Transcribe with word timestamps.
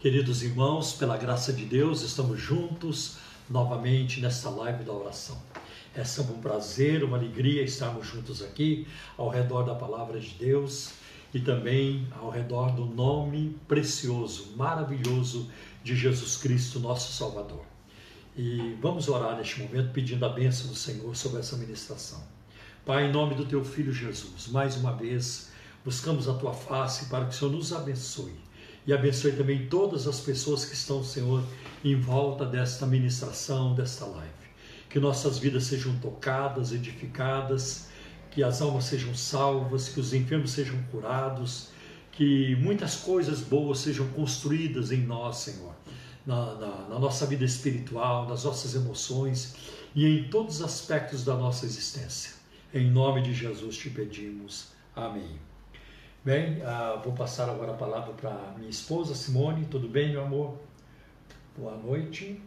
Queridos 0.00 0.44
irmãos, 0.44 0.92
pela 0.92 1.16
graça 1.16 1.52
de 1.52 1.64
Deus, 1.64 2.02
estamos 2.02 2.40
juntos 2.40 3.16
novamente 3.50 4.20
nesta 4.20 4.48
live 4.48 4.84
da 4.84 4.92
oração. 4.92 5.36
É 5.92 6.04
sempre 6.04 6.34
um 6.34 6.40
prazer, 6.40 7.02
uma 7.02 7.16
alegria 7.16 7.64
estarmos 7.64 8.06
juntos 8.06 8.40
aqui 8.40 8.86
ao 9.16 9.28
redor 9.28 9.64
da 9.64 9.74
palavra 9.74 10.20
de 10.20 10.28
Deus 10.38 10.92
e 11.34 11.40
também 11.40 12.06
ao 12.16 12.30
redor 12.30 12.70
do 12.76 12.86
nome 12.86 13.58
precioso, 13.66 14.52
maravilhoso 14.56 15.50
de 15.82 15.96
Jesus 15.96 16.36
Cristo, 16.36 16.78
nosso 16.78 17.12
Salvador. 17.12 17.64
E 18.36 18.76
vamos 18.80 19.08
orar 19.08 19.36
neste 19.36 19.60
momento 19.60 19.90
pedindo 19.90 20.24
a 20.24 20.28
bênção 20.28 20.68
do 20.68 20.76
Senhor 20.76 21.16
sobre 21.16 21.40
essa 21.40 21.56
ministração. 21.56 22.22
Pai, 22.86 23.06
em 23.06 23.12
nome 23.12 23.34
do 23.34 23.44
teu 23.44 23.64
filho 23.64 23.92
Jesus, 23.92 24.46
mais 24.46 24.76
uma 24.76 24.92
vez 24.92 25.50
buscamos 25.84 26.28
a 26.28 26.34
tua 26.34 26.54
face 26.54 27.06
para 27.06 27.24
que 27.24 27.34
o 27.34 27.36
Senhor 27.36 27.50
nos 27.50 27.72
abençoe 27.72 28.46
e 28.88 28.92
abençoe 28.94 29.32
também 29.32 29.66
todas 29.66 30.08
as 30.08 30.18
pessoas 30.18 30.64
que 30.64 30.72
estão, 30.72 31.04
Senhor, 31.04 31.44
em 31.84 31.94
volta 31.94 32.46
desta 32.46 32.86
ministração, 32.86 33.74
desta 33.74 34.06
live. 34.06 34.32
Que 34.88 34.98
nossas 34.98 35.36
vidas 35.38 35.64
sejam 35.64 35.94
tocadas, 35.98 36.72
edificadas, 36.72 37.88
que 38.30 38.42
as 38.42 38.62
almas 38.62 38.84
sejam 38.84 39.14
salvas, 39.14 39.90
que 39.90 40.00
os 40.00 40.14
enfermos 40.14 40.52
sejam 40.52 40.82
curados, 40.84 41.68
que 42.12 42.56
muitas 42.56 42.94
coisas 42.94 43.40
boas 43.40 43.80
sejam 43.80 44.08
construídas 44.08 44.90
em 44.90 45.02
nós, 45.02 45.36
Senhor, 45.36 45.74
na, 46.24 46.54
na, 46.54 46.88
na 46.88 46.98
nossa 46.98 47.26
vida 47.26 47.44
espiritual, 47.44 48.26
nas 48.26 48.44
nossas 48.44 48.74
emoções 48.74 49.54
e 49.94 50.06
em 50.06 50.30
todos 50.30 50.56
os 50.56 50.62
aspectos 50.62 51.22
da 51.22 51.34
nossa 51.34 51.66
existência. 51.66 52.32
Em 52.72 52.90
nome 52.90 53.20
de 53.20 53.34
Jesus 53.34 53.76
te 53.76 53.90
pedimos. 53.90 54.68
Amém. 54.96 55.47
Bem, 56.28 56.60
uh, 56.60 57.00
vou 57.02 57.14
passar 57.14 57.48
agora 57.48 57.72
a 57.72 57.74
palavra 57.74 58.12
para 58.12 58.52
minha 58.58 58.68
esposa 58.68 59.14
Simone. 59.14 59.64
Tudo 59.64 59.88
bem, 59.88 60.10
meu 60.10 60.20
amor? 60.20 60.58
Boa 61.56 61.74
noite. 61.74 62.38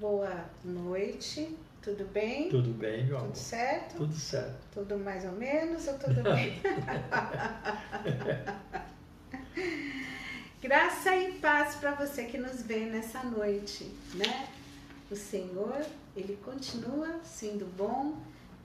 Boa 0.00 0.46
noite. 0.64 1.56
Tudo 1.80 2.04
bem? 2.06 2.48
Tudo 2.48 2.70
bem, 2.70 3.06
meu 3.06 3.18
amor. 3.18 3.28
Tudo 3.28 3.38
certo? 3.38 3.96
Tudo 3.98 4.14
certo. 4.16 4.66
Tudo 4.74 4.98
mais 4.98 5.24
ou 5.24 5.30
menos 5.30 5.86
ou 5.86 5.96
tudo 5.96 6.24
bem? 6.24 6.60
Graça 10.60 11.14
e 11.14 11.34
paz 11.34 11.76
para 11.76 11.92
você 11.92 12.24
que 12.24 12.36
nos 12.36 12.62
vê 12.62 12.80
nessa 12.80 13.22
noite, 13.22 13.94
né? 14.14 14.48
O 15.08 15.14
Senhor, 15.14 15.86
ele 16.16 16.36
continua 16.44 17.20
sendo 17.22 17.64
bom 17.76 18.16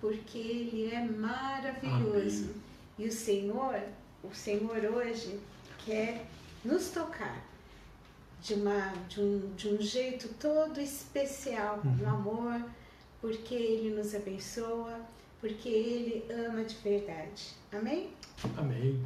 porque 0.02 0.40
ele 0.40 0.92
é 0.92 1.06
maravilhoso. 1.06 2.46
Amém. 2.46 2.64
E 2.98 3.08
o 3.08 3.12
Senhor, 3.12 3.80
o 4.24 4.34
Senhor 4.34 4.78
hoje 4.86 5.40
quer 5.86 6.26
nos 6.64 6.90
tocar 6.90 7.44
de, 8.42 8.54
uma, 8.54 8.94
de, 9.10 9.22
um, 9.22 9.52
de 9.56 9.68
um 9.68 9.82
jeito 9.82 10.30
todo 10.40 10.80
especial, 10.80 11.82
uhum. 11.84 11.92
no 11.92 12.08
amor, 12.08 12.62
porque 13.22 13.54
Ele 13.54 13.96
nos 13.96 14.16
abençoa, 14.16 15.00
porque 15.40 15.70
Ele 15.70 16.26
ama 16.32 16.64
de 16.64 16.76
verdade. 16.76 17.54
Amém? 17.72 18.12
Amém. 18.58 19.02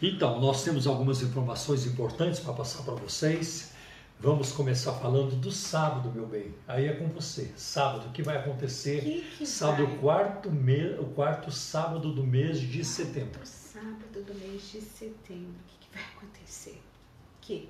Então, 0.00 0.40
nós 0.40 0.64
temos 0.64 0.86
algumas 0.86 1.22
informações 1.22 1.86
importantes 1.86 2.40
para 2.40 2.52
passar 2.52 2.82
para 2.82 2.94
vocês. 2.94 3.72
Vamos 4.18 4.52
começar 4.52 4.92
falando 4.94 5.34
do 5.36 5.50
sábado, 5.50 6.10
meu 6.12 6.26
bem. 6.26 6.54
Aí 6.66 6.86
é 6.86 6.92
com 6.92 7.08
você. 7.08 7.50
Sábado, 7.56 8.08
o 8.08 8.12
que 8.12 8.22
vai 8.22 8.36
acontecer? 8.36 9.02
Que 9.02 9.20
que 9.38 9.46
sábado, 9.46 9.86
vai? 9.86 9.96
O, 9.96 9.98
quarto 9.98 10.50
me... 10.50 10.94
o 10.98 11.06
quarto 11.06 11.50
sábado 11.50 12.12
do 12.12 12.24
mês 12.24 12.60
de 12.60 12.84
setembro 12.84 13.40
sábado 13.82 14.22
do 14.22 14.34
mês 14.34 14.70
de 14.70 14.80
setembro, 14.80 15.56
o 15.58 15.66
que, 15.66 15.78
que 15.80 15.92
vai 15.92 16.04
acontecer? 16.16 16.80
Que? 17.40 17.68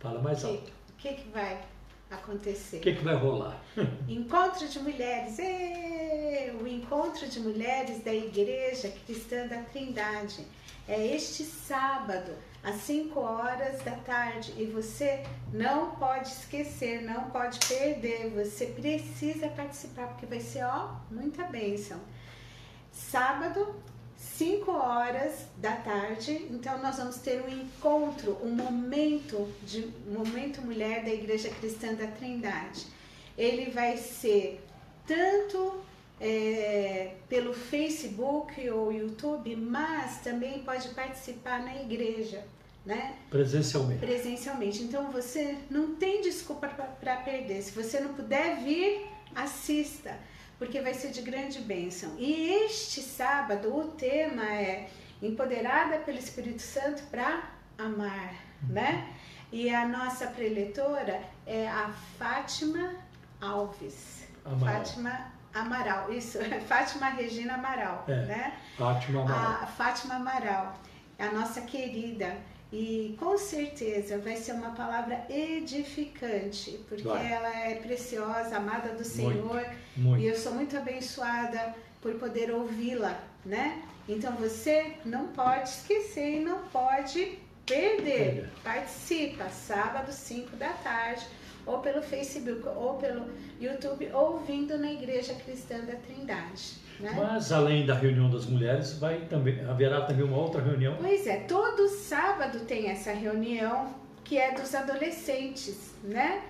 Fala 0.00 0.22
mais 0.22 0.40
que, 0.40 0.46
alto. 0.46 0.72
O 0.88 0.96
que, 0.96 1.12
que 1.12 1.28
vai 1.28 1.62
acontecer? 2.10 2.78
O 2.78 2.80
que, 2.80 2.94
que 2.94 3.04
vai 3.04 3.14
rolar? 3.14 3.62
encontro 4.08 4.66
de 4.66 4.78
mulheres. 4.78 5.38
Êêê! 5.38 6.50
O 6.52 6.66
encontro 6.66 7.28
de 7.28 7.40
mulheres 7.40 8.02
da 8.02 8.14
Igreja 8.14 8.90
Cristã 9.04 9.46
da 9.46 9.62
Trindade. 9.64 10.46
É 10.88 11.14
este 11.14 11.44
sábado, 11.44 12.32
às 12.62 12.76
5 12.76 13.20
horas 13.20 13.82
da 13.82 13.96
tarde. 13.96 14.54
E 14.56 14.64
você 14.64 15.24
não 15.52 15.90
pode 15.96 16.28
esquecer, 16.28 17.02
não 17.02 17.28
pode 17.30 17.58
perder. 17.66 18.30
Você 18.30 18.66
precisa 18.66 19.48
participar, 19.48 20.08
porque 20.08 20.24
vai 20.24 20.40
ser, 20.40 20.64
ó, 20.64 20.94
muita 21.10 21.44
bênção. 21.44 22.00
Sábado, 22.90 23.74
5 24.36 24.68
horas 24.70 25.46
da 25.58 25.76
tarde, 25.76 26.48
então 26.50 26.82
nós 26.82 26.96
vamos 26.96 27.18
ter 27.18 27.40
um 27.40 27.48
encontro, 27.48 28.36
um 28.42 28.50
momento 28.50 29.48
de 29.62 29.86
momento 30.08 30.60
mulher 30.60 31.04
da 31.04 31.10
Igreja 31.10 31.48
Cristã 31.50 31.94
da 31.94 32.08
Trindade. 32.08 32.84
Ele 33.38 33.70
vai 33.70 33.96
ser 33.96 34.60
tanto 35.06 35.80
é, 36.20 37.14
pelo 37.28 37.54
Facebook 37.54 38.68
ou 38.70 38.92
YouTube, 38.92 39.54
mas 39.54 40.18
também 40.18 40.64
pode 40.64 40.88
participar 40.88 41.62
na 41.62 41.82
igreja, 41.82 42.44
né? 42.84 43.16
Presencialmente. 43.30 44.00
Presencialmente. 44.00 44.82
Então 44.82 45.12
você 45.12 45.56
não 45.70 45.94
tem 45.94 46.22
desculpa 46.22 46.66
para 46.68 47.16
perder. 47.18 47.62
Se 47.62 47.70
você 47.70 48.00
não 48.00 48.14
puder 48.14 48.62
vir, 48.64 49.06
assista 49.34 50.18
porque 50.58 50.80
vai 50.80 50.94
ser 50.94 51.10
de 51.10 51.22
grande 51.22 51.60
bênção. 51.60 52.14
E 52.18 52.50
este 52.64 53.00
sábado 53.00 53.76
o 53.76 53.88
tema 53.92 54.44
é 54.44 54.88
Empoderada 55.22 55.98
pelo 55.98 56.18
Espírito 56.18 56.60
Santo 56.60 57.02
para 57.04 57.50
amar, 57.78 58.34
né? 58.68 59.08
E 59.50 59.72
a 59.72 59.86
nossa 59.86 60.26
preletora 60.26 61.22
é 61.46 61.68
a 61.68 61.90
Fátima 62.18 62.94
Alves. 63.40 64.26
Amaral. 64.44 64.74
Fátima 64.74 65.32
Amaral, 65.54 66.12
isso, 66.12 66.38
Fátima 66.66 67.10
Regina 67.10 67.54
Amaral, 67.54 68.04
é, 68.08 68.26
né? 68.26 68.58
Fátima 68.76 69.22
Amaral. 69.22 69.62
A 69.62 69.66
Fátima 69.66 70.14
Amaral, 70.16 70.74
a 71.18 71.26
nossa 71.30 71.60
querida 71.62 72.36
e 72.74 73.14
com 73.20 73.38
certeza 73.38 74.18
vai 74.18 74.34
ser 74.34 74.50
uma 74.50 74.72
palavra 74.72 75.24
edificante, 75.30 76.72
porque 76.88 77.06
ela 77.06 77.56
é 77.56 77.76
preciosa, 77.76 78.56
amada 78.56 78.94
do 78.94 79.04
Senhor, 79.04 79.32
muito, 79.32 79.70
muito. 79.96 80.20
e 80.20 80.26
eu 80.26 80.36
sou 80.36 80.52
muito 80.52 80.76
abençoada 80.76 81.72
por 82.02 82.14
poder 82.14 82.50
ouvi-la, 82.50 83.22
né? 83.46 83.80
Então 84.08 84.32
você 84.32 84.94
não 85.04 85.28
pode 85.28 85.68
esquecer 85.68 86.40
e 86.40 86.44
não 86.44 86.64
pode 86.64 87.38
perder. 87.64 88.50
Participa, 88.64 89.48
sábado, 89.50 90.10
5 90.10 90.56
da 90.56 90.72
tarde, 90.72 91.24
ou 91.64 91.78
pelo 91.78 92.02
Facebook, 92.02 92.66
ou 92.66 92.94
pelo 92.94 93.30
YouTube, 93.60 94.10
ouvindo 94.12 94.76
na 94.76 94.92
Igreja 94.92 95.32
Cristã 95.34 95.78
da 95.78 95.94
Trindade. 95.94 96.82
Né? 97.00 97.12
Mas 97.16 97.50
além 97.50 97.84
da 97.84 97.94
reunião 97.94 98.30
das 98.30 98.46
mulheres, 98.46 98.98
vai 98.98 99.22
também 99.22 99.64
haverá 99.64 100.02
também 100.02 100.24
uma 100.24 100.36
outra 100.36 100.62
reunião. 100.62 100.96
Pois 101.00 101.26
é, 101.26 101.38
todo 101.40 101.88
sábado 101.88 102.60
tem 102.60 102.88
essa 102.88 103.12
reunião 103.12 103.94
que 104.22 104.38
é 104.38 104.52
dos 104.52 104.74
adolescentes, 104.74 105.92
né? 106.02 106.42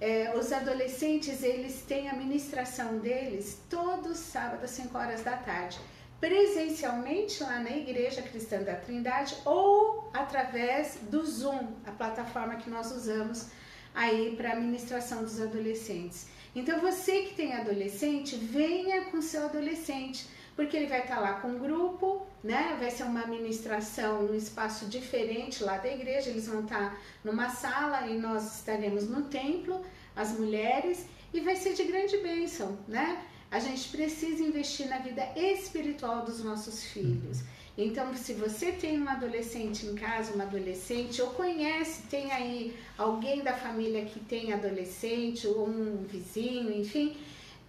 É, 0.00 0.34
os 0.36 0.52
adolescentes 0.52 1.42
eles 1.42 1.82
têm 1.82 2.08
a 2.08 2.14
ministração 2.14 2.98
deles 2.98 3.60
todo 3.70 4.14
sábado 4.14 4.64
às 4.64 4.70
5 4.70 4.96
horas 4.98 5.22
da 5.22 5.36
tarde, 5.36 5.78
presencialmente 6.20 7.42
lá 7.42 7.60
na 7.60 7.70
Igreja 7.70 8.22
Cristã 8.22 8.62
da 8.62 8.74
Trindade 8.74 9.34
ou 9.44 10.10
através 10.12 10.98
do 11.10 11.24
Zoom, 11.24 11.68
a 11.86 11.92
plataforma 11.92 12.56
que 12.56 12.68
nós 12.68 12.90
usamos 12.90 13.48
aí 13.94 14.34
para 14.36 14.52
a 14.52 14.56
ministração 14.56 15.22
dos 15.22 15.40
adolescentes. 15.40 16.26
Então 16.54 16.80
você 16.80 17.22
que 17.22 17.34
tem 17.34 17.52
adolescente, 17.52 18.36
venha 18.36 19.06
com 19.06 19.20
seu 19.20 19.44
adolescente, 19.44 20.26
porque 20.54 20.76
ele 20.76 20.86
vai 20.86 21.00
estar 21.00 21.18
lá 21.18 21.34
com 21.40 21.48
um 21.48 21.58
grupo, 21.58 22.24
né? 22.42 22.76
Vai 22.78 22.90
ser 22.90 23.02
uma 23.02 23.26
ministração 23.26 24.22
num 24.22 24.34
espaço 24.34 24.86
diferente 24.86 25.64
lá 25.64 25.78
da 25.78 25.92
igreja. 25.92 26.30
Eles 26.30 26.46
vão 26.46 26.62
estar 26.62 26.96
numa 27.24 27.48
sala 27.50 28.06
e 28.06 28.16
nós 28.16 28.58
estaremos 28.58 29.08
no 29.08 29.22
templo, 29.22 29.84
as 30.14 30.38
mulheres, 30.38 31.06
e 31.32 31.40
vai 31.40 31.56
ser 31.56 31.74
de 31.74 31.82
grande 31.84 32.16
bênção, 32.18 32.78
né? 32.86 33.24
A 33.50 33.58
gente 33.58 33.88
precisa 33.88 34.42
investir 34.42 34.88
na 34.88 34.98
vida 34.98 35.26
espiritual 35.36 36.24
dos 36.24 36.42
nossos 36.42 36.84
filhos. 36.84 37.42
Então, 37.76 38.14
se 38.14 38.34
você 38.34 38.70
tem 38.70 39.02
um 39.02 39.08
adolescente 39.08 39.84
em 39.86 39.96
casa, 39.96 40.32
uma 40.32 40.44
adolescente, 40.44 41.20
ou 41.20 41.30
conhece, 41.30 42.02
tem 42.02 42.30
aí 42.30 42.76
alguém 42.96 43.42
da 43.42 43.52
família 43.52 44.04
que 44.04 44.20
tem 44.20 44.52
adolescente, 44.52 45.46
ou 45.46 45.68
um 45.68 46.04
vizinho, 46.04 46.72
enfim, 46.72 47.16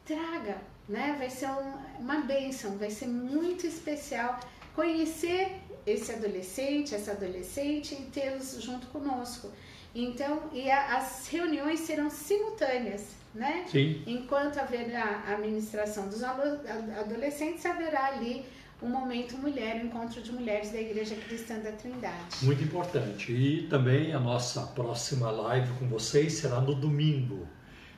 traga, 0.06 0.62
né? 0.88 1.16
Vai 1.18 1.31
ser 1.31 1.48
um, 1.48 1.74
uma 2.00 2.18
bênção, 2.18 2.78
vai 2.78 2.92
ser 2.92 3.07
muito 3.07 3.66
especial 3.66 4.40
conhecer 4.75 5.60
esse 5.88 6.12
adolescente, 6.12 6.94
essa 6.94 7.12
adolescente 7.12 7.96
e 7.96 8.04
tê-los 8.12 8.62
junto 8.62 8.86
conosco. 8.88 9.51
Então, 9.96 10.50
e 10.54 10.69
a, 10.69 10.98
as 10.98 11.28
reuniões 11.28 11.80
serão 11.80 12.12
simultâneas, 12.12 13.08
né? 13.34 13.66
Sim. 13.72 14.04
Enquanto 14.06 14.60
haverá 14.60 15.24
a 15.25 15.34
administração 15.34 16.08
dos 16.10 16.22
adolescentes, 16.24 17.66
haverá 17.66 18.06
ali 18.08 18.46
o 18.81 18.88
Momento 18.88 19.38
Mulher, 19.38 19.81
o 19.81 19.86
Encontro 19.86 20.22
de 20.22 20.31
Mulheres 20.31 20.72
da 20.72 20.80
Igreja 20.80 21.16
Cristã 21.16 21.60
da 21.60 21.72
Trindade. 21.72 22.44
Muito 22.44 22.63
importante. 22.63 23.31
E 23.31 23.68
também 23.68 24.13
a 24.13 24.19
nossa 24.19 24.62
próxima 24.68 25.31
live 25.31 25.72
com 25.80 25.88
vocês 25.88 26.33
será 26.33 26.60
no 26.60 26.75
domingo, 26.75 27.48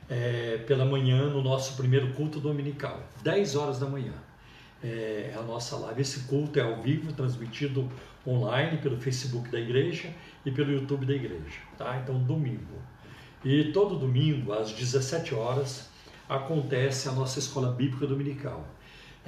é, 0.10 0.58
pela 0.68 0.86
manhã, 0.86 1.30
no 1.30 1.42
nosso 1.42 1.76
primeiro 1.76 2.14
culto 2.14 2.40
dominical, 2.40 3.02
10 3.24 3.56
horas 3.56 3.80
da 3.80 3.88
manhã. 3.88 4.14
É, 4.84 5.34
a 5.36 5.42
nossa 5.42 5.76
live. 5.78 6.02
Esse 6.02 6.20
culto 6.28 6.60
é 6.60 6.62
ao 6.62 6.80
vivo, 6.84 7.12
transmitido 7.12 7.90
online 8.26 8.78
pelo 8.78 8.96
Facebook 8.98 9.50
da 9.50 9.60
igreja 9.60 10.14
e 10.46 10.52
pelo 10.52 10.72
YouTube 10.72 11.04
da 11.04 11.14
igreja. 11.14 11.60
Tá? 11.76 12.00
Então, 12.04 12.22
domingo. 12.24 12.80
E 13.44 13.72
todo 13.72 13.98
domingo, 13.98 14.54
às 14.54 14.72
17 14.72 15.34
horas, 15.34 15.90
acontece 16.30 17.10
a 17.10 17.12
nossa 17.12 17.40
escola 17.40 17.72
bíblica 17.72 18.06
dominical. 18.06 18.64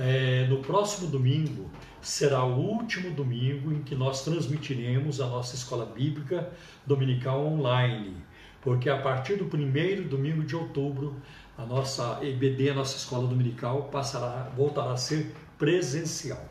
É, 0.01 0.47
no 0.47 0.59
próximo 0.59 1.07
domingo 1.07 1.69
será 2.01 2.45
o 2.45 2.57
último 2.57 3.13
domingo 3.13 3.73
em 3.73 3.83
que 3.83 3.93
nós 3.93 4.23
transmitiremos 4.23 5.19
a 5.19 5.27
nossa 5.27 5.55
escola 5.55 5.85
bíblica 5.85 6.49
dominical 6.85 7.45
online, 7.45 8.15
porque 8.61 8.89
a 8.89 9.01
partir 9.01 9.35
do 9.35 9.47
primeiro 9.47 10.07
domingo 10.07 10.41
de 10.41 10.55
outubro 10.55 11.17
a 11.57 11.65
nossa 11.65 12.17
EBD, 12.21 12.69
a 12.69 12.75
nossa 12.75 12.95
escola 12.95 13.27
dominical, 13.27 13.89
passará, 13.91 14.49
voltará 14.55 14.93
a 14.93 14.97
ser 14.97 15.35
presencial. 15.57 16.47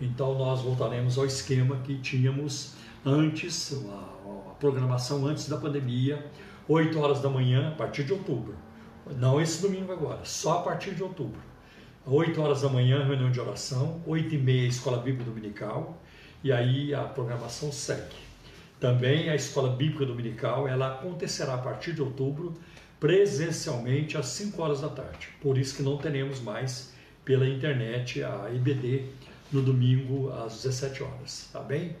Então 0.00 0.36
nós 0.36 0.60
voltaremos 0.62 1.16
ao 1.16 1.24
esquema 1.24 1.76
que 1.84 1.96
tínhamos 1.98 2.74
antes, 3.06 3.72
a, 3.88 4.50
a 4.50 4.54
programação 4.54 5.24
antes 5.26 5.48
da 5.48 5.56
pandemia, 5.56 6.26
8 6.66 6.98
horas 6.98 7.20
da 7.20 7.30
manhã, 7.30 7.68
a 7.68 7.74
partir 7.76 8.02
de 8.02 8.12
outubro. 8.12 8.56
Não 9.16 9.40
esse 9.40 9.62
domingo 9.62 9.92
agora, 9.92 10.24
só 10.24 10.58
a 10.58 10.62
partir 10.62 10.92
de 10.96 11.04
outubro. 11.04 11.49
8 12.06 12.40
horas 12.40 12.62
da 12.62 12.68
manhã, 12.68 13.04
reunião 13.04 13.30
de 13.30 13.38
oração, 13.38 14.00
8 14.06 14.34
e 14.34 14.38
meia, 14.38 14.66
escola 14.66 14.98
bíblica 14.98 15.24
dominical, 15.24 16.02
e 16.42 16.50
aí 16.50 16.94
a 16.94 17.02
programação 17.02 17.70
segue. 17.70 18.16
Também 18.80 19.28
a 19.28 19.34
escola 19.34 19.76
bíblica 19.76 20.06
dominical, 20.06 20.66
ela 20.66 20.94
acontecerá 20.94 21.54
a 21.54 21.58
partir 21.58 21.92
de 21.92 22.00
outubro, 22.00 22.58
presencialmente 22.98 24.16
às 24.16 24.26
5 24.26 24.62
horas 24.62 24.80
da 24.80 24.88
tarde. 24.88 25.28
Por 25.42 25.58
isso 25.58 25.76
que 25.76 25.82
não 25.82 25.98
teremos 25.98 26.40
mais 26.40 26.94
pela 27.22 27.46
internet 27.46 28.22
a 28.22 28.50
IBD 28.50 29.04
no 29.52 29.60
domingo 29.60 30.32
às 30.32 30.62
17 30.62 31.02
horas, 31.02 31.50
tá 31.52 31.60
bem? 31.60 31.94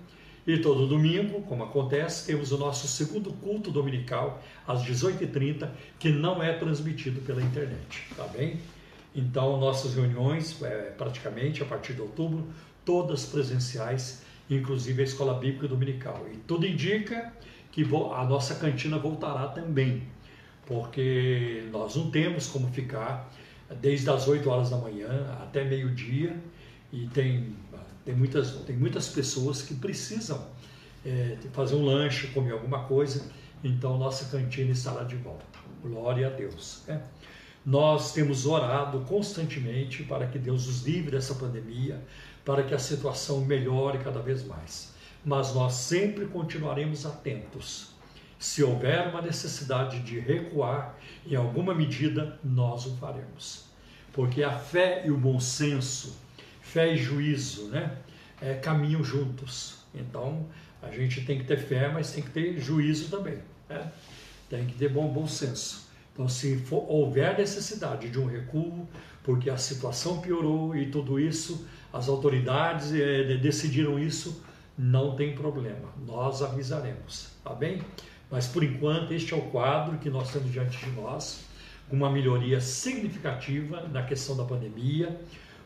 E 0.46 0.58
todo 0.58 0.86
domingo, 0.86 1.42
como 1.42 1.64
acontece, 1.64 2.26
temos 2.26 2.50
o 2.52 2.58
nosso 2.58 2.88
segundo 2.88 3.30
culto 3.34 3.70
dominical 3.70 4.42
às 4.66 4.82
18h30, 4.82 5.68
que 5.98 6.08
não 6.08 6.42
é 6.42 6.54
transmitido 6.54 7.20
pela 7.20 7.42
internet, 7.42 8.08
tá 8.16 8.24
bem? 8.24 8.58
Então, 9.14 9.58
nossas 9.58 9.94
reuniões, 9.94 10.60
é, 10.62 10.92
praticamente 10.96 11.62
a 11.62 11.66
partir 11.66 11.94
de 11.94 12.00
outubro, 12.00 12.46
todas 12.84 13.26
presenciais, 13.26 14.22
inclusive 14.48 15.00
a 15.02 15.04
Escola 15.04 15.34
Bíblica 15.34 15.68
Dominical. 15.68 16.26
E 16.32 16.36
tudo 16.38 16.66
indica 16.66 17.32
que 17.72 17.82
a 17.82 18.24
nossa 18.24 18.54
cantina 18.56 18.98
voltará 18.98 19.48
também, 19.48 20.02
porque 20.66 21.68
nós 21.72 21.96
não 21.96 22.10
temos 22.10 22.46
como 22.46 22.68
ficar 22.72 23.32
desde 23.80 24.10
as 24.10 24.26
8 24.26 24.48
horas 24.48 24.70
da 24.70 24.76
manhã 24.76 25.36
até 25.40 25.64
meio-dia 25.64 26.36
e 26.92 27.06
tem, 27.08 27.54
tem, 28.04 28.14
muitas, 28.14 28.52
tem 28.64 28.76
muitas 28.76 29.08
pessoas 29.08 29.62
que 29.62 29.74
precisam 29.74 30.44
é, 31.04 31.36
fazer 31.52 31.76
um 31.76 31.84
lanche, 31.84 32.28
comer 32.28 32.52
alguma 32.52 32.84
coisa, 32.84 33.30
então 33.62 33.96
nossa 33.98 34.24
cantina 34.36 34.72
estará 34.72 35.04
de 35.04 35.16
volta. 35.16 35.44
Glória 35.82 36.26
a 36.26 36.30
Deus. 36.30 36.82
Né? 36.86 37.00
Nós 37.64 38.12
temos 38.12 38.46
orado 38.46 39.00
constantemente 39.00 40.02
para 40.02 40.26
que 40.26 40.38
Deus 40.38 40.66
nos 40.66 40.82
livre 40.82 41.10
dessa 41.10 41.34
pandemia, 41.34 42.02
para 42.44 42.62
que 42.62 42.74
a 42.74 42.78
situação 42.78 43.42
melhore 43.42 43.98
cada 43.98 44.20
vez 44.20 44.44
mais. 44.44 44.94
Mas 45.24 45.54
nós 45.54 45.74
sempre 45.74 46.26
continuaremos 46.26 47.04
atentos. 47.04 47.90
Se 48.38 48.62
houver 48.62 49.08
uma 49.08 49.20
necessidade 49.20 50.00
de 50.00 50.18
recuar, 50.18 50.96
em 51.26 51.36
alguma 51.36 51.74
medida, 51.74 52.38
nós 52.42 52.86
o 52.86 52.96
faremos. 52.96 53.66
Porque 54.14 54.42
a 54.42 54.58
fé 54.58 55.02
e 55.04 55.10
o 55.10 55.16
bom 55.18 55.38
senso, 55.38 56.16
fé 56.62 56.94
e 56.94 56.96
juízo, 56.96 57.68
né, 57.68 57.98
é, 58.40 58.54
caminham 58.54 59.04
juntos. 59.04 59.80
Então, 59.94 60.46
a 60.80 60.90
gente 60.90 61.20
tem 61.26 61.38
que 61.38 61.44
ter 61.44 61.58
fé, 61.58 61.88
mas 61.92 62.12
tem 62.12 62.22
que 62.22 62.30
ter 62.30 62.58
juízo 62.58 63.10
também. 63.10 63.38
Né? 63.68 63.92
Tem 64.48 64.66
que 64.66 64.74
ter 64.74 64.88
bom, 64.88 65.12
bom 65.12 65.28
senso. 65.28 65.89
Então, 66.12 66.28
se 66.28 66.56
for, 66.56 66.84
houver 66.88 67.38
necessidade 67.38 68.08
de 68.08 68.18
um 68.18 68.26
recuo, 68.26 68.88
porque 69.22 69.48
a 69.48 69.56
situação 69.56 70.20
piorou 70.20 70.76
e 70.76 70.90
tudo 70.90 71.18
isso, 71.18 71.66
as 71.92 72.08
autoridades 72.08 72.92
é, 72.92 73.36
decidiram 73.36 73.98
isso, 73.98 74.42
não 74.76 75.14
tem 75.14 75.34
problema, 75.34 75.92
nós 76.06 76.42
avisaremos, 76.42 77.30
tá 77.44 77.52
bem? 77.52 77.82
Mas 78.30 78.46
por 78.46 78.62
enquanto, 78.62 79.12
este 79.12 79.34
é 79.34 79.36
o 79.36 79.42
quadro 79.50 79.98
que 79.98 80.08
nós 80.08 80.32
temos 80.32 80.50
diante 80.50 80.78
de 80.78 80.90
nós, 80.92 81.44
uma 81.90 82.08
melhoria 82.08 82.60
significativa 82.60 83.86
na 83.88 84.02
questão 84.02 84.36
da 84.36 84.44
pandemia, 84.44 85.20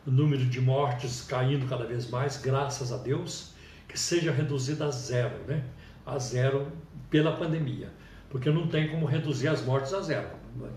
o 0.05 0.11
número 0.11 0.45
de 0.45 0.59
mortes 0.59 1.21
caindo 1.21 1.67
cada 1.67 1.85
vez 1.85 2.09
mais, 2.09 2.37
graças 2.37 2.91
a 2.91 2.97
Deus, 2.97 3.53
que 3.87 3.99
seja 3.99 4.31
reduzido 4.31 4.83
a 4.83 4.91
zero, 4.91 5.37
né? 5.47 5.63
A 6.05 6.19
zero 6.19 6.71
pela 7.09 7.37
pandemia, 7.37 7.91
porque 8.35 8.51
não 8.51 8.67
tem 8.67 8.89
como 8.89 9.05
reduzir 9.05 9.47
as 9.47 9.61
mortes 9.63 9.93
a 9.93 10.01
zero 10.01 10.27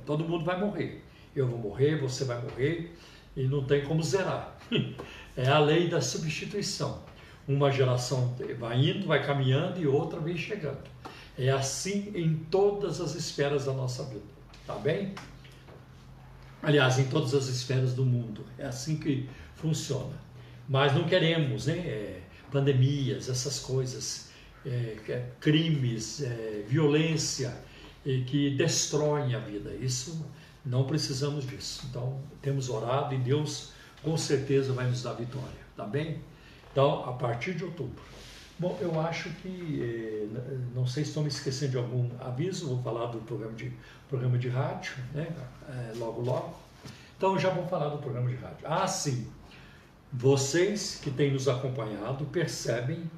todo 0.07 0.23
mundo 0.23 0.45
vai 0.45 0.61
morrer. 0.61 1.05
Eu 1.35 1.49
vou 1.49 1.59
morrer, 1.59 1.97
você 1.97 2.25
vai 2.25 2.41
morrer 2.41 2.97
e 3.37 3.49
não 3.49 3.65
tem 3.65 3.85
como 3.85 4.01
zerar. 4.01 4.57
É 5.37 5.49
a 5.49 5.59
lei 5.59 5.89
da 5.89 6.01
substituição. 6.01 7.03
Uma 7.47 7.71
geração 7.71 8.37
vai 8.59 8.77
indo, 8.77 9.07
vai 9.07 9.25
caminhando 9.25 9.81
e 9.81 9.89
outra 9.89 10.21
vem 10.21 10.37
chegando. 10.37 10.83
É 11.37 11.49
assim 11.49 12.13
em 12.15 12.37
todas 12.49 13.01
as 13.01 13.17
esferas 13.17 13.65
da 13.65 13.73
nossa 13.73 14.05
vida, 14.05 14.27
tá 14.65 14.75
bem? 14.75 15.15
Aliás, 16.61 16.99
em 16.99 17.09
todas 17.09 17.35
as 17.35 17.47
esferas 17.47 17.93
do 17.93 18.05
mundo. 18.05 18.45
É 18.57 18.67
assim 18.67 18.97
que 18.97 19.29
funciona. 19.57 20.15
Mas 20.69 20.93
não 20.93 21.05
queremos, 21.05 21.67
né? 21.67 21.79
É, 21.79 22.21
pandemias, 22.53 23.29
essas 23.29 23.61
coisas, 23.61 24.28
é, 24.69 24.97
é 25.13 25.27
crimes, 25.41 26.23
é, 26.23 26.65
violência, 26.67 27.55
e 28.05 28.23
que 28.23 28.51
destroem 28.57 29.35
a 29.35 29.39
vida. 29.39 29.75
Isso 29.75 30.25
não 30.65 30.85
precisamos 30.85 31.47
disso. 31.47 31.87
Então, 31.91 32.21
temos 32.41 32.69
orado 32.69 33.15
e 33.15 33.19
Deus 33.19 33.73
com 34.03 34.17
certeza 34.17 34.73
vai 34.73 34.87
nos 34.87 35.03
dar 35.03 35.15
vitória, 35.15 35.61
tá 35.77 35.85
bem? 35.85 36.21
Então, 36.73 37.05
a 37.09 37.13
partir 37.13 37.55
de 37.55 37.65
outubro. 37.65 38.03
Bom, 38.59 38.77
eu 38.81 39.01
acho 39.01 39.31
que, 39.31 39.81
eh, 39.83 40.27
não 40.75 40.87
sei 40.87 41.05
se 41.05 41.11
estou 41.11 41.23
me 41.23 41.29
esquecendo 41.29 41.73
de 41.73 41.79
algum 41.79 42.09
aviso, 42.21 42.67
vou 42.69 42.83
falar 42.83 43.07
do 43.07 43.19
programa 43.19 43.55
de, 43.55 43.73
programa 44.09 44.39
de 44.39 44.49
rádio, 44.49 44.95
né? 45.15 45.29
É, 45.69 45.93
logo, 45.97 46.23
logo. 46.23 46.57
Então, 47.17 47.39
já 47.39 47.51
vou 47.51 47.67
falar 47.67 47.89
do 47.89 47.99
programa 47.99 48.29
de 48.29 48.37
rádio. 48.37 48.65
Ah, 48.65 48.87
sim, 48.87 49.29
vocês 50.13 50.99
que 51.03 51.11
têm 51.11 51.33
nos 51.33 51.49
acompanhado 51.49 52.25
percebem 52.27 53.09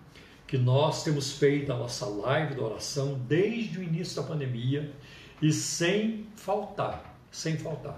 que 0.50 0.58
nós 0.58 1.04
temos 1.04 1.30
feito 1.30 1.72
a 1.72 1.76
nossa 1.76 2.06
live 2.06 2.56
da 2.56 2.62
oração 2.62 3.20
desde 3.28 3.78
o 3.78 3.82
início 3.84 4.20
da 4.20 4.26
pandemia 4.26 4.92
e 5.40 5.52
sem 5.52 6.26
faltar, 6.34 7.16
sem 7.30 7.56
faltar. 7.56 7.96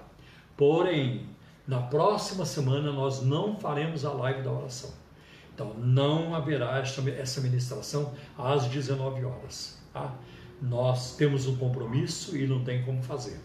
Porém, 0.55 1.27
na 1.67 1.81
próxima 1.81 2.45
semana 2.45 2.93
nós 2.93 3.23
não 3.23 3.57
faremos 3.57 4.05
a 4.05 4.13
live 4.13 4.43
da 4.43 4.53
oração. 4.53 4.91
Então, 5.55 5.73
não 5.79 6.35
haverá 6.35 6.79
essa 6.79 7.41
ministração 7.41 8.13
às 8.37 8.67
19 8.67 9.25
horas. 9.25 9.83
Tá? 9.91 10.15
Nós 10.61 11.17
temos 11.17 11.47
um 11.47 11.57
compromisso 11.57 12.37
e 12.37 12.47
não 12.47 12.63
tem 12.63 12.83
como 12.83 13.03
fazer. 13.03 13.41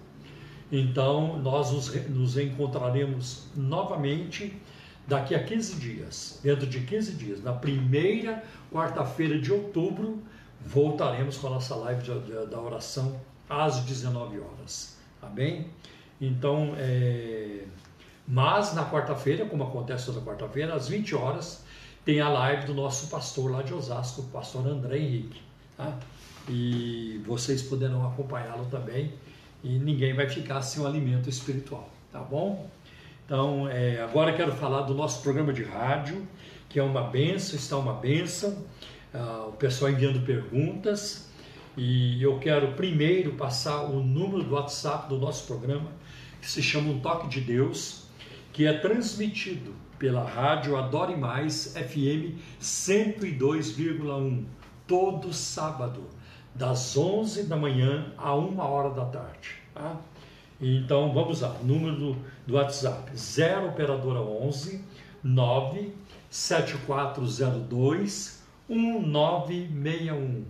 Então, 0.69 1.39
nós 1.39 1.71
nos, 1.71 1.95
nos 2.09 2.37
encontraremos 2.37 3.47
novamente 3.55 4.61
daqui 5.07 5.33
a 5.33 5.43
15 5.43 5.75
dias, 5.75 6.39
dentro 6.43 6.67
de 6.67 6.81
15 6.81 7.13
dias, 7.13 7.43
na 7.43 7.53
primeira 7.53 8.43
quarta-feira 8.71 9.39
de 9.39 9.51
outubro, 9.51 10.21
voltaremos 10.65 11.37
com 11.37 11.47
a 11.47 11.51
nossa 11.51 11.75
live 11.75 12.03
de, 12.03 12.19
de, 12.19 12.45
da 12.47 12.59
oração 12.59 13.19
às 13.49 13.79
19 13.79 14.39
horas. 14.39 14.97
Tá 15.21 15.27
bem? 15.27 15.67
Então, 16.19 16.73
é... 16.77 17.63
mas 18.27 18.73
na 18.73 18.89
quarta-feira, 18.89 19.45
como 19.45 19.63
acontece 19.63 20.07
toda 20.07 20.21
quarta-feira, 20.21 20.75
às 20.75 20.89
20 20.89 21.15
horas, 21.15 21.63
tem 22.03 22.19
a 22.19 22.29
live 22.29 22.65
do 22.65 22.73
nosso 22.73 23.07
pastor 23.07 23.51
lá 23.51 23.61
de 23.61 23.73
Osasco, 23.73 24.21
o 24.21 24.25
pastor 24.25 24.67
André 24.67 24.97
Henrique. 24.97 25.41
Tá? 25.75 25.97
E 26.49 27.21
vocês 27.25 27.61
poderão 27.61 28.05
acompanhá-lo 28.05 28.65
também. 28.65 29.13
E 29.63 29.77
ninguém 29.79 30.13
vai 30.13 30.29
ficar 30.29 30.61
sem 30.61 30.81
o 30.81 30.87
alimento 30.87 31.29
espiritual. 31.29 31.89
Tá 32.11 32.19
bom? 32.19 32.69
Então, 33.27 33.67
é, 33.67 34.01
agora 34.01 34.31
quero 34.31 34.53
falar 34.53 34.83
do 34.83 34.93
nosso 34.93 35.21
programa 35.21 35.51
de 35.51 35.61
rádio, 35.61 36.25
que 36.69 36.79
é 36.79 36.83
uma 36.83 37.01
benção, 37.01 37.59
está 37.59 37.75
uma 37.75 37.91
benção. 37.91 38.63
Ah, 39.13 39.47
o 39.49 39.51
pessoal 39.51 39.91
enviando 39.91 40.25
perguntas. 40.25 41.29
E 41.75 42.23
eu 42.23 42.39
quero 42.39 42.71
primeiro 42.71 43.33
passar 43.33 43.83
o 43.83 44.01
número 44.01 44.45
do 44.45 44.55
WhatsApp 44.55 45.09
do 45.09 45.17
nosso 45.17 45.45
programa, 45.45 45.91
que 46.39 46.49
se 46.49 46.63
chama 46.63 46.89
Um 46.89 47.01
Toque 47.01 47.27
de 47.27 47.41
Deus, 47.41 48.05
que 48.53 48.65
é 48.65 48.71
transmitido 48.71 49.75
pela 49.99 50.23
rádio 50.23 50.77
Adore 50.77 51.17
Mais 51.17 51.73
FM 51.75 52.39
102,1, 52.61 54.45
todo 54.87 55.33
sábado, 55.33 56.05
das 56.55 56.95
11 56.95 57.43
da 57.43 57.57
manhã 57.57 58.13
a 58.17 58.33
1 58.33 58.57
hora 58.57 58.91
da 58.91 59.03
tarde. 59.03 59.55
Tá? 59.73 59.97
Então 60.59 61.13
vamos 61.13 61.41
lá, 61.41 61.55
número 61.61 61.95
do, 61.95 62.17
do 62.47 62.55
WhatsApp 62.55 63.15
0 63.15 63.67
operadora 63.67 64.19
11 64.19 64.83
9 65.23 65.93
7402 66.29 68.43
1961 68.67 70.45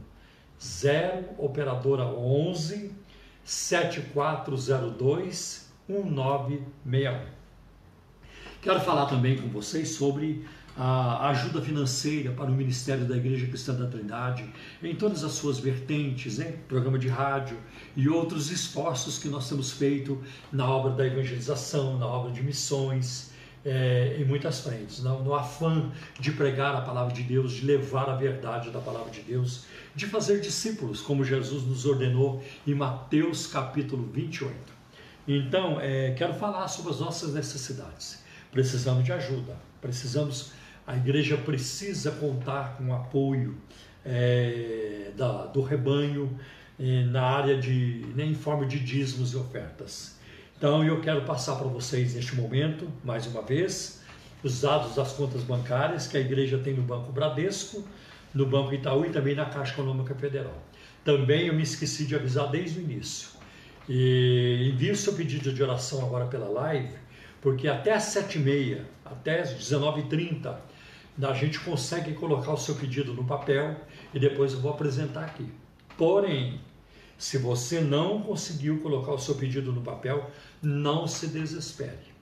0 0.60 1.26
operadora 1.38 2.06
11 2.06 2.92
7402 3.44 5.70
1961 5.90 7.20
Quero 8.62 8.80
falar 8.80 9.06
também 9.06 9.38
com 9.38 9.50
vocês 9.50 9.90
sobre 9.90 10.44
a 10.78 11.30
ajuda 11.30 11.60
financeira 11.62 12.32
para 12.32 12.52
o 12.52 12.54
Ministério 12.54 13.06
da 13.06 13.18
Igreja 13.18 13.48
Cristã 13.48 13.74
da 13.74 13.88
Trindade, 13.88 14.46
em 14.84 14.96
todas 14.96 15.24
as 15.24 15.32
suas 15.32 15.58
vertentes, 15.58 16.38
né? 16.38 16.56
programa 16.68 17.00
de 17.00 17.08
rádio 17.08 17.58
e 17.96 18.08
outros 18.08 18.52
esforços 18.52 19.18
que 19.18 19.28
nós 19.28 19.50
temos 19.50 19.72
feito 19.72 20.22
na 20.52 20.70
obra 20.70 20.92
da 20.92 21.06
evangelização, 21.06 21.98
na 21.98 22.06
obra 22.06 22.32
de 22.32 22.44
missões, 22.44 23.32
é, 23.66 24.18
em 24.20 24.24
muitas 24.24 24.62
frentes, 24.62 25.04
no, 25.04 25.24
no 25.24 25.34
afã 25.34 25.92
de 26.20 26.32
pregar 26.32 26.76
a 26.76 26.82
palavra 26.82 27.14
de 27.14 27.24
Deus, 27.24 27.54
de 27.54 27.66
levar 27.66 28.10
a 28.10 28.16
verdade 28.16 28.70
da 28.70 28.80
palavra 28.80 29.12
de 29.12 29.22
Deus, 29.22 29.66
de 29.96 30.06
fazer 30.06 30.40
discípulos, 30.40 31.02
como 31.02 31.24
Jesus 31.24 31.64
nos 31.64 31.86
ordenou 31.86 32.44
em 32.66 32.74
Mateus 32.74 33.48
capítulo 33.48 34.10
28. 34.14 34.54
Então, 35.28 35.82
é, 35.82 36.12
quero 36.12 36.34
falar 36.34 36.68
sobre 36.68 36.92
as 36.92 37.00
nossas 37.00 37.34
necessidades. 37.34 38.24
Precisamos 38.52 39.04
de 39.04 39.12
ajuda, 39.12 39.58
precisamos, 39.82 40.52
a 40.88 40.96
igreja 40.96 41.36
precisa 41.36 42.12
contar 42.12 42.78
com 42.78 42.88
o 42.88 42.96
apoio 42.96 43.58
é, 44.06 45.12
da, 45.18 45.46
do 45.48 45.62
rebanho 45.62 46.40
é, 46.80 47.04
na 47.04 47.24
área 47.24 47.58
de, 47.58 48.06
né, 48.16 48.24
em 48.24 48.34
forma 48.34 48.66
de 48.66 48.80
dízimos 48.80 49.34
e 49.34 49.38
ofertas. 49.38 50.18
Então 50.58 50.82
eu 50.86 51.02
quero 51.02 51.24
passar 51.24 51.58
para 51.58 51.68
vocês 51.68 52.16
neste 52.16 52.36
momento, 52.36 52.90
mais 53.04 53.28
uma 53.28 53.42
vez, 53.42 54.02
os 54.42 54.62
dados 54.62 54.96
das 54.96 55.12
contas 55.12 55.44
bancárias 55.44 56.08
que 56.08 56.16
a 56.16 56.22
igreja 56.22 56.58
tem 56.58 56.74
no 56.74 56.84
Banco 56.84 57.12
Bradesco, 57.12 57.86
no 58.34 58.46
Banco 58.46 58.74
Itaú 58.74 59.06
e 59.06 59.10
também 59.10 59.36
na 59.36 59.46
Caixa 59.46 59.74
Econômica 59.74 60.16
Federal. 60.16 60.58
Também 61.04 61.48
eu 61.48 61.54
me 61.54 61.64
esqueci 61.64 62.06
de 62.06 62.16
avisar 62.16 62.50
desde 62.50 62.80
o 62.80 62.82
início. 62.82 63.30
E 63.90 64.72
envie 64.74 64.92
o 64.92 64.96
seu 64.96 65.14
pedido 65.14 65.52
de 65.52 65.62
oração 65.62 66.06
agora 66.06 66.26
pela 66.28 66.48
live 66.48 67.08
porque 67.42 67.68
até 67.68 67.94
às 67.94 68.04
7h30, 68.04 68.82
até 69.06 69.42
às 69.42 69.54
19h30, 69.54 70.56
a 71.26 71.34
gente 71.34 71.60
consegue 71.60 72.14
colocar 72.14 72.52
o 72.52 72.58
seu 72.58 72.76
pedido 72.76 73.14
no 73.14 73.24
papel 73.24 73.76
e 74.14 74.20
depois 74.20 74.54
eu 74.54 74.60
vou 74.60 74.72
apresentar 74.72 75.26
aqui. 75.26 75.50
Porém, 75.98 76.60
se 77.18 77.38
você 77.38 77.82
não 77.82 78.22
conseguiu 78.22 78.80
colocar 78.80 79.14
o 79.14 79.20
seu 79.20 79.36
pedido 79.36 79.72
no 79.72 79.82
papel, 79.82 80.30
não 80.62 81.08
se 81.08 81.28
desespere. 81.28 82.16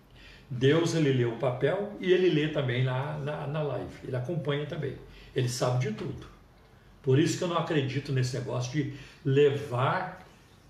Deus 0.50 0.94
ele 0.96 1.12
lê 1.12 1.26
o 1.26 1.38
papel 1.38 1.94
e 2.00 2.12
ele 2.14 2.30
lê 2.30 2.48
também 2.48 2.84
na, 2.84 3.18
na, 3.18 3.48
na 3.48 3.62
live, 3.62 3.94
ele 4.04 4.16
acompanha 4.16 4.66
também, 4.66 4.96
ele 5.36 5.50
sabe 5.50 5.90
de 5.90 5.94
tudo. 5.94 6.28
Por 7.02 7.20
isso 7.20 7.38
que 7.38 7.44
eu 7.44 7.48
não 7.48 7.58
acredito 7.58 8.12
nesse 8.12 8.38
negócio 8.38 8.72
de 8.72 8.94
levar 9.24 10.26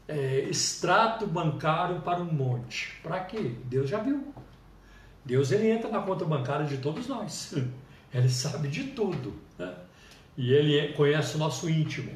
é, 0.07 0.39
extrato 0.49 1.27
bancário 1.27 2.01
para 2.01 2.21
um 2.21 2.31
monte. 2.31 2.99
Para 3.01 3.19
quê? 3.21 3.53
Deus 3.65 3.89
já 3.89 3.99
viu. 3.99 4.33
Deus 5.23 5.51
ele 5.51 5.69
entra 5.69 5.89
na 5.89 6.01
conta 6.01 6.25
bancária 6.25 6.65
de 6.65 6.77
todos 6.77 7.07
nós. 7.07 7.53
Ele 8.15 8.29
sabe 8.29 8.69
de 8.69 8.83
tudo. 8.85 9.33
Né? 9.59 9.73
E 10.37 10.53
ele 10.53 10.77
é, 10.77 10.87
conhece 10.93 11.35
o 11.35 11.37
nosso 11.37 11.69
íntimo. 11.69 12.11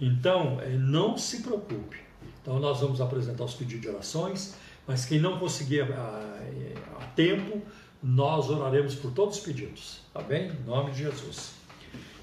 Então, 0.00 0.60
é, 0.60 0.68
não 0.70 1.18
se 1.18 1.42
preocupe. 1.42 1.98
Então, 2.40 2.58
nós 2.58 2.80
vamos 2.80 3.00
apresentar 3.00 3.44
os 3.44 3.54
pedidos 3.54 3.82
de 3.82 3.88
orações, 3.88 4.54
mas 4.86 5.04
quem 5.04 5.20
não 5.20 5.38
conseguir 5.38 5.82
a, 5.82 5.86
a, 5.94 7.02
a 7.02 7.06
tempo, 7.16 7.60
nós 8.02 8.50
oraremos 8.50 8.94
por 8.94 9.12
todos 9.12 9.38
os 9.38 9.42
pedidos. 9.42 10.00
Tá 10.12 10.22
bem? 10.22 10.50
Em 10.50 10.64
nome 10.64 10.92
de 10.92 10.98
Jesus. 10.98 11.52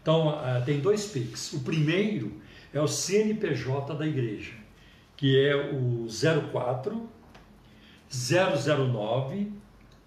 Então, 0.02 0.28
uh, 0.28 0.64
tem 0.64 0.80
dois 0.80 1.06
Pix. 1.06 1.52
O 1.52 1.60
primeiro 1.60 2.40
é 2.72 2.80
o 2.80 2.88
CNPJ 2.88 3.94
da 3.94 4.06
igreja, 4.06 4.54
que 5.16 5.38
é 5.38 5.54
o 5.54 6.06
04 6.52 7.08
009 8.10 9.52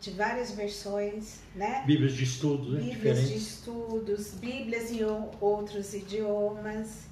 de 0.00 0.10
várias 0.10 0.52
versões, 0.52 1.40
né? 1.54 1.82
Bíblias 1.86 2.14
de 2.14 2.24
estudos, 2.24 2.72
né? 2.74 2.80
Bíblias 2.80 3.18
Diferentes. 3.18 3.28
de 3.28 3.36
estudos, 3.36 4.30
Bíblias 4.34 4.90
em 4.90 5.00
outros 5.40 5.94
idiomas. 5.94 7.06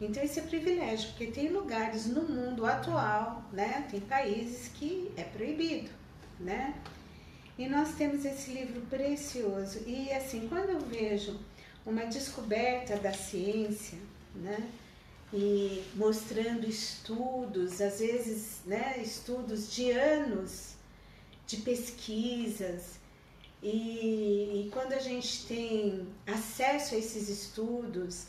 Então 0.00 0.22
esse 0.22 0.40
é 0.40 0.42
privilégio, 0.42 1.10
porque 1.10 1.26
tem 1.26 1.48
lugares 1.48 2.06
no 2.06 2.22
mundo 2.22 2.66
atual, 2.66 3.44
né? 3.52 3.86
Tem 3.90 4.00
países 4.00 4.68
que 4.74 5.10
é 5.16 5.22
proibido, 5.22 5.90
né? 6.40 6.74
E 7.58 7.68
nós 7.68 7.94
temos 7.94 8.24
esse 8.24 8.50
livro 8.52 8.80
precioso. 8.82 9.80
E 9.86 10.10
assim, 10.10 10.48
quando 10.48 10.70
eu 10.70 10.80
vejo 10.80 11.38
uma 11.84 12.04
descoberta 12.06 12.96
da 12.96 13.12
ciência, 13.12 13.98
né? 14.34 14.68
E 15.32 15.82
mostrando 15.94 16.66
estudos, 16.66 17.80
às 17.80 18.00
vezes, 18.00 18.60
né, 18.66 19.00
estudos 19.02 19.72
de 19.72 19.90
anos 19.90 20.71
de 21.52 21.58
pesquisas. 21.58 22.98
E, 23.62 24.66
e 24.66 24.70
quando 24.72 24.94
a 24.94 24.98
gente 24.98 25.46
tem 25.46 26.08
acesso 26.26 26.94
a 26.94 26.98
esses 26.98 27.28
estudos, 27.28 28.26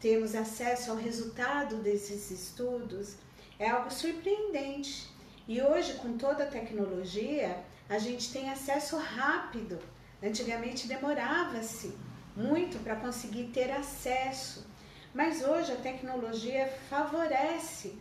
temos 0.00 0.34
acesso 0.34 0.90
ao 0.90 0.96
resultado 0.96 1.76
desses 1.76 2.30
estudos, 2.30 3.14
é 3.58 3.68
algo 3.70 3.90
surpreendente. 3.90 5.08
E 5.46 5.62
hoje, 5.62 5.94
com 5.94 6.18
toda 6.18 6.44
a 6.44 6.46
tecnologia, 6.46 7.62
a 7.88 7.98
gente 7.98 8.32
tem 8.32 8.50
acesso 8.50 8.96
rápido. 8.98 9.78
Antigamente 10.22 10.88
demorava-se 10.88 11.94
muito 12.36 12.82
para 12.82 12.96
conseguir 12.96 13.50
ter 13.52 13.70
acesso, 13.70 14.66
mas 15.14 15.44
hoje 15.44 15.72
a 15.72 15.76
tecnologia 15.76 16.66
favorece 16.90 17.96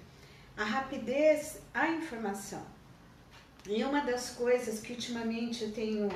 a 0.57 0.63
rapidez 0.63 1.59
à 1.73 1.89
informação. 1.89 2.72
E 3.67 3.83
uma 3.83 4.01
das 4.01 4.31
coisas 4.31 4.81
que 4.81 4.93
ultimamente 4.93 5.63
eu 5.63 5.71
tenho 5.71 6.09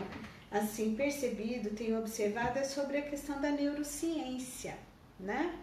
assim 0.52 0.96
percebido, 0.96 1.70
tenho 1.72 1.98
observado 1.98 2.60
é 2.60 2.64
sobre 2.64 2.98
a 2.98 3.02
questão 3.02 3.40
da 3.40 3.52
neurociência, 3.52 4.78
né? 5.20 5.54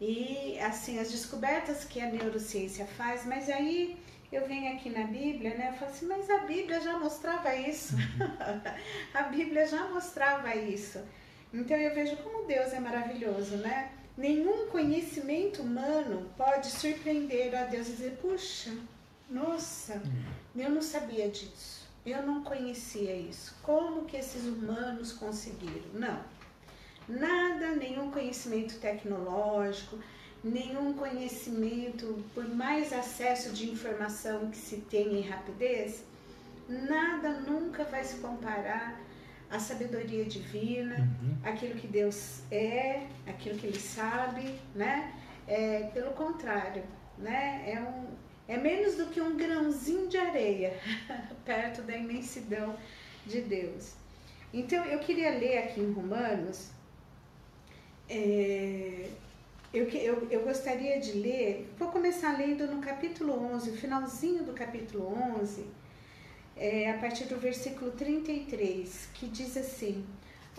E 0.00 0.58
assim 0.60 0.98
as 0.98 1.10
descobertas 1.10 1.84
que 1.84 2.00
a 2.00 2.10
neurociência 2.10 2.86
faz, 2.86 3.26
mas 3.26 3.48
aí 3.50 3.96
eu 4.30 4.46
venho 4.46 4.74
aqui 4.74 4.90
na 4.90 5.04
Bíblia, 5.04 5.54
né? 5.56 5.70
Eu 5.72 5.78
falo 5.78 5.90
assim, 5.90 6.06
mas 6.06 6.30
a 6.30 6.38
Bíblia 6.38 6.80
já 6.80 6.98
mostrava 6.98 7.54
isso. 7.54 7.94
a 9.14 9.22
Bíblia 9.24 9.66
já 9.66 9.88
mostrava 9.88 10.54
isso. 10.54 11.00
Então 11.52 11.76
eu 11.76 11.94
vejo 11.94 12.16
como 12.18 12.46
Deus 12.46 12.72
é 12.72 12.78
maravilhoso, 12.78 13.56
né? 13.56 13.90
Nenhum 14.16 14.68
conhecimento 14.68 15.62
humano 15.62 16.30
pode 16.36 16.66
surpreender 16.66 17.54
a 17.54 17.64
Deus 17.64 17.88
e 17.88 17.92
dizer, 17.92 18.18
puxa, 18.20 18.70
nossa. 19.30 20.02
Eu 20.62 20.70
não 20.70 20.82
sabia 20.82 21.28
disso. 21.28 21.88
Eu 22.04 22.22
não 22.22 22.42
conhecia 22.42 23.14
isso. 23.14 23.56
Como 23.62 24.04
que 24.04 24.16
esses 24.16 24.44
humanos 24.44 25.12
conseguiram? 25.12 25.90
Não. 25.94 26.20
Nada, 27.08 27.74
nenhum 27.74 28.10
conhecimento 28.10 28.78
tecnológico, 28.78 29.98
nenhum 30.42 30.92
conhecimento, 30.94 32.22
por 32.34 32.46
mais 32.48 32.92
acesso 32.92 33.52
de 33.52 33.70
informação 33.70 34.50
que 34.50 34.56
se 34.56 34.76
tenha 34.82 35.18
em 35.18 35.22
rapidez, 35.22 36.04
nada 36.68 37.40
nunca 37.40 37.84
vai 37.84 38.04
se 38.04 38.16
comparar 38.18 39.00
à 39.50 39.58
sabedoria 39.58 40.24
divina, 40.24 40.96
uhum. 40.96 41.38
aquilo 41.42 41.74
que 41.74 41.86
Deus 41.86 42.42
é, 42.50 43.06
aquilo 43.26 43.58
que 43.58 43.66
Ele 43.66 43.80
sabe, 43.80 44.58
né? 44.74 45.14
É, 45.46 45.84
pelo 45.94 46.10
contrário, 46.10 46.84
né? 47.16 47.64
É, 47.66 47.80
um, 47.80 48.06
é 48.48 48.56
menos 48.56 48.96
do 48.96 49.06
que 49.06 49.20
um 49.20 49.36
grãozinho 49.36 50.08
de 50.08 50.16
areia 50.16 50.80
perto 51.44 51.82
da 51.82 51.96
imensidão 51.96 52.76
de 53.24 53.42
Deus. 53.42 53.92
Então 54.52 54.84
eu 54.86 54.98
queria 54.98 55.30
ler 55.30 55.58
aqui 55.58 55.80
em 55.80 55.92
Romanos 55.92 56.70
é, 58.08 59.10
eu, 59.72 59.86
eu, 59.90 60.28
eu 60.30 60.40
gostaria 60.44 60.98
de 60.98 61.12
ler, 61.12 61.70
vou 61.78 61.88
começar 61.88 62.38
lendo 62.38 62.66
no 62.66 62.80
capítulo 62.80 63.34
11, 63.54 63.70
o 63.70 63.76
finalzinho 63.76 64.42
do 64.42 64.54
capítulo 64.54 65.14
11, 65.40 65.66
é, 66.56 66.90
a 66.90 66.96
partir 66.96 67.24
do 67.24 67.38
versículo 67.38 67.90
33, 67.90 69.10
que 69.12 69.26
diz 69.28 69.56
assim: 69.58 70.06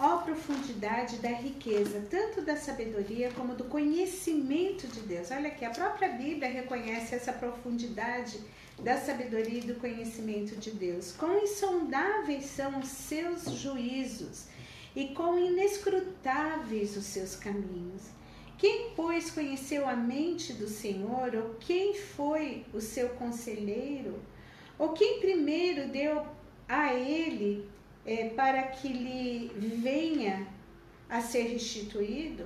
Ó 0.02 0.20
profundidade 0.20 1.18
da 1.18 1.28
riqueza, 1.28 2.02
tanto 2.10 2.42
da 2.42 2.56
sabedoria 2.56 3.32
como 3.32 3.54
do 3.54 3.66
conhecimento 3.66 4.88
de 4.88 5.02
Deus. 5.02 5.30
Olha 5.30 5.50
aqui, 5.50 5.66
a 5.66 5.72
própria 5.72 6.08
Bíblia 6.08 6.50
reconhece 6.50 7.16
essa 7.16 7.34
profundidade 7.34 8.40
da 8.82 8.96
sabedoria 8.96 9.60
e 9.60 9.68
do 9.68 9.76
conhecimento 9.76 10.56
de 10.56 10.72
Deus. 10.72 11.12
Quão 11.12 11.44
insondáveis 11.44 12.46
são 12.46 12.80
os 12.80 12.88
seus 12.88 13.44
juízos 13.52 14.46
e 14.96 15.10
quão 15.10 15.38
inescrutáveis 15.38 16.96
os 16.96 17.04
seus 17.04 17.36
caminhos. 17.36 18.04
Quem, 18.58 18.92
pois, 18.96 19.30
conheceu 19.30 19.86
a 19.86 19.98
mente 19.98 20.54
do 20.54 20.70
Senhor, 20.70 21.36
ou 21.36 21.56
quem 21.56 21.94
foi 21.94 22.66
o 22.74 22.80
seu 22.80 23.10
conselheiro, 23.10 24.18
ou 24.78 24.94
quem 24.94 25.20
primeiro 25.20 25.90
deu 25.90 26.26
a 26.70 26.94
ele 26.94 27.70
é, 28.06 28.30
para 28.30 28.64
que 28.64 28.88
lhe 28.88 29.52
venha 29.82 30.48
a 31.10 31.22
ser 31.22 31.44
restituído? 31.44 32.46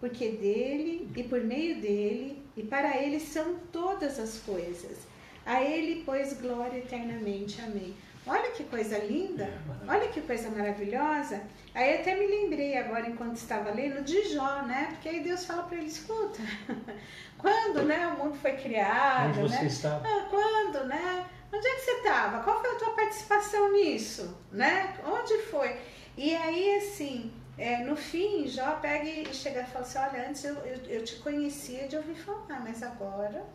Porque 0.00 0.28
dele 0.28 1.10
e 1.16 1.22
por 1.22 1.40
meio 1.40 1.80
dele 1.80 2.42
e 2.56 2.62
para 2.62 2.96
ele 2.96 3.18
são 3.18 3.56
todas 3.72 4.18
as 4.18 4.38
coisas. 4.38 5.06
A 5.46 5.62
ele, 5.62 6.02
pois, 6.04 6.40
glória 6.40 6.78
eternamente. 6.78 7.60
Amém. 7.60 7.94
Olha 8.26 8.50
que 8.52 8.64
coisa 8.64 8.96
linda, 8.98 9.44
é, 9.44 9.58
olha 9.86 10.08
que 10.08 10.22
coisa 10.22 10.48
maravilhosa. 10.48 11.42
Aí 11.74 12.00
até 12.00 12.14
me 12.14 12.26
lembrei 12.26 12.78
agora, 12.78 13.06
enquanto 13.06 13.36
estava 13.36 13.70
lendo, 13.70 14.02
de 14.02 14.32
Jó, 14.32 14.62
né? 14.62 14.88
Porque 14.92 15.10
aí 15.10 15.20
Deus 15.20 15.44
fala 15.44 15.64
para 15.64 15.76
ele, 15.76 15.88
escuta, 15.88 16.40
quando 17.36 17.82
né, 17.82 18.06
o 18.06 18.24
mundo 18.24 18.36
foi 18.36 18.52
criado, 18.52 19.40
Onde 19.40 19.50
você 19.50 19.60
né? 19.60 19.66
estava? 19.66 20.08
Ah, 20.08 20.26
quando, 20.30 20.86
né? 20.86 21.26
Onde 21.54 21.68
é 21.68 21.74
que 21.76 21.80
você 21.82 21.90
estava? 21.92 22.42
Qual 22.42 22.60
foi 22.60 22.70
a 22.72 22.74
tua 22.74 22.94
participação 22.94 23.72
nisso? 23.72 24.36
Né? 24.50 24.92
Onde 25.06 25.38
foi? 25.42 25.78
E 26.16 26.34
aí, 26.34 26.78
assim, 26.78 27.32
é, 27.56 27.84
no 27.84 27.94
fim, 27.94 28.48
Jó 28.48 28.72
pega 28.80 29.04
e 29.04 29.32
chega 29.32 29.62
e 29.62 29.66
fala 29.66 29.84
assim, 29.84 29.98
olha, 29.98 30.28
antes 30.28 30.44
eu, 30.44 30.56
eu, 30.56 30.78
eu 30.86 31.04
te 31.04 31.14
conhecia 31.16 31.86
de 31.86 31.96
ouvir 31.96 32.16
falar, 32.16 32.60
mas 32.60 32.82
agora, 32.82 33.46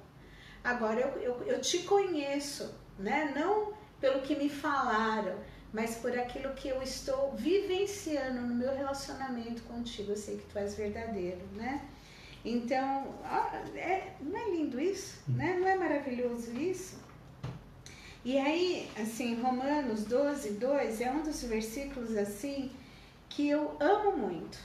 agora 0.63 1.01
eu, 1.01 1.21
eu, 1.21 1.43
eu 1.43 1.59
te 1.59 1.79
conheço, 1.79 2.73
né? 2.97 3.33
Não 3.35 3.73
pelo 3.99 4.21
que 4.21 4.33
me 4.33 4.49
falaram, 4.49 5.38
mas 5.73 5.95
por 5.95 6.17
aquilo 6.17 6.53
que 6.53 6.69
eu 6.69 6.81
estou 6.81 7.33
vivenciando 7.33 8.39
no 8.39 8.55
meu 8.55 8.73
relacionamento 8.73 9.62
contigo. 9.63 10.13
Eu 10.13 10.17
sei 10.17 10.38
que 10.38 10.45
tu 10.45 10.57
és 10.57 10.73
verdadeiro, 10.73 11.45
né? 11.53 11.85
Então, 12.45 13.13
é, 13.75 14.13
não 14.21 14.39
é 14.39 14.49
lindo 14.51 14.79
isso? 14.79 15.21
Né? 15.27 15.57
Não 15.59 15.67
é 15.67 15.75
maravilhoso 15.75 16.57
isso? 16.57 17.09
E 18.23 18.38
aí, 18.38 18.89
assim, 19.01 19.41
Romanos 19.41 20.03
12, 20.03 20.51
2 20.51 21.01
é 21.01 21.12
um 21.12 21.23
dos 21.23 21.41
versículos 21.43 22.15
assim 22.17 22.71
que 23.29 23.47
eu 23.47 23.77
amo 23.79 24.17
muito. 24.17 24.58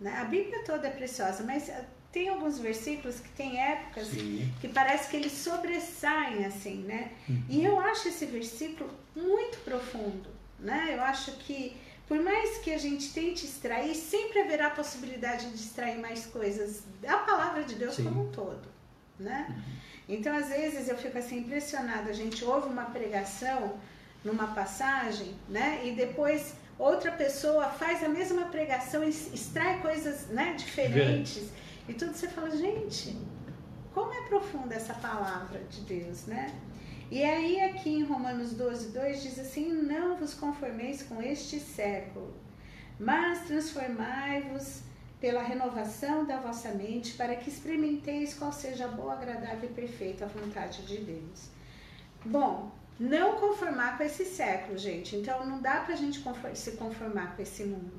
Né? 0.00 0.14
A 0.18 0.24
Bíblia 0.24 0.62
toda 0.64 0.86
é 0.86 0.90
preciosa, 0.90 1.42
mas 1.42 1.70
tem 2.12 2.28
alguns 2.28 2.58
versículos 2.58 3.20
que 3.20 3.28
tem 3.30 3.60
épocas 3.60 4.08
Sim. 4.08 4.52
que 4.60 4.68
parece 4.68 5.10
que 5.10 5.16
eles 5.16 5.32
sobressaem 5.32 6.44
assim, 6.44 6.76
né? 6.82 7.12
Uhum. 7.28 7.44
E 7.48 7.64
eu 7.64 7.78
acho 7.80 8.08
esse 8.08 8.26
versículo 8.26 8.90
muito 9.14 9.58
profundo, 9.58 10.28
né? 10.58 10.94
Eu 10.94 11.02
acho 11.02 11.32
que 11.32 11.76
por 12.06 12.20
mais 12.22 12.58
que 12.58 12.72
a 12.72 12.78
gente 12.78 13.12
tente 13.12 13.44
extrair, 13.44 13.94
sempre 13.94 14.40
haverá 14.40 14.68
a 14.68 14.70
possibilidade 14.70 15.50
de 15.50 15.56
extrair 15.56 15.98
mais 15.98 16.24
coisas 16.26 16.84
da 17.02 17.18
palavra 17.18 17.64
de 17.64 17.74
Deus 17.74 17.96
Sim. 17.96 18.04
como 18.04 18.28
um 18.28 18.30
todo, 18.30 18.68
né? 19.18 19.46
Uhum. 19.48 19.76
Então, 20.08 20.36
às 20.36 20.48
vezes 20.48 20.88
eu 20.88 20.96
fico 20.96 21.18
assim 21.18 21.38
impressionada, 21.38 22.10
a 22.10 22.12
gente 22.12 22.44
ouve 22.44 22.68
uma 22.68 22.84
pregação 22.84 23.78
numa 24.24 24.48
passagem, 24.48 25.34
né? 25.48 25.82
E 25.84 25.92
depois 25.92 26.54
outra 26.78 27.10
pessoa 27.10 27.68
faz 27.70 28.02
a 28.04 28.08
mesma 28.08 28.46
pregação 28.46 29.02
e 29.02 29.08
extrai 29.08 29.80
coisas, 29.80 30.28
né, 30.28 30.54
diferentes. 30.54 31.48
E 31.88 31.94
tudo 31.94 32.14
você 32.14 32.28
fala, 32.28 32.50
gente, 32.50 33.16
como 33.94 34.12
é 34.12 34.22
profunda 34.28 34.74
essa 34.74 34.94
palavra 34.94 35.60
de 35.70 35.80
Deus, 35.82 36.26
né? 36.26 36.52
E 37.10 37.22
aí 37.22 37.60
aqui 37.60 37.90
em 37.90 38.02
Romanos 38.02 38.52
12, 38.52 38.88
2 38.88 39.22
diz 39.22 39.38
assim, 39.38 39.72
não 39.72 40.16
vos 40.16 40.34
conformeis 40.34 41.02
com 41.02 41.22
este 41.22 41.60
século, 41.60 42.34
Mas 42.98 43.46
transformai-vos 43.46 44.80
pela 45.26 45.42
renovação 45.42 46.24
da 46.24 46.38
vossa 46.38 46.68
mente, 46.68 47.14
para 47.14 47.34
que 47.34 47.50
experimenteis 47.50 48.32
qual 48.32 48.52
seja 48.52 48.84
a 48.84 48.88
boa, 48.88 49.14
agradável 49.14 49.68
e 49.68 49.72
perfeita 49.72 50.24
vontade 50.24 50.86
de 50.86 50.98
Deus. 50.98 51.48
Bom, 52.24 52.70
não 52.96 53.34
conformar 53.40 53.98
com 53.98 54.04
esse 54.04 54.24
século, 54.24 54.78
gente. 54.78 55.16
Então 55.16 55.44
não 55.44 55.60
dá 55.60 55.80
para 55.80 55.94
a 55.94 55.96
gente 55.96 56.22
se 56.54 56.70
conformar 56.76 57.34
com 57.34 57.42
esse 57.42 57.64
mundo, 57.64 57.98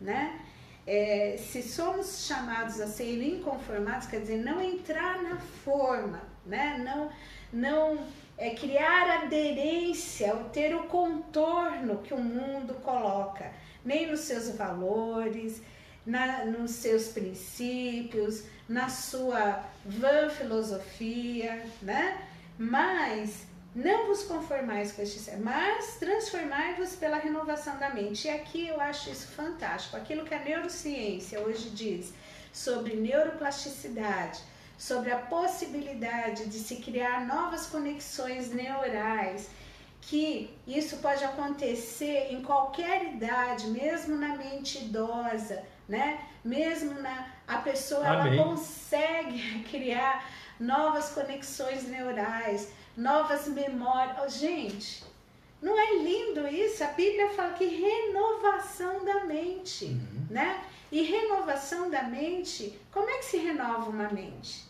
né? 0.00 0.40
É, 0.84 1.36
se 1.38 1.62
somos 1.62 2.26
chamados 2.26 2.80
a 2.80 2.88
ser 2.88 3.22
inconformados, 3.22 4.08
quer 4.08 4.22
dizer, 4.22 4.38
não 4.44 4.60
entrar 4.60 5.22
na 5.22 5.36
forma, 5.36 6.22
né? 6.44 6.82
Não, 6.84 7.08
não 7.52 8.04
é, 8.36 8.50
criar 8.50 9.22
aderência, 9.22 10.34
ter 10.52 10.74
o 10.74 10.88
contorno 10.88 11.98
que 11.98 12.12
o 12.12 12.20
mundo 12.20 12.74
coloca, 12.82 13.52
nem 13.84 14.10
nos 14.10 14.22
seus 14.22 14.50
valores, 14.56 15.62
na, 16.06 16.44
nos 16.44 16.72
seus 16.72 17.08
princípios, 17.08 18.44
na 18.68 18.88
sua 18.88 19.64
vã 19.84 20.28
filosofia, 20.28 21.64
né? 21.82 22.26
Mas 22.58 23.46
não 23.74 24.06
vos 24.06 24.22
conformais 24.22 24.92
com 24.92 25.02
este 25.02 25.18
século, 25.18 25.46
mas 25.46 25.96
transformai-vos 25.96 26.94
pela 26.94 27.16
renovação 27.16 27.76
da 27.78 27.90
mente. 27.90 28.28
E 28.28 28.30
aqui 28.30 28.68
eu 28.68 28.80
acho 28.80 29.10
isso 29.10 29.26
fantástico. 29.28 29.96
Aquilo 29.96 30.24
que 30.24 30.34
a 30.34 30.38
neurociência 30.38 31.40
hoje 31.40 31.70
diz 31.70 32.12
sobre 32.52 32.94
neuroplasticidade, 32.94 34.40
sobre 34.78 35.10
a 35.10 35.18
possibilidade 35.18 36.46
de 36.46 36.58
se 36.58 36.76
criar 36.76 37.26
novas 37.26 37.66
conexões 37.66 38.52
neurais, 38.52 39.50
que 40.00 40.54
isso 40.66 40.98
pode 40.98 41.24
acontecer 41.24 42.28
em 42.30 42.42
qualquer 42.42 43.14
idade, 43.14 43.66
mesmo 43.68 44.16
na 44.16 44.36
mente 44.36 44.78
idosa, 44.78 45.64
né? 45.88 46.20
Mesmo 46.44 47.00
na 47.00 47.34
a 47.46 47.58
pessoa 47.58 48.06
ela 48.06 48.44
consegue 48.44 49.64
criar 49.70 50.26
novas 50.58 51.10
conexões 51.10 51.86
neurais, 51.88 52.72
novas 52.96 53.46
memórias. 53.48 54.16
Oh, 54.24 54.28
gente, 54.28 55.04
não 55.60 55.78
é 55.78 56.02
lindo 56.02 56.46
isso? 56.48 56.82
A 56.82 56.88
Bíblia 56.88 57.28
fala 57.30 57.54
que 57.54 57.66
renovação 57.66 59.04
da 59.04 59.24
mente, 59.24 59.86
uhum. 59.86 60.26
né? 60.30 60.62
E 60.90 61.02
renovação 61.02 61.90
da 61.90 62.04
mente, 62.04 62.78
como 62.92 63.10
é 63.10 63.18
que 63.18 63.24
se 63.24 63.36
renova 63.38 63.90
uma 63.90 64.08
mente? 64.10 64.64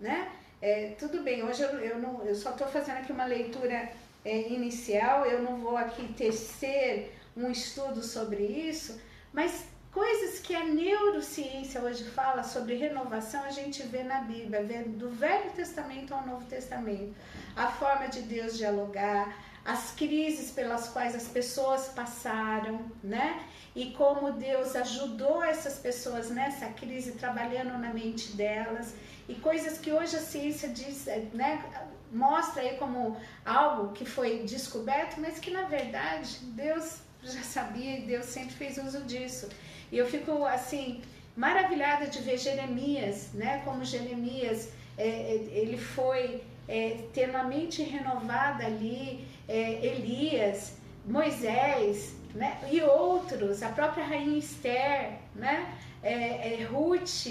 Né? 0.00 0.30
É, 0.60 0.88
tudo 0.98 1.22
bem, 1.22 1.44
hoje 1.44 1.62
eu, 1.62 1.70
eu, 1.78 1.98
não, 1.98 2.24
eu 2.24 2.34
só 2.34 2.50
estou 2.50 2.66
fazendo 2.66 2.98
aqui 2.98 3.12
uma 3.12 3.24
leitura 3.24 3.90
é, 4.24 4.48
inicial, 4.48 5.24
eu 5.24 5.42
não 5.42 5.58
vou 5.58 5.76
aqui 5.76 6.12
tecer 6.14 7.16
um 7.36 7.50
estudo 7.50 8.02
sobre 8.02 8.42
isso, 8.42 9.00
mas 9.32 9.66
Coisas 9.96 10.40
que 10.40 10.54
a 10.54 10.62
neurociência 10.62 11.80
hoje 11.80 12.04
fala 12.04 12.42
sobre 12.42 12.74
renovação, 12.74 13.42
a 13.44 13.50
gente 13.50 13.82
vê 13.84 14.02
na 14.02 14.20
Bíblia, 14.20 14.62
vê 14.62 14.82
do 14.82 15.08
Velho 15.08 15.50
Testamento 15.52 16.12
ao 16.12 16.26
Novo 16.26 16.44
Testamento. 16.44 17.14
A 17.56 17.68
forma 17.68 18.06
de 18.06 18.20
Deus 18.20 18.58
dialogar, 18.58 19.34
as 19.64 19.92
crises 19.92 20.50
pelas 20.50 20.90
quais 20.90 21.16
as 21.16 21.26
pessoas 21.28 21.88
passaram, 21.88 22.84
né? 23.02 23.42
E 23.74 23.92
como 23.92 24.32
Deus 24.32 24.76
ajudou 24.76 25.42
essas 25.42 25.78
pessoas 25.78 26.28
nessa 26.28 26.66
crise, 26.66 27.12
trabalhando 27.12 27.78
na 27.78 27.90
mente 27.90 28.32
delas. 28.32 28.92
E 29.26 29.34
coisas 29.36 29.78
que 29.78 29.90
hoje 29.90 30.14
a 30.14 30.20
ciência 30.20 30.68
diz, 30.68 31.06
né? 31.32 31.64
Mostra 32.12 32.60
aí 32.60 32.76
como 32.76 33.16
algo 33.46 33.94
que 33.94 34.04
foi 34.04 34.40
descoberto, 34.40 35.18
mas 35.18 35.38
que 35.38 35.50
na 35.50 35.62
verdade 35.62 36.36
Deus 36.42 36.98
já 37.22 37.42
sabia 37.42 37.98
e 37.98 38.02
Deus 38.02 38.26
sempre 38.26 38.54
fez 38.54 38.76
uso 38.76 39.00
disso. 39.04 39.48
E 39.90 39.98
eu 39.98 40.06
fico 40.06 40.44
assim 40.44 41.00
maravilhada 41.36 42.06
de 42.06 42.20
ver 42.20 42.38
Jeremias, 42.38 43.32
né? 43.34 43.62
Como 43.64 43.84
Jeremias 43.84 44.70
é, 44.96 45.06
é, 45.06 45.34
ele 45.52 45.76
foi 45.76 46.42
é, 46.66 47.04
tendo 47.12 47.36
mente 47.46 47.82
renovada 47.82 48.64
ali, 48.64 49.26
é, 49.46 49.84
Elias, 49.84 50.78
Moisés, 51.04 52.16
né? 52.34 52.58
E 52.70 52.80
outros, 52.82 53.62
a 53.62 53.68
própria 53.68 54.04
rainha 54.04 54.38
Esther, 54.38 55.18
né? 55.34 55.74
É, 56.02 56.54
é 56.54 56.64
Ruth. 56.64 57.26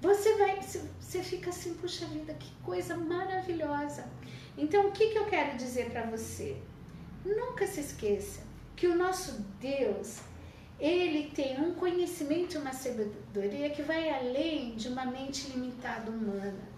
você 0.00 0.38
vai, 0.38 0.60
você 0.62 1.22
fica 1.22 1.50
assim, 1.50 1.74
puxa 1.74 2.06
vida, 2.06 2.34
que 2.34 2.50
coisa 2.62 2.96
maravilhosa. 2.96 4.06
Então, 4.56 4.86
o 4.86 4.92
que, 4.92 5.08
que 5.08 5.18
eu 5.18 5.26
quero 5.26 5.56
dizer 5.56 5.90
para 5.90 6.02
você? 6.02 6.56
Nunca 7.24 7.66
se 7.66 7.80
esqueça 7.80 8.42
que 8.74 8.86
o 8.86 8.94
nosso 8.94 9.44
Deus 9.60 10.20
ele 10.78 11.30
tem 11.30 11.60
um 11.60 11.74
conhecimento 11.74 12.54
e 12.54 12.58
uma 12.58 12.72
sabedoria 12.72 13.70
que 13.70 13.82
vai 13.82 14.10
além 14.10 14.76
de 14.76 14.88
uma 14.88 15.06
mente 15.06 15.48
limitada 15.50 16.10
humana. 16.10 16.68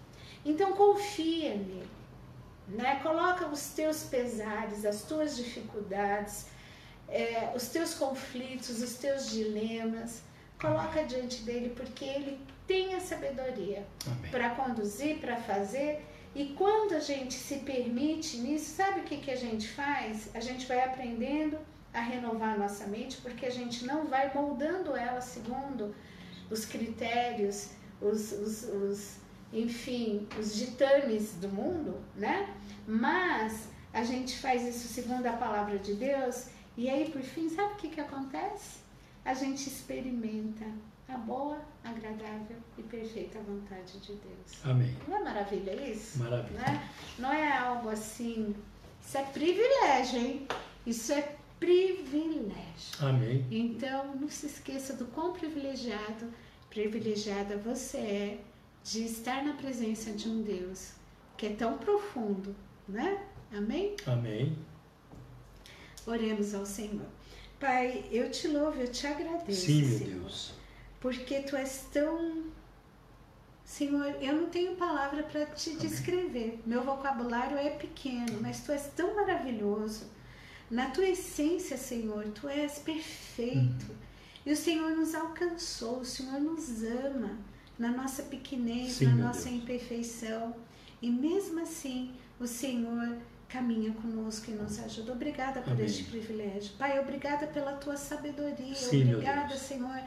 Então 0.45 0.71
confia 0.73 1.55
nele, 1.55 1.89
né? 2.67 2.99
Coloca 3.03 3.47
os 3.47 3.69
teus 3.71 4.03
pesares, 4.03 4.85
as 4.85 5.03
tuas 5.03 5.35
dificuldades, 5.35 6.47
é, 7.09 7.51
os 7.53 7.67
teus 7.67 7.93
conflitos, 7.93 8.81
os 8.81 8.95
teus 8.95 9.29
dilemas, 9.29 10.21
coloca 10.61 11.03
diante 11.03 11.43
dele 11.43 11.73
porque 11.75 12.05
ele 12.05 12.39
tem 12.65 12.93
a 12.93 13.01
sabedoria 13.01 13.85
para 14.31 14.51
conduzir, 14.51 15.19
para 15.19 15.35
fazer. 15.37 16.05
E 16.35 16.53
quando 16.57 16.93
a 16.93 16.99
gente 16.99 17.33
se 17.33 17.57
permite 17.57 18.37
nisso, 18.37 18.75
sabe 18.75 19.01
o 19.01 19.03
que, 19.03 19.17
que 19.17 19.31
a 19.31 19.35
gente 19.35 19.67
faz? 19.67 20.29
A 20.33 20.39
gente 20.39 20.67
vai 20.67 20.83
aprendendo 20.83 21.57
a 21.99 22.03
renovar 22.03 22.55
a 22.55 22.57
nossa 22.57 22.87
mente, 22.87 23.17
porque 23.17 23.45
a 23.45 23.49
gente 23.49 23.85
não 23.85 24.07
vai 24.07 24.33
moldando 24.33 24.95
ela 24.95 25.21
segundo 25.21 25.93
os 26.49 26.65
critérios, 26.65 27.71
os, 28.01 28.31
os, 28.31 28.63
os 28.63 29.15
enfim, 29.51 30.27
os 30.39 30.55
ditames 30.55 31.33
do 31.33 31.49
mundo, 31.49 31.99
né? 32.15 32.55
Mas 32.87 33.69
a 33.93 34.03
gente 34.03 34.37
faz 34.37 34.63
isso 34.63 34.87
segundo 34.87 35.25
a 35.25 35.33
palavra 35.33 35.77
de 35.77 35.93
Deus, 35.93 36.47
e 36.77 36.89
aí 36.89 37.09
por 37.09 37.21
fim, 37.21 37.49
sabe 37.49 37.73
o 37.73 37.77
que, 37.77 37.89
que 37.89 38.01
acontece? 38.01 38.79
A 39.25 39.33
gente 39.33 39.67
experimenta 39.67 40.65
a 41.07 41.17
boa, 41.17 41.59
agradável 41.83 42.57
e 42.77 42.83
perfeita 42.83 43.39
vontade 43.39 43.99
de 43.99 44.13
Deus. 44.13 44.63
Amém. 44.63 44.95
Não 45.07 45.17
é 45.17 45.23
maravilha 45.23 45.71
isso? 45.89 46.19
Maravilha. 46.19 46.59
Né? 46.59 46.89
Não 47.17 47.33
é 47.33 47.51
algo 47.57 47.89
assim. 47.89 48.55
Isso 49.01 49.17
é 49.17 49.23
privilégio, 49.23 50.19
hein? 50.19 50.47
Isso 50.85 51.11
é 51.11 51.35
privilégio. 51.59 52.95
Amém. 53.01 53.45
Então, 53.51 54.15
não 54.15 54.29
se 54.29 54.45
esqueça 54.45 54.93
do 54.93 55.05
quão 55.05 55.33
privilegiado, 55.33 56.31
privilegiada 56.69 57.57
você 57.57 57.97
é 57.97 58.39
de 58.83 59.03
estar 59.03 59.43
na 59.43 59.53
presença 59.53 60.11
de 60.11 60.29
um 60.29 60.41
Deus 60.41 60.93
que 61.37 61.47
é 61.47 61.49
tão 61.51 61.77
profundo, 61.77 62.55
né? 62.87 63.25
Amém? 63.51 63.95
Amém. 64.05 64.57
Oremos 66.05 66.53
ao 66.53 66.65
Senhor. 66.65 67.05
Pai, 67.59 68.05
eu 68.11 68.31
te 68.31 68.47
louvo, 68.47 68.79
eu 68.79 68.91
te 68.91 69.05
agradeço. 69.05 69.65
Sim, 69.65 69.83
meu 69.83 69.97
Senhor, 69.97 70.19
Deus. 70.21 70.53
Porque 70.99 71.41
tu 71.41 71.55
és 71.55 71.87
tão. 71.91 72.45
Senhor, 73.63 74.15
eu 74.21 74.33
não 74.33 74.49
tenho 74.49 74.75
palavra 74.75 75.23
para 75.23 75.45
te 75.47 75.71
Amém. 75.71 75.81
descrever. 75.81 76.59
Meu 76.65 76.83
vocabulário 76.83 77.57
é 77.57 77.69
pequeno, 77.69 78.39
mas 78.41 78.61
tu 78.61 78.71
és 78.71 78.87
tão 78.95 79.15
maravilhoso 79.15 80.07
na 80.69 80.89
tua 80.91 81.07
essência, 81.07 81.77
Senhor, 81.77 82.25
tu 82.29 82.47
és 82.47 82.79
perfeito. 82.79 83.89
Uhum. 83.89 83.95
E 84.45 84.51
o 84.51 84.55
Senhor 84.55 84.91
nos 84.91 85.13
alcançou, 85.15 85.99
o 85.99 86.05
Senhor 86.05 86.39
nos 86.39 86.83
ama 86.83 87.37
na 87.77 87.89
nossa 87.91 88.23
pequenez, 88.23 88.93
Sim, 88.93 89.05
na 89.05 89.15
nossa 89.15 89.49
Deus. 89.49 89.61
imperfeição. 89.61 90.55
E 91.01 91.09
mesmo 91.09 91.61
assim, 91.61 92.11
o 92.39 92.45
Senhor 92.47 93.17
caminha 93.47 93.91
conosco 93.93 94.51
e 94.51 94.53
nos 94.53 94.79
ajuda. 94.79 95.11
Obrigada 95.13 95.61
por 95.61 95.73
Amém. 95.73 95.85
este 95.85 96.03
privilégio. 96.03 96.73
Pai, 96.77 96.99
obrigada 96.99 97.47
pela 97.47 97.73
tua 97.73 97.97
sabedoria. 97.97 98.75
Sim, 98.75 99.13
obrigada, 99.13 99.57
Senhor, 99.57 100.01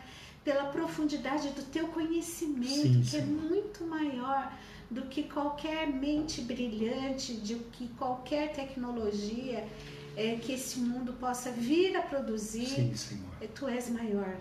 pela 0.44 0.64
profundidade 0.66 1.48
do 1.51 1.62
teu 1.64 1.88
conhecimento, 1.88 2.68
Sim, 2.68 3.03
que 3.03 3.16
é 3.16 3.20
Senhor. 3.20 3.25
é 3.25 3.48
muito 3.48 3.85
maior 3.85 4.53
do 4.90 5.03
que 5.03 5.25
qualquer 5.25 5.87
mente 5.88 6.42
brilhante, 6.42 7.35
de 7.35 7.55
que 7.72 7.88
qualquer 7.88 8.53
tecnologia 8.53 9.66
é, 10.16 10.37
que 10.37 10.53
esse 10.53 10.79
mundo 10.79 11.12
possa 11.14 11.51
vir 11.51 11.96
a 11.96 12.03
produzir. 12.03 12.66
Sim, 12.66 12.94
Senhor. 12.94 13.31
É, 13.40 13.46
tu 13.46 13.68
és 13.68 13.88
maior. 13.90 14.37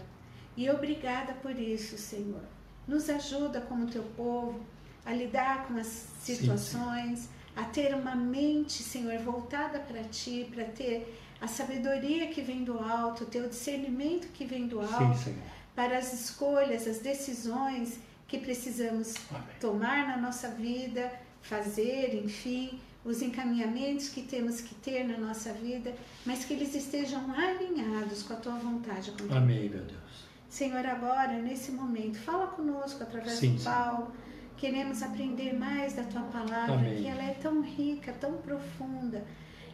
E 0.55 0.69
obrigada 0.69 1.33
por 1.33 1.57
isso, 1.57 1.97
Senhor. 1.97 2.43
Nos 2.87 3.09
ajuda 3.09 3.61
como 3.61 3.87
teu 3.87 4.03
povo 4.15 4.59
a 5.05 5.13
lidar 5.13 5.67
com 5.67 5.77
as 5.77 6.07
situações, 6.19 7.19
sim, 7.19 7.25
sim. 7.25 7.29
a 7.55 7.63
ter 7.63 7.95
uma 7.95 8.15
mente, 8.15 8.83
Senhor, 8.83 9.17
voltada 9.19 9.79
para 9.79 10.03
ti, 10.03 10.49
para 10.53 10.65
ter 10.65 11.17
a 11.39 11.47
sabedoria 11.47 12.27
que 12.27 12.41
vem 12.41 12.63
do 12.63 12.77
alto, 12.79 13.23
o 13.23 13.27
teu 13.27 13.49
discernimento 13.49 14.27
que 14.27 14.45
vem 14.45 14.67
do 14.67 14.79
alto, 14.79 15.17
sim, 15.17 15.35
para 15.75 15.97
as 15.97 16.13
escolhas, 16.13 16.87
as 16.87 16.99
decisões 16.99 17.97
que 18.27 18.37
precisamos 18.37 19.15
Amém. 19.29 19.43
tomar 19.59 20.07
na 20.07 20.17
nossa 20.17 20.49
vida, 20.49 21.11
fazer, 21.41 22.15
enfim, 22.23 22.79
os 23.03 23.21
encaminhamentos 23.21 24.09
que 24.09 24.21
temos 24.21 24.61
que 24.61 24.75
ter 24.75 25.03
na 25.05 25.17
nossa 25.17 25.51
vida, 25.53 25.93
mas 26.25 26.45
que 26.45 26.53
eles 26.53 26.75
estejam 26.75 27.33
alinhados 27.33 28.23
com 28.23 28.33
a 28.33 28.35
tua 28.37 28.55
vontade. 28.55 29.11
Com 29.11 29.33
Amém, 29.33 29.69
meu 29.69 29.83
Deus. 29.83 30.31
Senhor, 30.47 30.85
agora, 30.85 31.39
nesse 31.39 31.71
momento, 31.71 32.19
fala 32.19 32.47
conosco 32.47 33.01
através 33.01 33.39
sim, 33.39 33.55
do 33.55 33.63
Paulo. 33.63 34.11
Queremos 34.57 35.01
aprender 35.01 35.57
mais 35.57 35.93
da 35.93 36.03
tua 36.03 36.21
palavra, 36.23 36.75
Amém. 36.75 37.01
que 37.01 37.07
ela 37.07 37.23
é 37.23 37.33
tão 37.33 37.61
rica, 37.61 38.13
tão 38.13 38.33
profunda, 38.33 39.25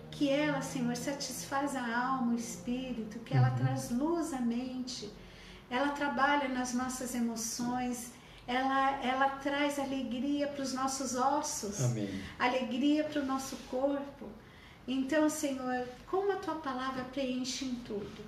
que 0.09 0.29
ela, 0.29 0.61
Senhor, 0.61 0.95
satisfaz 0.95 1.75
a 1.75 1.97
alma, 1.97 2.31
o 2.31 2.35
espírito, 2.35 3.19
que 3.19 3.35
ela 3.35 3.49
uhum. 3.49 3.55
traz 3.55 3.91
luz 3.91 4.33
à 4.33 4.39
mente, 4.39 5.11
ela 5.69 5.89
trabalha 5.89 6.47
nas 6.47 6.73
nossas 6.73 7.13
emoções, 7.13 8.13
ela, 8.47 9.03
ela 9.03 9.29
traz 9.29 9.77
alegria 9.77 10.47
para 10.47 10.63
os 10.63 10.73
nossos 10.73 11.15
ossos, 11.15 11.83
Amém. 11.83 12.09
alegria 12.39 13.03
para 13.03 13.21
o 13.21 13.25
nosso 13.25 13.57
corpo. 13.69 14.29
Então, 14.87 15.29
Senhor, 15.29 15.85
como 16.09 16.31
a 16.31 16.37
tua 16.37 16.55
palavra 16.55 17.03
preenche 17.11 17.65
em 17.65 17.75
tudo, 17.75 18.23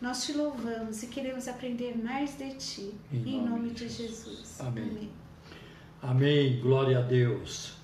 nós 0.00 0.24
te 0.24 0.32
louvamos 0.32 1.02
e 1.02 1.08
queremos 1.08 1.46
aprender 1.48 1.98
mais 2.02 2.38
de 2.38 2.54
ti. 2.54 2.94
Em, 3.12 3.18
em 3.18 3.36
nome, 3.42 3.50
nome, 3.50 3.70
de 3.70 3.88
Jesus. 3.88 4.24
Jesus. 4.24 4.60
Amém. 4.60 4.84
Amém. 4.84 5.10
Amém. 6.00 6.60
Glória 6.60 6.98
a 6.98 7.02
Deus. 7.02 7.76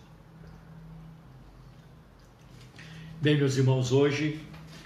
Bem, 3.20 3.36
meus 3.36 3.56
irmãos, 3.56 3.92
hoje, 3.92 4.40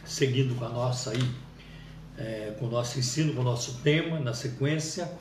seguindo 0.04 0.54
com 0.56 0.64
a 0.64 0.68
nossa 0.68 1.10
aí, 1.10 1.30
é, 2.16 2.56
com 2.58 2.66
o 2.66 2.70
nosso 2.70 2.98
ensino, 2.98 3.34
com 3.34 3.40
o 3.40 3.44
nosso 3.44 3.80
tema, 3.82 4.18
na 4.18 4.32
sequência, 4.32 5.12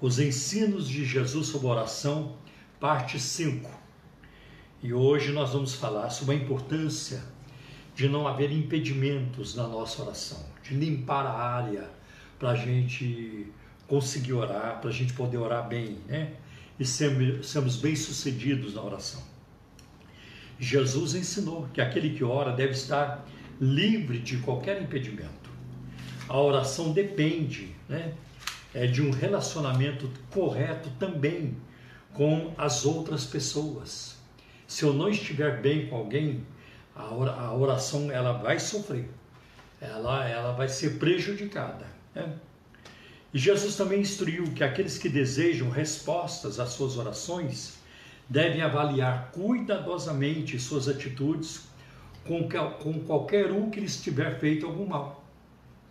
os 0.00 0.18
ensinos 0.18 0.88
de 0.88 1.04
Jesus 1.04 1.48
sobre 1.48 1.66
oração, 1.66 2.36
parte 2.80 3.20
5. 3.20 3.68
E 4.82 4.94
hoje 4.94 5.30
nós 5.30 5.52
vamos 5.52 5.74
falar 5.74 6.08
sobre 6.08 6.36
a 6.36 6.38
importância 6.38 7.22
de 7.94 8.08
não 8.08 8.26
haver 8.26 8.50
impedimentos 8.50 9.54
na 9.54 9.68
nossa 9.68 10.02
oração, 10.02 10.42
de 10.62 10.74
limpar 10.74 11.26
a 11.26 11.32
área 11.32 11.90
para 12.38 12.52
a 12.52 12.56
gente 12.56 13.46
conseguir 13.86 14.32
orar, 14.32 14.80
para 14.80 14.88
a 14.88 14.92
gente 14.92 15.12
poder 15.12 15.36
orar 15.36 15.68
bem, 15.68 15.98
né? 16.08 16.32
E 16.78 16.84
sermos, 16.84 17.76
bem-sucedidos 17.76 18.74
na 18.74 18.82
oração. 18.82 19.22
Jesus 20.58 21.14
ensinou 21.14 21.68
que 21.74 21.80
aquele 21.82 22.16
que 22.16 22.24
ora 22.24 22.52
deve 22.52 22.72
estar 22.72 23.26
livre 23.60 24.18
de 24.18 24.38
qualquer 24.38 24.80
impedimento. 24.80 25.50
A 26.26 26.40
oração 26.40 26.92
depende, 26.92 27.74
né? 27.86 28.14
É, 28.74 28.86
de 28.86 29.02
um 29.02 29.10
relacionamento 29.10 30.10
correto 30.30 30.90
também 30.98 31.56
com 32.12 32.52
as 32.56 32.84
outras 32.84 33.24
pessoas. 33.24 34.16
Se 34.66 34.84
eu 34.84 34.92
não 34.92 35.08
estiver 35.08 35.60
bem 35.60 35.88
com 35.88 35.96
alguém, 35.96 36.46
a 36.94 37.54
oração 37.54 38.10
ela 38.10 38.32
vai 38.32 38.58
sofrer, 38.58 39.08
ela, 39.80 40.28
ela 40.28 40.52
vai 40.52 40.68
ser 40.68 40.98
prejudicada. 40.98 41.86
Né? 42.14 42.32
E 43.32 43.38
Jesus 43.38 43.76
também 43.76 44.00
instruiu 44.00 44.44
que 44.52 44.62
aqueles 44.62 44.98
que 44.98 45.08
desejam 45.08 45.70
respostas 45.70 46.58
às 46.58 46.70
suas 46.70 46.96
orações 46.96 47.78
devem 48.28 48.62
avaliar 48.62 49.30
cuidadosamente 49.32 50.58
suas 50.58 50.88
atitudes 50.88 51.68
com, 52.26 52.48
com 52.82 53.00
qualquer 53.00 53.50
um 53.50 53.70
que 53.70 53.80
lhes 53.80 54.00
tiver 54.00 54.38
feito 54.38 54.66
algum 54.66 54.86
mal. 54.86 55.24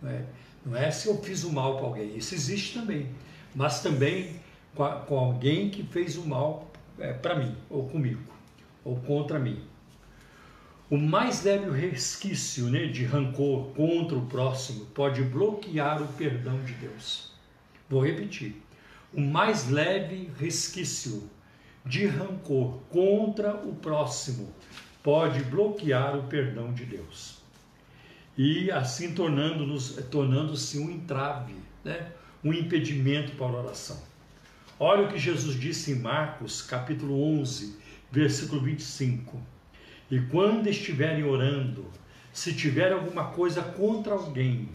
Né? 0.00 0.24
Não 0.64 0.76
é 0.76 0.90
se 0.90 1.08
eu 1.08 1.16
fiz 1.22 1.42
o 1.44 1.52
mal 1.52 1.76
para 1.76 1.86
alguém, 1.86 2.16
isso 2.16 2.34
existe 2.34 2.78
também, 2.78 3.08
mas 3.54 3.82
também 3.82 4.40
com, 4.74 4.84
a, 4.84 4.96
com 4.96 5.18
alguém 5.18 5.70
que 5.70 5.82
fez 5.82 6.16
o 6.16 6.26
mal 6.26 6.70
é, 6.98 7.12
para 7.14 7.34
mim, 7.34 7.56
ou 7.70 7.88
comigo, 7.88 8.20
ou 8.84 8.96
contra 8.96 9.38
mim. 9.38 9.64
O 10.90 10.98
mais 10.98 11.44
leve 11.44 11.70
resquício 11.70 12.64
né, 12.68 12.86
de 12.86 13.04
rancor 13.04 13.68
contra 13.74 14.18
o 14.18 14.26
próximo 14.26 14.84
pode 14.86 15.22
bloquear 15.22 16.02
o 16.02 16.08
perdão 16.08 16.60
de 16.62 16.74
Deus. 16.74 17.32
Vou 17.88 18.04
repetir. 18.04 18.60
O 19.14 19.20
mais 19.20 19.68
leve 19.68 20.30
resquício 20.38 21.30
de 21.86 22.06
rancor 22.06 22.80
contra 22.90 23.54
o 23.54 23.74
próximo 23.76 24.52
pode 25.02 25.42
bloquear 25.44 26.18
o 26.18 26.24
perdão 26.24 26.72
de 26.72 26.84
Deus 26.84 27.39
e 28.36 28.70
assim 28.70 29.14
tornando-nos, 29.14 29.96
tornando-se 30.10 30.78
um 30.78 30.90
entrave, 30.90 31.54
né? 31.84 32.12
um 32.42 32.52
impedimento 32.52 33.32
para 33.32 33.46
a 33.46 33.62
oração. 33.62 34.00
Olha 34.78 35.06
o 35.06 35.08
que 35.08 35.18
Jesus 35.18 35.58
disse 35.58 35.92
em 35.92 35.96
Marcos, 35.96 36.62
capítulo 36.62 37.22
11, 37.38 37.76
versículo 38.10 38.62
25. 38.62 39.38
E 40.10 40.20
quando 40.20 40.68
estiverem 40.68 41.22
orando, 41.22 41.86
se 42.32 42.54
tiver 42.54 42.92
alguma 42.92 43.24
coisa 43.28 43.62
contra 43.62 44.14
alguém, 44.14 44.68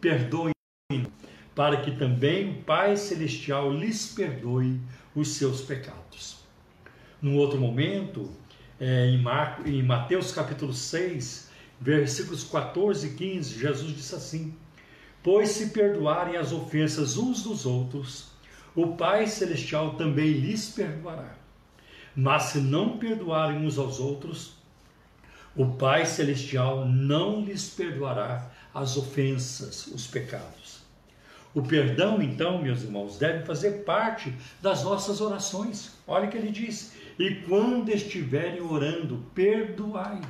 perdoem, 0.00 0.52
para 1.54 1.78
que 1.78 1.92
também 1.92 2.50
o 2.50 2.62
Pai 2.62 2.96
Celestial 2.96 3.72
lhes 3.72 4.12
perdoe 4.12 4.80
os 5.14 5.28
seus 5.28 5.62
pecados. 5.62 6.38
Num 7.20 7.36
outro 7.36 7.58
momento, 7.58 8.30
é, 8.78 9.06
em, 9.06 9.20
Marcos, 9.20 9.66
em 9.66 9.82
Mateus 9.82 10.30
capítulo 10.30 10.72
6, 10.72 11.47
versículos 11.80 12.44
14 12.44 13.06
e 13.06 13.10
15, 13.14 13.58
Jesus 13.58 13.96
disse 13.96 14.14
assim: 14.14 14.54
Pois 15.22 15.50
se 15.50 15.70
perdoarem 15.70 16.36
as 16.36 16.52
ofensas 16.52 17.16
uns 17.16 17.42
dos 17.42 17.66
outros, 17.66 18.28
o 18.74 18.96
Pai 18.96 19.26
Celestial 19.26 19.94
também 19.94 20.32
lhes 20.32 20.70
perdoará. 20.70 21.34
Mas 22.14 22.44
se 22.44 22.58
não 22.58 22.98
perdoarem 22.98 23.64
uns 23.64 23.78
aos 23.78 24.00
outros, 24.00 24.54
o 25.54 25.66
Pai 25.66 26.04
Celestial 26.04 26.86
não 26.86 27.44
lhes 27.44 27.68
perdoará 27.68 28.50
as 28.74 28.96
ofensas, 28.96 29.86
os 29.88 30.06
pecados. 30.06 30.78
O 31.54 31.62
perdão, 31.62 32.20
então, 32.20 32.62
meus 32.62 32.82
irmãos, 32.82 33.18
deve 33.18 33.44
fazer 33.44 33.84
parte 33.84 34.32
das 34.60 34.84
nossas 34.84 35.20
orações. 35.20 35.92
Olha 36.06 36.26
o 36.26 36.30
que 36.30 36.36
ele 36.36 36.50
diz: 36.50 36.92
e 37.18 37.36
quando 37.48 37.88
estiverem 37.88 38.60
orando, 38.60 39.24
perdoai 39.34 40.20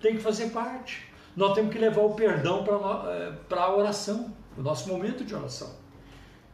tem 0.00 0.16
que 0.16 0.22
fazer 0.22 0.50
parte. 0.50 1.08
Nós 1.36 1.54
temos 1.54 1.72
que 1.72 1.78
levar 1.78 2.02
o 2.02 2.14
perdão 2.14 2.64
para 2.64 2.76
eh, 3.12 3.60
a 3.60 3.76
oração, 3.76 4.34
o 4.56 4.62
nosso 4.62 4.88
momento 4.88 5.24
de 5.24 5.34
oração. 5.34 5.70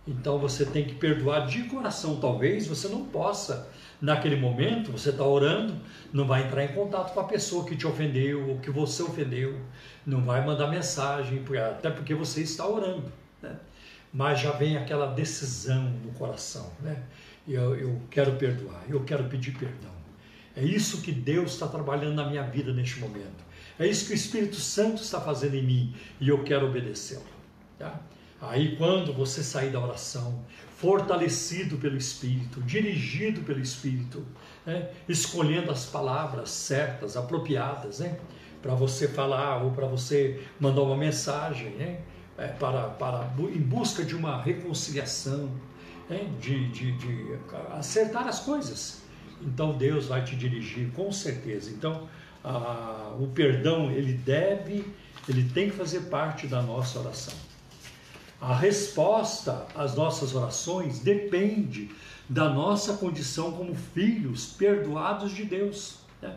Então 0.07 0.39
você 0.39 0.67
tem 0.67 0.85
que 0.85 0.95
perdoar 0.95 1.47
de 1.47 1.65
coração. 1.65 2.21
Talvez 2.21 2.67
você 2.67 2.89
não 2.89 3.05
possa, 3.07 3.69
naquele 4.01 4.37
momento, 4.37 4.93
você 4.93 5.11
está 5.11 5.25
orando, 5.25 5.75
não 6.13 6.27
vai 6.27 6.45
entrar 6.45 6.65
em 6.65 6.75
contato 6.75 7.15
com 7.15 7.21
a 7.21 7.25
pessoa 7.25 7.65
que 7.65 7.75
te 7.75 7.87
ofendeu 7.87 8.51
ou 8.51 8.59
que 8.59 8.71
você 8.71 9.03
ofendeu, 9.03 9.59
não 10.05 10.23
vai 10.23 10.45
mandar 10.45 10.67
mensagem, 10.69 11.43
até 11.67 11.91
porque 11.91 12.15
você 12.15 12.43
está 12.43 12.67
orando. 12.67 13.11
Né? 13.41 13.57
Mas 14.13 14.41
já 14.41 14.53
vem 14.53 14.77
aquela 14.77 15.07
decisão 15.07 15.85
no 16.05 16.13
coração, 16.13 16.71
né? 16.81 17.03
Eu, 17.49 17.75
eu 17.75 18.01
quero 18.11 18.37
perdoar, 18.37 18.83
eu 18.89 19.03
quero 19.05 19.25
pedir 19.25 19.53
perdão. 19.59 19.91
É 20.57 20.63
isso 20.63 21.03
que 21.03 21.11
Deus 21.11 21.53
está 21.53 21.67
trabalhando 21.67 22.15
na 22.15 22.29
minha 22.29 22.43
vida 22.43 22.73
neste 22.73 23.01
momento. 23.01 23.45
É 23.79 23.87
isso 23.87 24.07
que 24.07 24.13
o 24.13 24.15
Espírito 24.15 24.57
Santo 24.57 25.03
está 25.03 25.21
fazendo 25.21 25.57
em 25.57 25.63
mim 25.63 25.95
e 26.21 26.29
eu 26.29 26.45
quero 26.45 26.67
obedecê-lo. 26.67 27.25
Tá? 27.79 28.01
Aí, 28.41 28.77
quando 28.77 29.13
você 29.13 29.43
sair 29.43 29.71
da 29.71 29.81
oração, 29.81 30.45
fortalecido 30.77 31.77
pelo 31.77 31.97
Espírito, 31.97 32.63
dirigido 32.63 33.41
pelo 33.41 33.61
Espírito, 33.61 34.25
né? 34.65 34.91
escolhendo 35.09 35.73
as 35.73 35.87
palavras 35.87 36.51
certas, 36.51 37.17
apropriadas, 37.17 37.99
né? 37.99 38.17
para 38.63 38.75
você 38.75 39.09
falar 39.09 39.63
ou 39.63 39.73
para 39.73 39.87
você 39.87 40.41
mandar 40.61 40.83
uma 40.83 40.97
mensagem, 40.97 41.71
né? 41.71 42.01
É, 42.37 42.49
para, 42.49 42.89
para, 42.89 43.33
em 43.39 43.61
busca 43.61 44.05
de 44.05 44.17
uma 44.17 44.43
reconciliação, 44.43 45.49
né? 46.11 46.29
de, 46.41 46.69
de, 46.69 46.93
de 46.99 47.39
acertar 47.71 48.27
as 48.27 48.41
coisas 48.41 49.04
então 49.43 49.77
Deus 49.77 50.07
vai 50.07 50.25
te 50.25 50.37
dirigir 50.37 50.91
com 50.93 51.11
certeza. 51.13 51.71
Então 51.71 52.09
a, 52.43 53.15
o 53.19 53.29
perdão 53.29 53.91
ele 53.91 54.13
deve, 54.13 54.85
ele 55.29 55.49
tem 55.51 55.71
que 55.71 55.77
fazer 55.77 56.03
parte 56.03 56.47
da 56.47 56.63
nossa 56.63 56.99
oração. 56.99 57.35
A 58.41 58.55
resposta 58.55 59.67
às 59.75 59.95
nossas 59.95 60.35
orações 60.35 60.99
depende 60.99 61.91
da 62.29 62.49
nossa 62.49 62.95
condição 62.95 63.53
como 63.53 63.75
filhos 63.75 64.47
perdoados 64.47 65.33
de 65.33 65.45
Deus. 65.45 65.99
Né? 66.21 66.37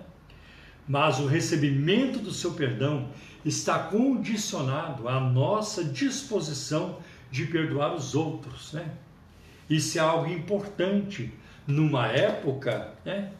Mas 0.87 1.19
o 1.19 1.27
recebimento 1.27 2.19
do 2.19 2.31
seu 2.31 2.53
perdão 2.53 3.09
está 3.43 3.79
condicionado 3.79 5.07
à 5.07 5.19
nossa 5.19 5.83
disposição 5.83 6.99
de 7.29 7.45
perdoar 7.45 7.93
os 7.93 8.15
outros. 8.15 8.73
Né? 8.73 8.89
Isso 9.69 9.97
é 9.97 10.01
algo 10.01 10.31
importante 10.31 11.33
numa 11.67 12.07
época 12.07 12.93
né, 13.05 13.31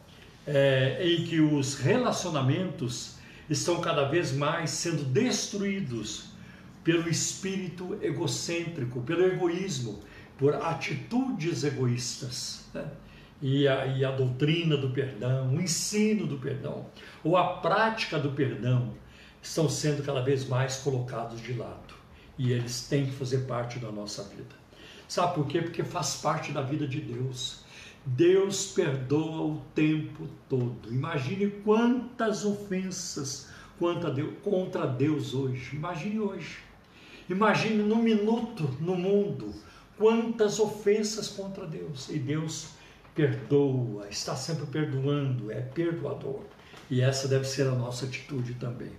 é, 0.46 0.98
em 1.02 1.24
que 1.24 1.40
os 1.40 1.74
relacionamentos 1.76 3.16
estão 3.48 3.80
cada 3.80 4.04
vez 4.04 4.32
mais 4.32 4.70
sendo 4.70 5.02
destruídos 5.04 6.26
pelo 6.84 7.08
espírito 7.08 7.98
egocêntrico, 8.02 9.00
pelo 9.00 9.24
egoísmo, 9.24 10.00
por 10.36 10.54
atitudes 10.54 11.64
egoístas. 11.64 12.66
Né? 12.72 12.86
e 13.40 13.68
a, 13.68 13.86
e 13.86 14.04
a 14.04 14.10
doutrina 14.10 14.76
do 14.76 14.90
perdão, 14.90 15.54
o 15.54 15.60
ensino 15.60 16.26
do 16.26 16.38
perdão, 16.38 16.86
ou 17.22 17.36
a 17.36 17.56
prática 17.58 18.18
do 18.18 18.30
perdão, 18.30 18.94
estão 19.40 19.68
sendo 19.68 20.02
cada 20.02 20.20
vez 20.20 20.46
mais 20.46 20.78
colocados 20.78 21.40
de 21.40 21.52
lado. 21.52 21.94
E 22.36 22.52
eles 22.52 22.86
têm 22.88 23.06
que 23.06 23.12
fazer 23.12 23.38
parte 23.46 23.78
da 23.78 23.90
nossa 23.90 24.22
vida. 24.24 24.56
Sabe 25.08 25.34
por 25.34 25.46
quê? 25.46 25.62
Porque 25.62 25.82
faz 25.82 26.16
parte 26.16 26.52
da 26.52 26.62
vida 26.62 26.86
de 26.86 27.00
Deus. 27.00 27.64
Deus 28.04 28.72
perdoa 28.72 29.42
o 29.42 29.62
tempo 29.74 30.26
todo. 30.48 30.88
Imagine 30.90 31.50
quantas 31.64 32.44
ofensas 32.44 33.48
contra 33.78 34.86
Deus 34.86 35.34
hoje. 35.34 35.76
Imagine 35.76 36.20
hoje. 36.20 36.58
Imagine 37.28 37.82
no 37.82 37.96
minuto 37.96 38.64
no 38.80 38.96
mundo 38.96 39.54
quantas 39.96 40.58
ofensas 40.58 41.28
contra 41.28 41.66
Deus. 41.66 42.08
E 42.08 42.18
Deus 42.18 42.70
perdoa, 43.14 44.08
está 44.08 44.34
sempre 44.34 44.66
perdoando, 44.66 45.50
é 45.50 45.60
perdoador. 45.60 46.42
E 46.90 47.00
essa 47.00 47.28
deve 47.28 47.44
ser 47.44 47.66
a 47.66 47.72
nossa 47.72 48.06
atitude 48.06 48.54
também. 48.54 48.92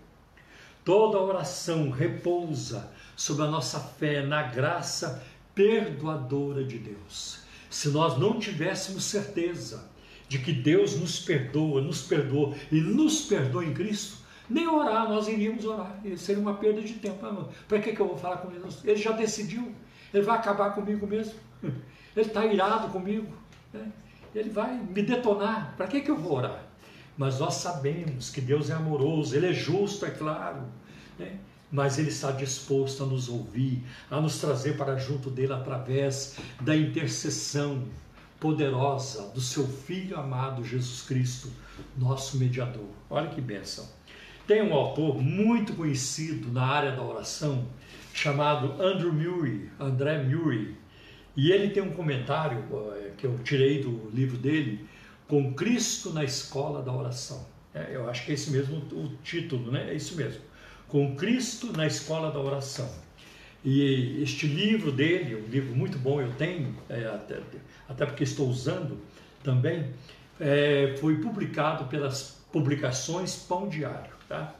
Toda 0.86 1.20
oração 1.20 1.90
repousa 1.90 2.92
sobre 3.16 3.44
a 3.44 3.48
nossa 3.48 3.80
fé 3.80 4.26
na 4.26 4.44
graça 4.44 5.24
perdoadora 5.56 6.64
de 6.64 6.78
Deus. 6.78 7.40
Se 7.70 7.90
nós 7.90 8.18
não 8.18 8.40
tivéssemos 8.40 9.04
certeza 9.04 9.90
de 10.28 10.40
que 10.40 10.52
Deus 10.52 10.98
nos 11.00 11.20
perdoa, 11.20 11.82
nos 11.82 12.02
perdoou 12.02 12.56
e 12.72 12.80
nos 12.80 13.22
perdoa 13.22 13.66
em 13.66 13.74
Cristo, 13.74 14.18
nem 14.50 14.68
orar 14.68 15.08
nós 15.08 15.28
iríamos 15.28 15.66
orar. 15.66 16.00
Seria 16.18 16.42
uma 16.42 16.56
perda 16.56 16.82
de 16.82 16.94
tempo. 16.94 17.26
Ah, 17.26 17.48
Para 17.68 17.80
que, 17.80 17.94
que 17.94 18.00
eu 18.00 18.08
vou 18.08 18.18
falar 18.18 18.38
com 18.38 18.50
Deus? 18.50 18.84
Ele 18.84 18.98
já 18.98 19.12
decidiu. 19.12 19.74
Ele 20.14 20.24
vai 20.24 20.38
acabar 20.38 20.72
comigo 20.72 21.06
mesmo. 21.06 21.36
Ele 21.62 22.26
está 22.26 22.46
irado 22.46 22.90
comigo. 22.90 23.32
Né? 23.72 23.92
Ele 24.34 24.50
vai 24.50 24.76
me 24.76 25.04
detonar. 25.04 25.76
Para 25.78 25.88
que, 25.88 26.02
que 26.02 26.10
eu 26.10 26.18
vou 26.18 26.38
orar? 26.38 26.64
Mas 27.16 27.40
nós 27.40 27.56
sabemos 27.56 28.30
que 28.30 28.42
Deus 28.42 28.70
é 28.70 28.74
amoroso, 28.74 29.36
Ele 29.36 29.48
é 29.48 29.54
justo, 29.54 30.06
é 30.06 30.10
claro. 30.10 30.64
Né? 31.18 31.38
Mas 31.72 32.00
Ele 32.00 32.10
está 32.10 32.32
disposto 32.32 33.04
a 33.04 33.06
nos 33.06 33.30
ouvir, 33.30 33.84
a 34.10 34.20
nos 34.20 34.40
trazer 34.40 34.76
para 34.76 34.98
junto 34.98 35.30
dele 35.30 35.54
através 35.54 36.36
da 36.62 36.76
intercessão 36.76 37.84
poderosa 38.40 39.30
do 39.34 39.42
seu 39.42 39.68
Filho 39.68 40.18
amado 40.18 40.64
Jesus 40.64 41.02
Cristo, 41.02 41.50
nosso 41.98 42.38
mediador. 42.38 42.88
Olha 43.10 43.28
que 43.28 43.42
bênção. 43.42 43.88
Tem 44.48 44.64
um 44.64 44.74
autor 44.74 45.22
muito 45.22 45.74
conhecido 45.74 46.52
na 46.52 46.66
área 46.66 46.92
da 46.94 47.04
oração, 47.04 47.68
chamado 48.14 48.82
Andrew 48.82 49.14
Murray, 49.14 49.70
André 49.80 50.24
Murray, 50.24 50.76
e 51.36 51.52
ele 51.52 51.70
tem 51.70 51.84
um 51.84 51.92
comentário 51.92 52.66
eh, 52.96 53.12
que 53.18 53.26
eu 53.28 53.38
tirei 53.44 53.82
do 53.82 54.10
livro 54.12 54.38
dele, 54.38 54.88
Com 55.28 55.54
Cristo 55.54 56.12
na 56.12 56.24
Escola 56.24 56.82
da 56.82 56.92
Oração. 56.92 57.46
É, 57.74 57.96
eu 57.96 58.10
acho 58.10 58.26
que 58.26 58.32
é 58.32 58.34
esse 58.34 58.50
mesmo 58.50 58.78
o 58.92 59.10
título, 59.24 59.72
né? 59.72 59.92
É 59.92 59.94
isso 59.94 60.16
mesmo. 60.16 60.42
Com 60.90 61.16
Cristo 61.16 61.72
na 61.72 61.86
Escola 61.86 62.32
da 62.32 62.40
Oração. 62.40 62.90
E 63.64 64.22
este 64.24 64.48
livro 64.48 64.92
dele, 64.92 65.36
um 65.36 65.48
livro 65.48 65.76
muito 65.76 66.00
bom, 66.00 66.20
eu 66.20 66.32
tenho, 66.34 66.76
é, 66.90 67.06
até, 67.06 67.40
até 67.88 68.06
porque 68.08 68.24
estou 68.24 68.50
usando 68.50 68.98
também, 69.44 69.92
é, 70.40 70.96
foi 71.00 71.18
publicado 71.18 71.86
pelas 71.86 72.42
publicações 72.52 73.36
Pão 73.36 73.70
Diário. 73.70 74.12
Tá? 74.28 74.56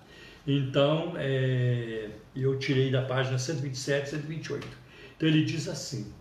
Então, 0.46 1.14
é, 1.18 2.10
eu 2.36 2.60
tirei 2.60 2.92
da 2.92 3.02
página 3.02 3.40
127 3.40 4.08
e 4.08 4.10
128. 4.12 4.68
Então, 5.16 5.28
ele 5.28 5.44
diz 5.44 5.68
assim: 5.68 6.14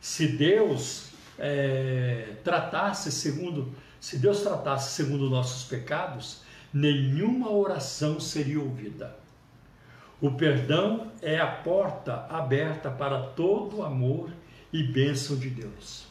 se 0.00 0.28
Deus 0.28 1.08
é, 1.38 2.34
tratasse 2.44 3.10
segundo, 3.10 3.72
se 4.00 4.18
Deus 4.18 4.42
tratasse 4.42 4.94
segundo 4.94 5.28
nossos 5.28 5.64
pecados, 5.64 6.42
nenhuma 6.72 7.50
oração 7.50 8.20
seria 8.20 8.60
ouvida. 8.60 9.16
O 10.20 10.32
perdão 10.32 11.12
é 11.22 11.38
a 11.38 11.46
porta 11.46 12.26
aberta 12.28 12.90
para 12.90 13.20
todo 13.20 13.84
amor 13.84 14.30
e 14.72 14.82
bênção 14.82 15.36
de 15.36 15.48
Deus. 15.48 16.06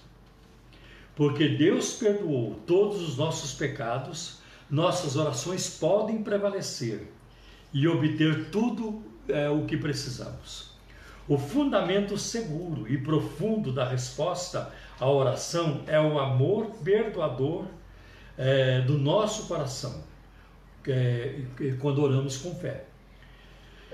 Porque 1.14 1.50
Deus 1.50 1.94
perdoou 1.94 2.56
todos 2.66 3.02
os 3.02 3.18
nossos 3.18 3.54
pecados, 3.54 4.40
nossas 4.70 5.18
orações 5.18 5.70
podem 5.70 6.24
prevalecer 6.24 7.12
e 7.74 7.86
obter 7.86 8.50
tudo 8.50 9.04
é, 9.28 9.50
o 9.50 9.66
que 9.66 9.76
precisamos. 9.76 10.72
O 11.28 11.38
fundamento 11.38 12.18
seguro 12.18 12.88
e 12.88 12.98
profundo 12.98 13.74
da 13.74 13.86
resposta 13.86 14.72
à 14.98 15.10
oração 15.10 15.84
é 15.86 16.00
o 16.00 16.18
amor 16.18 16.68
perdoador 16.82 17.66
é, 18.38 18.80
do 18.82 18.98
nosso 18.98 19.48
coração, 19.48 20.02
é, 20.88 21.42
quando 21.82 22.02
oramos 22.02 22.38
com 22.38 22.56
fé. 22.56 22.86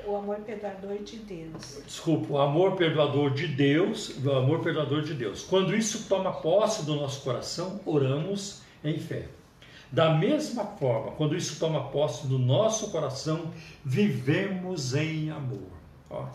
O 0.05 0.15
amor 0.15 0.37
perdoador 0.41 0.97
de 1.03 1.17
Deus. 1.17 1.81
Desculpa, 1.85 2.33
o 2.33 2.37
amor 2.37 2.75
perdoador 2.75 3.31
de 3.31 3.47
Deus, 3.47 4.09
o 4.23 4.31
amor 4.31 4.59
perdoador 4.59 5.01
de 5.01 5.13
Deus. 5.13 5.43
Quando 5.43 5.75
isso 5.75 6.07
toma 6.09 6.31
posse 6.31 6.85
do 6.85 6.95
nosso 6.95 7.21
coração, 7.21 7.79
oramos 7.85 8.61
em 8.83 8.99
fé. 8.99 9.27
Da 9.91 10.13
mesma 10.15 10.65
forma, 10.65 11.11
quando 11.11 11.35
isso 11.35 11.59
toma 11.59 11.89
posse 11.89 12.25
do 12.25 12.39
nosso 12.39 12.89
coração, 12.89 13.51
vivemos 13.85 14.95
em 14.95 15.29
amor. 15.29 15.69
Ó. 16.09 16.25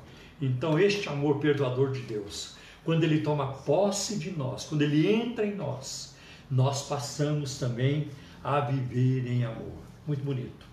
Então, 0.41 0.79
este 0.79 1.09
amor 1.09 1.41
perdoador 1.41 1.91
de 1.91 2.03
Deus, 2.03 2.55
quando 2.85 3.03
ele 3.03 3.21
toma 3.21 3.53
posse 3.53 4.17
de 4.17 4.31
nós, 4.31 4.65
quando 4.65 4.83
ele 4.83 5.13
entra 5.13 5.45
em 5.45 5.57
nós, 5.57 6.15
nós 6.49 6.87
passamos 6.87 7.59
também 7.59 8.09
a 8.45 8.61
viver 8.61 9.27
em 9.27 9.45
amor. 9.45 9.73
Muito 10.07 10.25
bonito. 10.25 10.68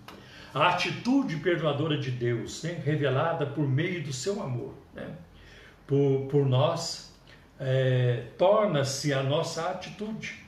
A 0.56 0.70
atitude 0.70 1.36
perdoadora 1.36 2.00
de 2.00 2.10
Deus, 2.10 2.63
né, 2.63 2.82
revelada 2.84 3.46
por 3.46 3.68
meio 3.68 4.02
do 4.02 4.12
seu 4.12 4.41
amor, 4.41 4.74
né, 4.96 5.08
por, 5.86 6.28
por 6.32 6.48
nós, 6.48 7.13
é, 7.60 8.24
torna-se 8.38 9.13
a 9.13 9.22
nossa 9.22 9.70
atitude 9.70 10.46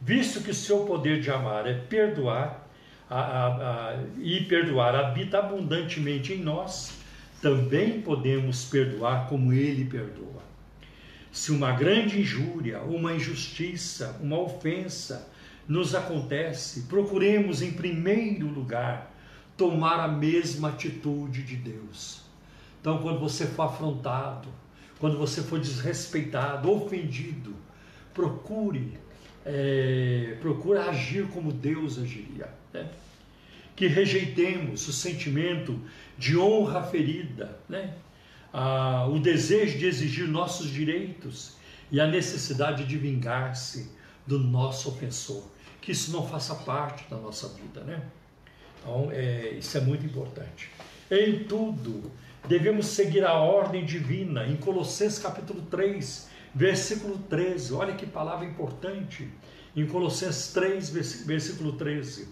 visto 0.00 0.40
que 0.40 0.50
o 0.50 0.54
seu 0.54 0.84
poder 0.84 1.20
de 1.20 1.30
amar 1.30 1.66
é 1.66 1.74
perdoar 1.74 2.66
a, 3.08 3.20
a, 3.20 3.90
a, 3.90 4.04
e 4.18 4.44
perdoar 4.44 4.94
habita 4.94 5.38
abundantemente 5.38 6.32
em 6.32 6.38
nós, 6.38 6.92
também 7.42 8.00
podemos 8.00 8.64
perdoar 8.64 9.28
como 9.28 9.52
ele 9.52 9.84
perdoa. 9.84 10.40
Se 11.32 11.50
uma 11.50 11.72
grande 11.72 12.20
injúria, 12.20 12.80
uma 12.80 13.12
injustiça, 13.12 14.16
uma 14.20 14.38
ofensa 14.38 15.28
nos 15.66 15.94
acontece, 15.94 16.82
procuremos 16.82 17.62
em 17.62 17.72
primeiro 17.72 18.46
lugar 18.46 19.09
tomar 19.60 20.00
a 20.00 20.08
mesma 20.08 20.70
atitude 20.70 21.42
de 21.42 21.54
Deus. 21.54 22.22
Então, 22.80 22.96
quando 23.02 23.20
você 23.20 23.46
for 23.46 23.64
afrontado, 23.64 24.48
quando 24.98 25.18
você 25.18 25.42
for 25.42 25.60
desrespeitado, 25.60 26.70
ofendido, 26.70 27.54
procure 28.14 28.98
é, 29.44 30.38
procura 30.40 30.88
agir 30.88 31.26
como 31.28 31.52
Deus 31.52 31.98
agiria. 31.98 32.48
Né? 32.72 32.88
Que 33.76 33.86
rejeitemos 33.86 34.88
o 34.88 34.94
sentimento 34.94 35.78
de 36.16 36.38
honra 36.38 36.82
ferida, 36.82 37.58
né? 37.68 37.94
ah, 38.54 39.06
o 39.10 39.18
desejo 39.18 39.78
de 39.78 39.84
exigir 39.84 40.26
nossos 40.26 40.70
direitos 40.70 41.56
e 41.90 42.00
a 42.00 42.06
necessidade 42.06 42.86
de 42.86 42.96
vingar-se 42.96 43.90
do 44.26 44.38
nosso 44.38 44.88
ofensor. 44.88 45.44
Que 45.82 45.92
isso 45.92 46.12
não 46.12 46.26
faça 46.26 46.54
parte 46.54 47.04
da 47.10 47.16
nossa 47.18 47.48
vida. 47.48 47.82
Né? 47.82 48.02
Então, 48.80 49.10
é, 49.12 49.54
isso 49.58 49.76
é 49.76 49.80
muito 49.80 50.04
importante. 50.04 50.70
Em 51.10 51.44
tudo, 51.44 52.10
devemos 52.48 52.86
seguir 52.86 53.24
a 53.24 53.34
ordem 53.34 53.84
divina. 53.84 54.46
Em 54.46 54.56
Colossenses 54.56 55.18
capítulo 55.18 55.62
3, 55.62 56.30
Versículo 56.54 57.18
13, 57.28 57.72
olha 57.74 57.94
que 57.94 58.06
palavra 58.06 58.44
importante. 58.44 59.28
Em 59.76 59.86
Colossenses 59.86 60.52
3, 60.52 60.90
versículo 61.24 61.72
13. 61.74 62.28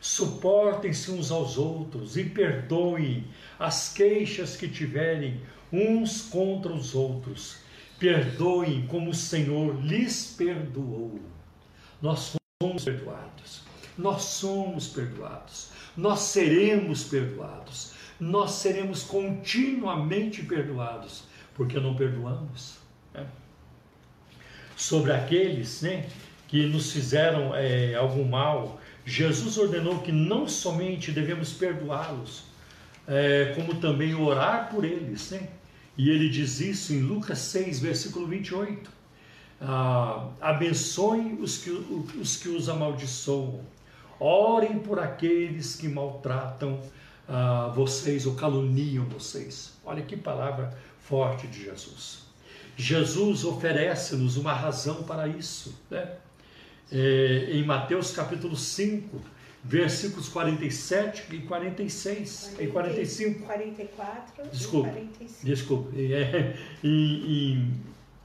Suportem-se 0.00 1.10
uns 1.10 1.30
aos 1.30 1.56
outros 1.56 2.16
e 2.16 2.24
perdoem 2.24 3.26
as 3.58 3.92
queixas 3.92 4.56
que 4.56 4.66
tiverem 4.66 5.40
uns 5.72 6.22
contra 6.22 6.72
os 6.72 6.94
outros. 6.94 7.58
Perdoem 7.98 8.86
como 8.86 9.10
o 9.10 9.14
Senhor 9.14 9.78
lhes 9.84 10.34
perdoou. 10.36 11.20
Nós 12.02 12.34
somos 12.60 12.84
perdoados. 12.84 13.60
Nós 13.96 14.22
somos 14.22 14.88
perdoados. 14.88 15.69
Nós 15.96 16.20
seremos 16.20 17.04
perdoados. 17.04 17.92
Nós 18.18 18.52
seremos 18.52 19.02
continuamente 19.02 20.42
perdoados, 20.42 21.24
porque 21.54 21.78
não 21.80 21.94
perdoamos. 21.96 22.78
Né? 23.14 23.26
sobre 24.80 25.12
aqueles 25.12 25.82
né, 25.82 26.06
que 26.48 26.66
nos 26.66 26.90
fizeram 26.90 27.54
é, 27.54 27.94
algum 27.94 28.24
mal, 28.24 28.80
Jesus 29.04 29.58
ordenou 29.58 30.00
que 30.00 30.10
não 30.10 30.48
somente 30.48 31.12
devemos 31.12 31.52
perdoá-los, 31.52 32.44
é, 33.06 33.52
como 33.54 33.74
também 33.74 34.14
orar 34.14 34.70
por 34.70 34.84
eles. 34.84 35.30
Né? 35.30 35.48
E 35.98 36.08
ele 36.08 36.30
diz 36.30 36.60
isso 36.60 36.94
em 36.94 37.00
Lucas 37.00 37.38
6, 37.38 37.80
versículo 37.80 38.26
28. 38.26 38.90
ah, 39.60 40.30
abençoem 40.40 41.36
os 41.42 41.58
que, 41.58 41.70
os 41.70 42.36
que 42.38 42.48
os 42.48 42.68
amaldiçoam, 42.70 43.60
orem 44.20 44.78
por 44.78 45.00
aqueles 45.00 45.74
que 45.74 45.88
maltratam 45.88 46.78
ah, 47.28 47.72
vocês 47.74 48.26
ou 48.26 48.34
caluniam 48.34 49.04
vocês. 49.06 49.72
Olha 49.84 50.02
que 50.02 50.16
palavra 50.16 50.76
forte 51.00 51.46
de 51.46 51.64
Jesus. 51.64 52.24
Jesus 52.76 53.44
oferece-nos 53.44 54.36
uma 54.36 54.52
razão 54.52 55.02
para 55.02 55.28
isso. 55.28 55.74
Né? 55.90 56.16
É, 56.90 57.50
em 57.52 57.64
Mateus 57.64 58.10
capítulo 58.10 58.56
5, 58.56 59.20
versículos 59.62 60.28
47 60.28 61.34
e 61.34 61.40
46 61.40 62.52
40, 62.56 62.62
e 62.62 62.66
45. 62.68 63.46
44 63.46 64.50
desculpa, 64.50 64.88
e 64.88 64.92
45. 64.92 65.46
Desculpa. 65.46 65.90
É, 65.96 66.56
em, 66.82 66.90
em, 66.92 67.80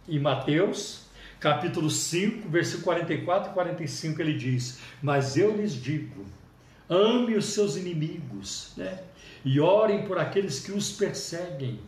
em 0.07 0.19
Mateus 0.19 1.04
capítulo 1.45 1.91
5, 1.91 2.49
versículo 2.49 2.85
44 2.85 3.51
e 3.51 3.53
45, 3.53 4.19
ele 4.19 4.33
diz: 4.33 4.79
Mas 4.99 5.37
eu 5.37 5.55
lhes 5.55 5.75
digo, 5.75 6.25
ame 6.89 7.35
os 7.35 7.45
seus 7.45 7.75
inimigos, 7.75 8.73
né? 8.75 9.03
e 9.43 9.59
orem 9.59 10.07
por 10.07 10.17
aqueles 10.17 10.59
que 10.59 10.71
os 10.71 10.91
perseguem, 10.93 11.79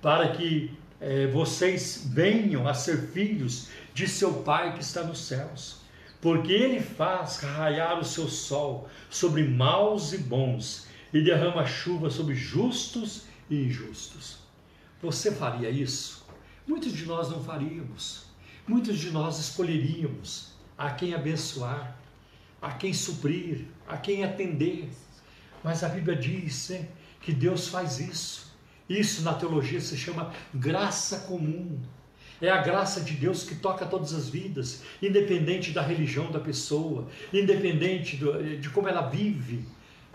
para 0.00 0.32
que 0.32 0.72
é, 0.98 1.26
vocês 1.26 2.08
venham 2.10 2.66
a 2.66 2.72
ser 2.72 2.96
filhos 3.08 3.68
de 3.92 4.08
seu 4.08 4.32
Pai 4.32 4.72
que 4.72 4.80
está 4.80 5.02
nos 5.02 5.26
céus. 5.26 5.82
Porque 6.22 6.50
ele 6.50 6.80
faz 6.80 7.40
raiar 7.40 8.00
o 8.00 8.04
seu 8.04 8.28
sol 8.28 8.88
sobre 9.10 9.44
maus 9.44 10.14
e 10.14 10.18
bons, 10.18 10.86
e 11.12 11.20
derrama 11.20 11.66
chuva 11.66 12.08
sobre 12.08 12.34
justos 12.34 13.24
e 13.50 13.66
injustos. 13.66 14.38
Você 15.02 15.30
faria 15.32 15.68
isso? 15.68 16.24
Muitos 16.66 16.94
de 16.94 17.04
nós 17.04 17.28
não 17.28 17.44
faríamos. 17.44 18.23
Muitos 18.66 18.98
de 18.98 19.10
nós 19.10 19.38
escolheríamos 19.38 20.54
a 20.78 20.90
quem 20.90 21.12
abençoar, 21.12 21.98
a 22.62 22.72
quem 22.72 22.94
suprir, 22.94 23.66
a 23.86 23.98
quem 23.98 24.24
atender. 24.24 24.88
Mas 25.62 25.84
a 25.84 25.88
Bíblia 25.90 26.16
diz 26.16 26.72
que 27.20 27.30
Deus 27.30 27.68
faz 27.68 28.00
isso. 28.00 28.54
Isso 28.88 29.22
na 29.22 29.34
teologia 29.34 29.82
se 29.82 29.98
chama 29.98 30.32
graça 30.54 31.20
comum. 31.20 31.78
É 32.40 32.48
a 32.48 32.62
graça 32.62 33.02
de 33.02 33.12
Deus 33.12 33.44
que 33.44 33.54
toca 33.54 33.84
todas 33.84 34.14
as 34.14 34.30
vidas, 34.30 34.82
independente 35.02 35.70
da 35.70 35.82
religião 35.82 36.32
da 36.32 36.40
pessoa, 36.40 37.06
independente 37.34 38.18
de 38.58 38.70
como 38.70 38.88
ela 38.88 39.08
vive. 39.08 39.68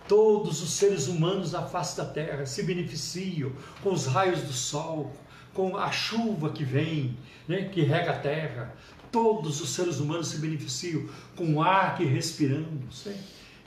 Todos 0.07 0.63
os 0.63 0.71
seres 0.71 1.07
humanos 1.07 1.51
na 1.51 1.67
face 1.67 1.95
da 1.95 2.05
terra 2.05 2.47
se 2.47 2.63
beneficiam 2.63 3.51
com 3.83 3.93
os 3.93 4.07
raios 4.07 4.41
do 4.41 4.53
sol, 4.53 5.15
com 5.59 5.75
a 5.75 5.91
chuva 5.91 6.51
que 6.51 6.63
vem, 6.63 7.17
né, 7.45 7.63
que 7.63 7.81
rega 7.81 8.11
a 8.11 8.17
terra. 8.17 8.73
Todos 9.11 9.59
os 9.59 9.71
seres 9.71 9.99
humanos 9.99 10.29
se 10.29 10.37
beneficiam 10.37 11.03
com 11.35 11.55
o 11.55 11.61
ar 11.61 11.97
que 11.97 12.05
respiramos. 12.05 13.05
Né? 13.05 13.17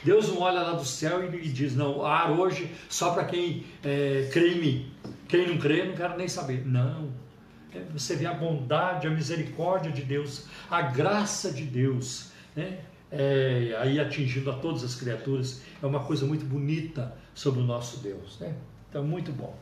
Deus 0.03 0.29
não 0.29 0.41
olha 0.41 0.63
lá 0.63 0.73
do 0.73 0.87
céu 0.87 1.23
e 1.23 1.49
diz, 1.51 1.77
não, 1.77 2.03
ar 2.03 2.31
hoje 2.31 2.73
só 2.89 3.13
para 3.13 3.27
quem 3.27 3.67
é, 3.85 4.27
crê 4.33 4.55
em 4.55 4.61
mim. 4.61 4.93
Quem 5.29 5.47
não 5.47 5.59
crê, 5.59 5.85
não 5.85 5.95
quero 5.95 6.17
nem 6.17 6.27
saber. 6.29 6.67
Não. 6.67 7.13
É, 7.75 7.81
você 7.93 8.17
vê 8.17 8.25
a 8.25 8.33
bondade, 8.33 9.07
a 9.07 9.11
misericórdia 9.11 9.93
de 9.93 10.03
Deus, 10.03 10.47
a 10.71 10.81
graça 10.81 11.53
de 11.53 11.65
Deus, 11.65 12.31
né? 12.57 12.79
É, 13.11 13.77
aí 13.79 14.01
atingindo 14.01 14.51
a 14.51 14.55
todas 14.55 14.83
as 14.83 14.95
criaturas, 14.95 15.61
é 15.83 15.85
uma 15.85 16.01
coisa 16.01 16.25
muito 16.25 16.47
bonita 16.47 17.15
sobre 17.35 17.61
o 17.61 17.65
nosso 17.65 17.99
Deus. 17.99 18.41
Né? 18.41 18.55
Então, 18.89 19.05
muito 19.05 19.31
bom 19.31 19.55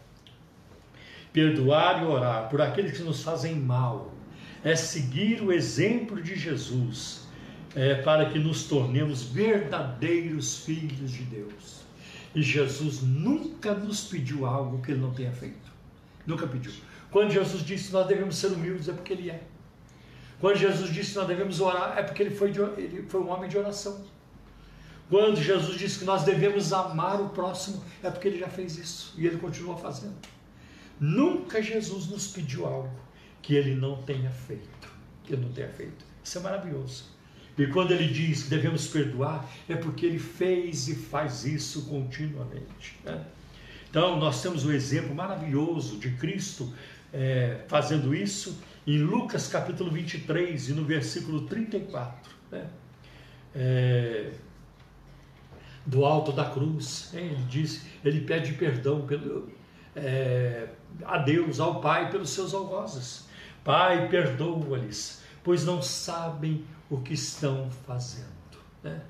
perdoar 1.32 2.02
e 2.02 2.06
orar 2.06 2.48
por 2.48 2.60
aqueles 2.60 2.96
que 2.96 3.02
nos 3.02 3.22
fazem 3.22 3.54
mal, 3.56 4.12
é 4.64 4.76
seguir 4.76 5.40
o 5.42 5.52
exemplo 5.52 6.20
de 6.20 6.36
Jesus, 6.36 7.26
é, 7.74 7.94
para 7.94 8.28
que 8.30 8.38
nos 8.38 8.64
tornemos 8.64 9.22
verdadeiros 9.22 10.64
filhos 10.64 11.12
de 11.12 11.22
Deus. 11.22 11.80
E 12.34 12.42
Jesus 12.42 13.02
nunca 13.02 13.74
nos 13.74 14.04
pediu 14.04 14.46
algo 14.46 14.82
que 14.82 14.92
ele 14.92 15.00
não 15.00 15.12
tenha 15.12 15.32
feito. 15.32 15.70
Nunca 16.26 16.46
pediu. 16.46 16.72
Quando 17.10 17.32
Jesus 17.32 17.64
disse 17.64 17.88
que 17.88 17.92
nós 17.92 18.06
devemos 18.06 18.36
ser 18.36 18.48
humildes, 18.48 18.88
é 18.88 18.92
porque 18.92 19.12
ele 19.12 19.30
é. 19.30 19.42
Quando 20.40 20.56
Jesus 20.56 20.92
disse 20.92 21.12
que 21.12 21.18
nós 21.18 21.28
devemos 21.28 21.60
orar, 21.60 21.98
é 21.98 22.02
porque 22.02 22.22
ele 22.22 22.34
foi, 22.34 22.50
de, 22.50 22.60
ele 22.60 23.04
foi 23.08 23.20
um 23.20 23.28
homem 23.28 23.48
de 23.48 23.58
oração. 23.58 24.04
Quando 25.08 25.42
Jesus 25.42 25.76
disse 25.76 25.98
que 25.98 26.04
nós 26.04 26.22
devemos 26.22 26.72
amar 26.72 27.20
o 27.20 27.30
próximo, 27.30 27.82
é 28.02 28.10
porque 28.10 28.28
ele 28.28 28.38
já 28.38 28.48
fez 28.48 28.78
isso 28.78 29.14
e 29.18 29.26
ele 29.26 29.38
continua 29.38 29.76
fazendo. 29.76 30.14
Nunca 31.00 31.62
Jesus 31.62 32.08
nos 32.08 32.28
pediu 32.28 32.66
algo 32.66 32.94
que 33.40 33.54
ele 33.54 33.74
não 33.74 34.02
tenha 34.02 34.30
feito, 34.30 34.88
que 35.24 35.32
ele 35.32 35.42
não 35.42 35.52
tenha 35.52 35.70
feito. 35.70 36.04
Isso 36.22 36.36
é 36.36 36.40
maravilhoso. 36.42 37.04
E 37.56 37.66
quando 37.66 37.92
ele 37.92 38.06
diz 38.06 38.44
que 38.44 38.50
devemos 38.50 38.86
perdoar, 38.86 39.48
é 39.68 39.76
porque 39.76 40.06
ele 40.06 40.18
fez 40.18 40.88
e 40.88 40.94
faz 40.94 41.44
isso 41.44 41.86
continuamente. 41.86 42.98
Né? 43.04 43.24
Então, 43.88 44.18
nós 44.18 44.42
temos 44.42 44.64
um 44.64 44.72
exemplo 44.72 45.14
maravilhoso 45.14 45.98
de 45.98 46.10
Cristo 46.12 46.72
é, 47.12 47.64
fazendo 47.66 48.14
isso 48.14 48.62
em 48.86 48.98
Lucas 48.98 49.48
capítulo 49.48 49.90
23 49.90 50.68
e 50.68 50.72
no 50.72 50.84
versículo 50.84 51.42
34. 51.46 52.32
Né? 52.50 52.66
É, 53.54 54.30
do 55.84 56.04
alto 56.04 56.32
da 56.32 56.44
cruz, 56.44 57.10
né? 57.12 57.22
ele 57.22 57.44
diz, 57.48 57.84
ele 58.04 58.20
pede 58.20 58.52
perdão 58.52 59.06
pelo, 59.06 59.50
é, 59.94 60.68
a 61.04 61.18
Deus, 61.18 61.60
ao 61.60 61.80
Pai, 61.80 62.10
pelos 62.10 62.30
seus 62.30 62.54
algozes. 62.54 63.26
Pai, 63.64 64.08
perdoa-lhes, 64.08 65.22
pois 65.42 65.64
não 65.64 65.82
sabem 65.82 66.64
o 66.88 66.98
que 66.98 67.14
estão 67.14 67.70
fazendo. 67.86 68.26
Né? 68.82 69.00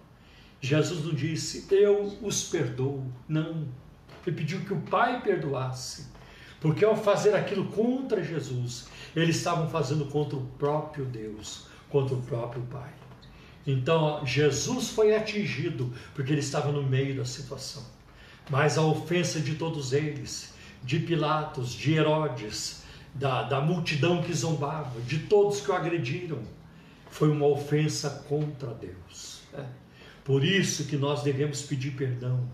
Jesus 0.60 1.04
não 1.04 1.14
disse, 1.14 1.66
eu 1.70 2.18
os 2.22 2.44
perdoo. 2.44 3.04
Não. 3.28 3.66
Ele 4.26 4.36
pediu 4.36 4.60
que 4.60 4.74
o 4.74 4.80
Pai 4.80 5.22
perdoasse. 5.22 6.08
Porque 6.60 6.84
ao 6.84 6.96
fazer 6.96 7.34
aquilo 7.34 7.66
contra 7.68 8.22
Jesus, 8.22 8.88
eles 9.16 9.36
estavam 9.36 9.68
fazendo 9.70 10.04
contra 10.06 10.36
o 10.36 10.46
próprio 10.58 11.06
Deus, 11.06 11.66
contra 11.88 12.14
o 12.14 12.22
próprio 12.22 12.62
Pai. 12.64 12.90
Então, 13.66 14.24
Jesus 14.26 14.90
foi 14.90 15.14
atingido 15.14 15.92
porque 16.14 16.32
ele 16.32 16.40
estava 16.40 16.70
no 16.70 16.82
meio 16.82 17.16
da 17.16 17.24
situação. 17.24 17.82
Mas 18.50 18.76
a 18.76 18.82
ofensa 18.82 19.40
de 19.40 19.54
todos 19.54 19.92
eles 19.92 20.54
de 20.82 20.98
Pilatos, 21.00 21.72
de 21.72 21.94
Herodes, 21.94 22.82
da, 23.14 23.42
da 23.42 23.60
multidão 23.60 24.22
que 24.22 24.32
zombava, 24.32 25.00
de 25.02 25.20
todos 25.20 25.60
que 25.60 25.70
o 25.70 25.74
agrediram, 25.74 26.38
foi 27.10 27.30
uma 27.30 27.46
ofensa 27.46 28.24
contra 28.28 28.72
Deus. 28.72 29.40
Né? 29.52 29.66
Por 30.24 30.44
isso 30.44 30.86
que 30.86 30.96
nós 30.96 31.22
devemos 31.22 31.62
pedir 31.62 31.92
perdão, 31.92 32.48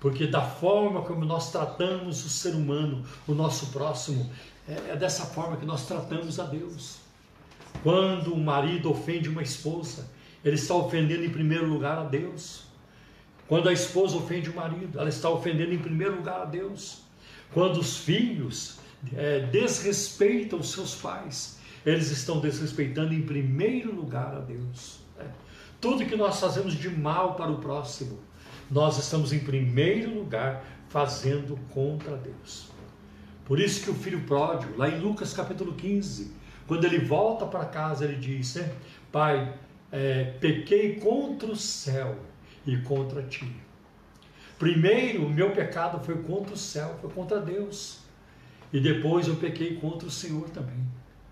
porque 0.00 0.26
da 0.26 0.42
forma 0.42 1.02
como 1.02 1.24
nós 1.24 1.52
tratamos 1.52 2.24
o 2.24 2.28
ser 2.28 2.54
humano, 2.54 3.04
o 3.26 3.34
nosso 3.34 3.66
próximo, 3.66 4.30
é, 4.66 4.92
é 4.92 4.96
dessa 4.96 5.26
forma 5.26 5.56
que 5.56 5.66
nós 5.66 5.86
tratamos 5.86 6.38
a 6.38 6.44
Deus. 6.44 6.98
Quando 7.82 8.34
um 8.34 8.42
marido 8.42 8.90
ofende 8.90 9.28
uma 9.28 9.42
esposa, 9.42 10.08
ele 10.44 10.54
está 10.54 10.74
ofendendo 10.74 11.24
em 11.24 11.30
primeiro 11.30 11.66
lugar 11.66 11.98
a 11.98 12.04
Deus. 12.04 12.64
Quando 13.46 13.68
a 13.68 13.72
esposa 13.72 14.16
ofende 14.16 14.50
o 14.50 14.54
marido, 14.54 14.98
ela 14.98 15.08
está 15.08 15.28
ofendendo 15.30 15.72
em 15.72 15.78
primeiro 15.78 16.16
lugar 16.16 16.42
a 16.42 16.44
Deus. 16.44 17.02
Quando 17.52 17.78
os 17.78 17.98
filhos 17.98 18.78
é, 19.14 19.40
desrespeitam 19.40 20.62
seus 20.62 20.94
pais, 20.94 21.58
eles 21.84 22.10
estão 22.10 22.40
desrespeitando 22.40 23.14
em 23.14 23.22
primeiro 23.22 23.94
lugar 23.94 24.34
a 24.34 24.40
Deus. 24.40 25.00
Né? 25.16 25.26
Tudo 25.80 26.04
que 26.04 26.16
nós 26.16 26.40
fazemos 26.40 26.74
de 26.74 26.88
mal 26.90 27.34
para 27.34 27.50
o 27.50 27.58
próximo, 27.58 28.18
nós 28.70 28.98
estamos 28.98 29.32
em 29.32 29.38
primeiro 29.38 30.14
lugar 30.14 30.64
fazendo 30.88 31.58
contra 31.70 32.16
Deus. 32.16 32.68
Por 33.44 33.58
isso 33.58 33.82
que 33.82 33.90
o 33.90 33.94
filho 33.94 34.20
pródigo, 34.20 34.76
lá 34.76 34.88
em 34.88 35.00
Lucas 35.00 35.32
capítulo 35.32 35.74
15, 35.74 36.32
quando 36.66 36.84
ele 36.84 36.98
volta 36.98 37.46
para 37.46 37.64
casa, 37.64 38.04
ele 38.04 38.16
diz: 38.16 38.56
né, 38.56 38.70
Pai, 39.10 39.54
é, 39.90 40.24
pequei 40.38 40.96
contra 40.96 41.50
o 41.50 41.56
céu 41.56 42.18
e 42.66 42.76
contra 42.78 43.22
ti. 43.22 43.50
Primeiro, 44.58 45.24
o 45.24 45.30
meu 45.30 45.52
pecado 45.52 46.04
foi 46.04 46.16
contra 46.22 46.52
o 46.52 46.56
céu, 46.56 46.98
foi 47.00 47.10
contra 47.10 47.40
Deus. 47.40 48.00
E 48.72 48.80
depois 48.80 49.28
eu 49.28 49.36
pequei 49.36 49.76
contra 49.76 50.08
o 50.08 50.10
Senhor 50.10 50.48
também. 50.50 50.84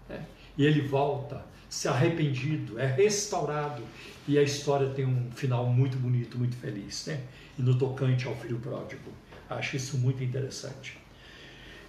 Né? 0.09 0.25
E 0.57 0.65
ele 0.65 0.81
volta, 0.81 1.45
se 1.69 1.89
arrependido, 1.89 2.79
é 2.79 2.87
restaurado. 2.87 3.83
E 4.29 4.39
a 4.39 4.43
história 4.43 4.89
tem 4.91 5.05
um 5.05 5.31
final 5.33 5.67
muito 5.67 5.97
bonito, 5.97 6.39
muito 6.39 6.57
feliz. 6.57 7.07
Né? 7.07 7.21
E 7.59 7.63
no 7.63 7.77
tocante 7.77 8.27
ao 8.27 8.37
filho 8.37 8.59
pródigo. 8.59 9.11
Acho 9.51 9.77
isso 9.77 9.99
muito 9.99 10.23
interessante. 10.23 10.97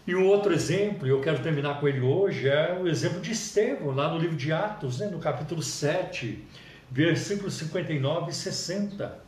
E 0.07 0.15
um 0.15 0.25
outro 0.25 0.53
exemplo, 0.53 1.07
eu 1.07 1.19
quero 1.21 1.43
terminar 1.43 1.79
com 1.79 1.88
ele 1.88 1.99
hoje, 1.99 2.47
é 2.47 2.79
o 2.81 2.88
exemplo 2.88 3.19
de 3.19 3.31
Estevão, 3.31 3.93
lá 3.93 4.11
no 4.11 4.17
livro 4.17 4.38
de 4.38 4.53
Atos, 4.53 4.99
né? 4.99 5.07
no 5.07 5.19
capítulo 5.19 5.61
7, 5.61 6.45
versículos 6.89 7.55
59 7.55 8.31
e 8.31 8.33
60. 8.33 9.26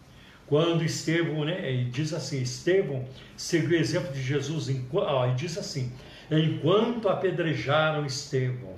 Quando 0.49 0.83
Estevão, 0.83 1.45
né, 1.45 1.87
diz 1.91 2.11
assim, 2.11 2.41
Estevão 2.41 3.07
seguiu 3.37 3.77
o 3.77 3.81
exemplo 3.81 4.11
de 4.11 4.21
Jesus, 4.21 4.67
ó, 4.91 5.27
e 5.27 5.35
diz 5.35 5.57
assim, 5.59 5.91
enquanto 6.31 7.07
apedrejaram 7.07 8.03
Estevão, 8.03 8.75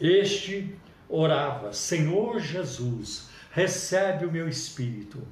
este 0.00 0.74
orava: 1.06 1.72
Senhor 1.74 2.40
Jesus, 2.40 3.28
recebe 3.52 4.24
o 4.24 4.32
meu 4.32 4.48
espírito. 4.48 5.22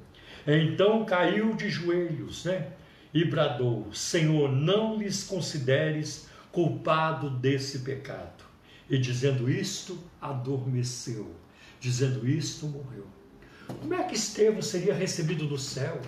Então 0.45 1.03
caiu 1.03 1.55
de 1.55 1.67
joelhos, 1.67 2.45
né? 2.45 2.67
E 3.11 3.25
bradou: 3.25 3.91
Senhor, 3.91 4.51
não 4.51 4.97
lhes 4.97 5.23
consideres 5.23 6.29
culpado 6.51 7.29
desse 7.29 7.79
pecado. 7.79 8.43
E 8.87 8.99
dizendo 8.99 9.49
isto, 9.49 9.97
adormeceu. 10.21 11.35
Dizendo 11.79 12.27
isto, 12.29 12.67
morreu. 12.67 13.07
Como 13.79 13.93
é 13.93 14.03
que 14.03 14.15
Estevão 14.15 14.61
seria 14.61 14.93
recebido 14.93 15.45
no 15.45 15.57
céu? 15.57 15.99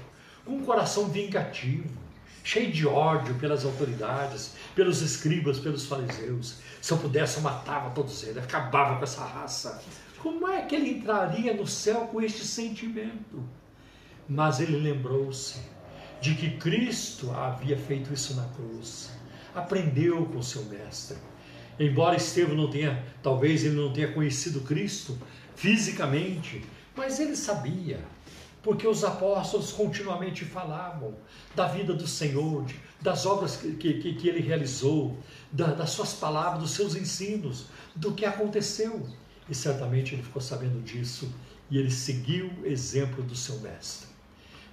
Com 0.45 0.57
um 0.57 0.66
coração 0.66 1.07
vingativo, 1.07 1.89
cheio 2.43 2.72
de 2.72 2.86
ódio 2.86 3.36
pelas 3.36 3.64
autoridades, 3.64 4.53
pelos 4.76 5.01
escribas, 5.01 5.59
pelos 5.59 5.86
fariseus. 5.86 6.57
Se 6.82 6.91
eu 6.91 6.97
pudesse, 6.97 7.38
eu 7.38 7.43
matava 7.43 7.91
todos 7.91 8.24
eles, 8.24 8.43
acabava 8.43 8.97
com 8.97 9.03
essa 9.03 9.24
raça. 9.24 9.82
Como 10.20 10.47
é 10.47 10.61
que 10.61 10.76
ele 10.76 10.89
entraria 10.89 11.53
no 11.53 11.68
céu 11.68 12.07
com 12.07 12.22
este 12.22 12.45
sentimento? 12.45 13.43
Mas 14.28 14.59
ele 14.59 14.78
lembrou-se 14.78 15.59
de 16.22 16.36
que 16.36 16.51
Cristo 16.51 17.32
havia 17.32 17.78
feito 17.78 18.14
isso 18.14 18.36
na 18.36 18.45
cruz. 18.49 19.11
Aprendeu 19.53 20.26
com 20.26 20.41
seu 20.41 20.64
mestre. 20.66 21.18
Embora 21.80 22.16
Estevão 22.16 22.55
não 22.55 22.70
tenha, 22.70 23.03
talvez 23.22 23.64
ele 23.64 23.76
não 23.76 23.91
tenha 23.91 24.11
conhecido 24.14 24.61
Cristo 24.61 25.18
fisicamente, 25.55 26.64
mas 26.95 27.19
ele 27.19 27.35
sabia, 27.35 27.99
porque 28.61 28.87
os 28.87 29.03
apóstolos 29.03 29.71
continuamente 29.71 30.45
falavam 30.45 31.15
da 31.55 31.67
vida 31.67 31.93
do 31.93 32.07
Senhor, 32.07 32.65
das 33.01 33.25
obras 33.25 33.57
que, 33.57 33.73
que, 33.73 34.13
que 34.13 34.27
ele 34.27 34.39
realizou, 34.39 35.17
da, 35.51 35.67
das 35.67 35.89
suas 35.89 36.13
palavras, 36.13 36.61
dos 36.61 36.71
seus 36.71 36.95
ensinos, 36.95 37.65
do 37.95 38.13
que 38.13 38.25
aconteceu. 38.25 39.05
E 39.49 39.53
certamente 39.53 40.15
ele 40.15 40.23
ficou 40.23 40.41
sabendo 40.41 40.81
disso 40.81 41.29
e 41.69 41.77
ele 41.77 41.91
seguiu 41.91 42.49
o 42.61 42.65
exemplo 42.65 43.23
do 43.23 43.35
seu 43.35 43.59
mestre. 43.59 44.07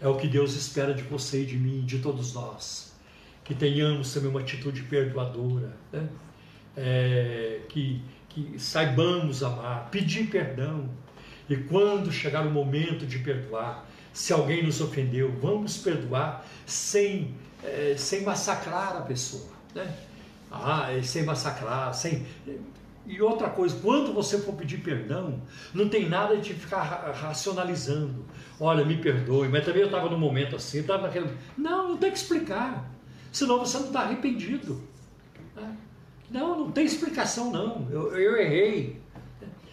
É 0.01 0.09
o 0.09 0.17
que 0.17 0.29
Deus 0.29 0.55
espera 0.55 0.95
de 0.95 1.03
você 1.03 1.43
e 1.43 1.47
de 1.47 1.57
mim, 1.57 1.85
de 1.85 1.99
todos 1.99 2.33
nós. 2.33 2.93
Que 3.45 3.55
tenhamos 3.55 4.13
também 4.15 4.31
uma 4.31 4.41
atitude 4.41 4.83
perdoadora, 4.85 5.77
né? 5.93 6.09
é, 6.77 7.61
que, 7.69 8.01
que 8.29 8.59
saibamos 8.59 9.43
amar, 9.43 9.89
pedir 9.91 10.29
perdão. 10.31 10.89
E 11.51 11.57
quando 11.57 12.13
chegar 12.13 12.47
o 12.47 12.51
momento 12.51 13.05
de 13.05 13.19
perdoar, 13.19 13.85
se 14.13 14.33
alguém 14.33 14.63
nos 14.63 14.81
ofendeu, 14.81 15.33
vamos 15.43 15.77
perdoar 15.77 16.47
sem, 16.65 17.35
é, 17.65 17.97
sem 17.99 18.23
massacrar 18.23 18.97
a 18.97 19.01
pessoa. 19.01 19.51
Né? 19.75 19.93
Ah, 20.49 20.89
sem 21.03 21.25
massacrar, 21.25 21.93
sem. 21.93 22.25
E 23.05 23.21
outra 23.21 23.51
coisa, 23.51 23.77
quando 23.83 24.13
você 24.13 24.39
for 24.39 24.55
pedir 24.55 24.79
perdão, 24.79 25.43
não 25.75 25.89
tem 25.89 26.09
nada 26.09 26.37
de 26.37 26.55
ficar 26.55 26.83
racionalizando. 27.21 28.25
Olha, 28.61 28.85
me 28.85 28.99
perdoe, 28.99 29.49
mas 29.49 29.65
também 29.65 29.81
eu 29.81 29.87
estava 29.87 30.09
num 30.09 30.19
momento 30.19 30.55
assim, 30.55 30.79
estava 30.79 31.03
naquele. 31.03 31.37
Não, 31.59 31.89
não 31.89 31.97
tem 31.97 32.13
que 32.13 32.19
explicar. 32.19 32.89
Senão 33.33 33.59
você 33.59 33.77
não 33.79 33.87
está 33.87 34.03
arrependido. 34.03 34.81
Né? 35.57 35.77
Não, 36.31 36.57
não 36.61 36.71
tem 36.71 36.85
explicação, 36.85 37.51
não. 37.51 37.89
Eu, 37.91 38.15
eu 38.17 38.37
errei. 38.37 39.01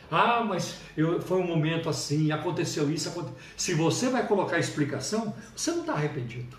Ah, 0.10 0.44
mas 0.44 0.80
eu, 0.96 1.22
foi 1.22 1.40
um 1.40 1.48
momento 1.48 1.90
assim, 1.90 2.32
aconteceu 2.32 2.90
isso. 2.90 3.10
Aconteceu. 3.10 3.38
Se 3.56 3.74
você 3.74 4.10
vai 4.10 4.26
colocar 4.26 4.58
explicação, 4.58 5.34
você 5.56 5.72
não 5.72 5.82
está 5.82 5.94
arrependido. 5.94 6.58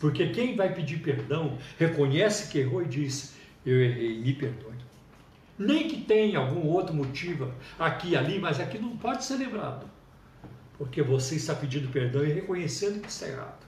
Porque 0.00 0.28
quem 0.28 0.54
vai 0.54 0.72
pedir 0.72 0.98
perdão 0.98 1.58
reconhece 1.78 2.50
que 2.50 2.58
errou 2.58 2.82
e 2.82 2.86
diz: 2.86 3.34
Eu 3.66 3.82
errei, 3.82 4.20
me 4.20 4.32
perdoe. 4.32 4.68
Nem 5.58 5.88
que 5.88 6.02
tenha 6.02 6.38
algum 6.38 6.68
outro 6.68 6.94
motivo 6.94 7.52
aqui 7.76 8.10
e 8.10 8.16
ali, 8.16 8.38
mas 8.38 8.60
aqui 8.60 8.78
não 8.78 8.96
pode 8.96 9.24
ser 9.24 9.36
lembrado. 9.38 9.90
Porque 10.76 11.02
você 11.02 11.34
está 11.34 11.52
pedindo 11.52 11.88
perdão 11.88 12.24
e 12.24 12.32
reconhecendo 12.32 13.00
que 13.00 13.08
está 13.08 13.26
errado. 13.26 13.66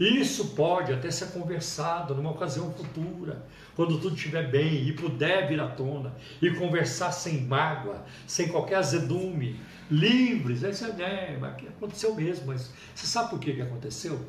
Isso 0.00 0.54
pode 0.54 0.90
até 0.90 1.10
ser 1.10 1.26
conversado 1.32 2.14
numa 2.14 2.30
ocasião 2.30 2.72
futura, 2.72 3.44
quando 3.74 3.98
tudo 3.98 4.14
estiver 4.14 4.50
bem 4.50 4.86
e 4.86 4.92
puder 4.92 5.48
vir 5.48 5.60
à 5.60 5.68
tona, 5.68 6.14
e 6.40 6.50
conversar 6.50 7.12
sem 7.12 7.42
mágoa, 7.42 8.04
sem 8.26 8.48
qualquer 8.48 8.76
azedume, 8.76 9.58
livres. 9.90 10.64
Aí 10.64 10.74
você, 10.74 10.86
é, 11.02 11.38
aconteceu 11.68 12.14
mesmo, 12.14 12.46
mas 12.46 12.70
você 12.94 13.06
sabe 13.06 13.30
por 13.30 13.38
que, 13.38 13.52
que 13.54 13.62
aconteceu? 13.62 14.20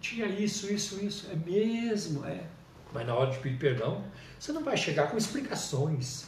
Tinha 0.00 0.26
isso, 0.26 0.72
isso, 0.72 1.04
isso. 1.04 1.28
É 1.30 1.36
mesmo, 1.36 2.24
é. 2.24 2.44
Mas 2.92 3.06
na 3.06 3.14
hora 3.14 3.30
de 3.30 3.38
pedir 3.38 3.58
perdão, 3.58 4.04
você 4.38 4.52
não 4.52 4.62
vai 4.62 4.76
chegar 4.76 5.10
com 5.10 5.16
explicações, 5.16 6.26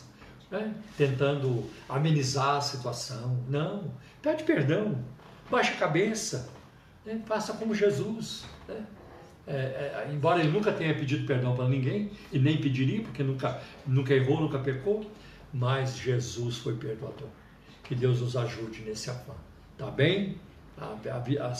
né? 0.51 0.75
tentando 0.97 1.65
amenizar 1.89 2.57
a 2.57 2.61
situação. 2.61 3.43
Não. 3.49 3.93
Pede 4.21 4.45
perdão, 4.45 5.03
baixa 5.51 5.73
a 5.73 5.77
cabeça, 5.77 6.51
né? 7.07 7.23
faça 7.27 7.55
como 7.55 7.75
Jesus. 7.75 8.45
Né? 8.69 8.85
É, 9.51 10.07
é, 10.07 10.11
embora 10.13 10.39
ele 10.39 10.53
nunca 10.53 10.71
tenha 10.71 10.95
pedido 10.95 11.27
perdão 11.27 11.57
para 11.57 11.69
ninguém, 11.69 12.13
e 12.33 12.39
nem 12.39 12.61
pediria, 12.61 13.03
porque 13.03 13.25
nunca, 13.25 13.61
nunca 13.85 14.15
errou, 14.15 14.41
nunca 14.41 14.61
pecou, 14.61 15.05
mas 15.53 15.99
Jesus 15.99 16.59
foi 16.59 16.77
perdoador. 16.77 17.27
Que 17.83 17.97
Deus 17.97 18.21
nos 18.21 18.37
ajude 18.37 18.83
nesse 18.83 19.11
afã. 19.11 19.33
Tá 19.77 19.91
bem? 19.91 20.37
A, 20.79 20.85
a, 20.85 21.49
a, 21.49 21.53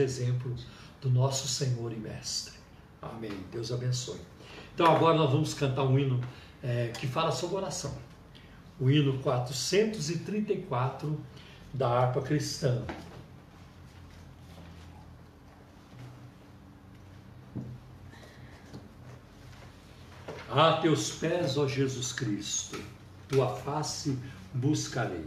exemplo 0.00 0.54
do 1.02 1.10
nosso 1.10 1.48
Senhor 1.48 1.92
e 1.92 1.96
Mestre. 1.96 2.54
Amém. 3.02 3.32
Deus 3.50 3.72
abençoe. 3.72 4.20
Então 4.72 4.86
agora 4.86 5.16
nós 5.16 5.32
vamos 5.32 5.52
cantar 5.52 5.82
um 5.82 5.98
hino 5.98 6.20
é, 6.62 6.92
que 6.96 7.08
fala 7.08 7.32
sobre 7.32 7.56
oração. 7.56 7.92
O 8.78 8.88
hino 8.88 9.18
434 9.18 11.20
da 11.74 11.88
harpa 11.88 12.22
cristã. 12.22 12.84
A 20.48 20.74
teus 20.74 21.10
pés, 21.10 21.56
ó 21.56 21.66
Jesus 21.66 22.12
Cristo, 22.12 22.76
tua 23.28 23.56
face 23.56 24.16
buscarei. 24.54 25.26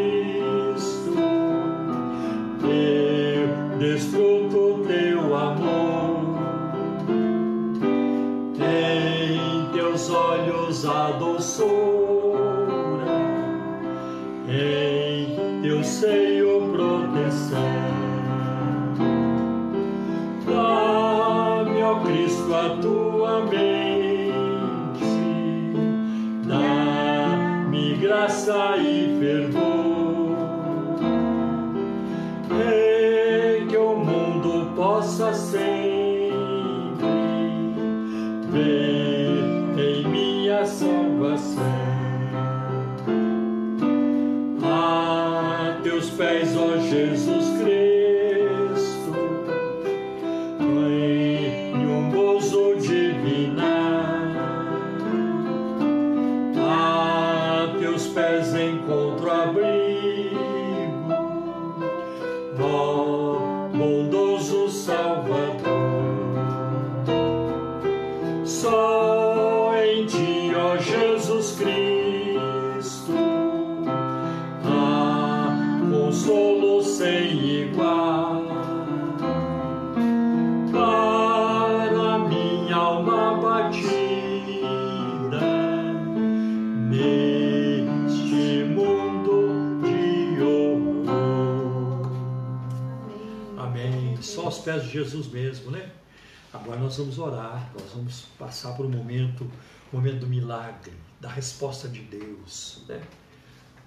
ousado 10.83 11.30
de 94.79 94.91
Jesus 94.91 95.27
mesmo, 95.27 95.71
né? 95.71 95.89
Agora 96.53 96.77
nós 96.79 96.97
vamos 96.97 97.17
orar, 97.17 97.71
nós 97.73 97.91
vamos 97.93 98.25
passar 98.37 98.73
por 98.73 98.85
um 98.85 98.89
momento, 98.89 99.49
um 99.91 99.97
momento 99.97 100.19
do 100.19 100.27
milagre, 100.27 100.93
da 101.19 101.29
resposta 101.29 101.87
de 101.87 102.01
Deus, 102.01 102.83
né? 102.87 103.01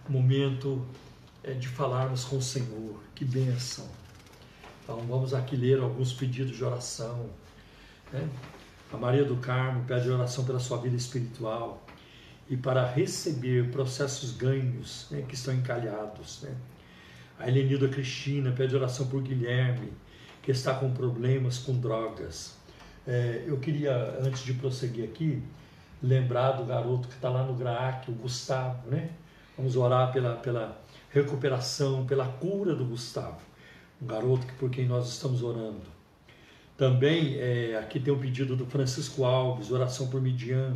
Um 0.08 0.12
momento 0.12 0.84
de 1.52 1.68
falarmos 1.68 2.24
com 2.24 2.38
o 2.38 2.42
Senhor, 2.42 3.02
que 3.14 3.24
bênção. 3.24 3.86
Então 4.82 4.98
vamos 5.00 5.34
aqui 5.34 5.56
ler 5.56 5.80
alguns 5.80 6.12
pedidos 6.12 6.56
de 6.56 6.64
oração. 6.64 7.28
Né? 8.12 8.26
A 8.92 8.96
Maria 8.96 9.24
do 9.24 9.36
Carmo 9.36 9.84
pede 9.84 10.08
oração 10.08 10.44
pela 10.44 10.58
sua 10.58 10.78
vida 10.78 10.96
espiritual 10.96 11.84
e 12.48 12.56
para 12.56 12.86
receber 12.86 13.70
processos 13.70 14.32
ganhos 14.32 15.08
né, 15.10 15.22
que 15.28 15.34
estão 15.34 15.52
encalhados. 15.52 16.42
Né? 16.42 16.54
A 17.38 17.48
Helenilda 17.48 17.88
Cristina 17.88 18.52
pede 18.52 18.74
oração 18.74 19.06
por 19.06 19.22
Guilherme 19.22 19.92
que 20.42 20.50
está 20.50 20.74
com 20.74 20.92
problemas 20.92 21.58
com 21.58 21.78
drogas. 21.78 22.54
É, 23.06 23.44
eu 23.46 23.58
queria, 23.58 24.18
antes 24.22 24.44
de 24.44 24.52
prosseguir 24.54 25.04
aqui, 25.04 25.42
lembrar 26.02 26.52
do 26.52 26.64
garoto 26.64 27.08
que 27.08 27.14
está 27.14 27.30
lá 27.30 27.42
no 27.42 27.54
GRAAC, 27.54 28.10
o 28.10 28.14
Gustavo, 28.14 28.88
né? 28.90 29.10
Vamos 29.56 29.74
orar 29.76 30.12
pela, 30.12 30.36
pela 30.36 30.83
recuperação, 31.14 32.04
pela 32.04 32.26
cura 32.26 32.74
do 32.74 32.84
Gustavo, 32.84 33.40
um 34.02 34.06
garoto 34.06 34.44
por 34.58 34.68
quem 34.68 34.84
nós 34.84 35.08
estamos 35.08 35.44
orando. 35.44 35.94
Também 36.76 37.36
é, 37.36 37.78
aqui 37.78 38.00
tem 38.00 38.12
um 38.12 38.18
pedido 38.18 38.56
do 38.56 38.66
Francisco 38.66 39.24
Alves, 39.24 39.70
oração 39.70 40.08
por 40.08 40.20
Midian, 40.20 40.74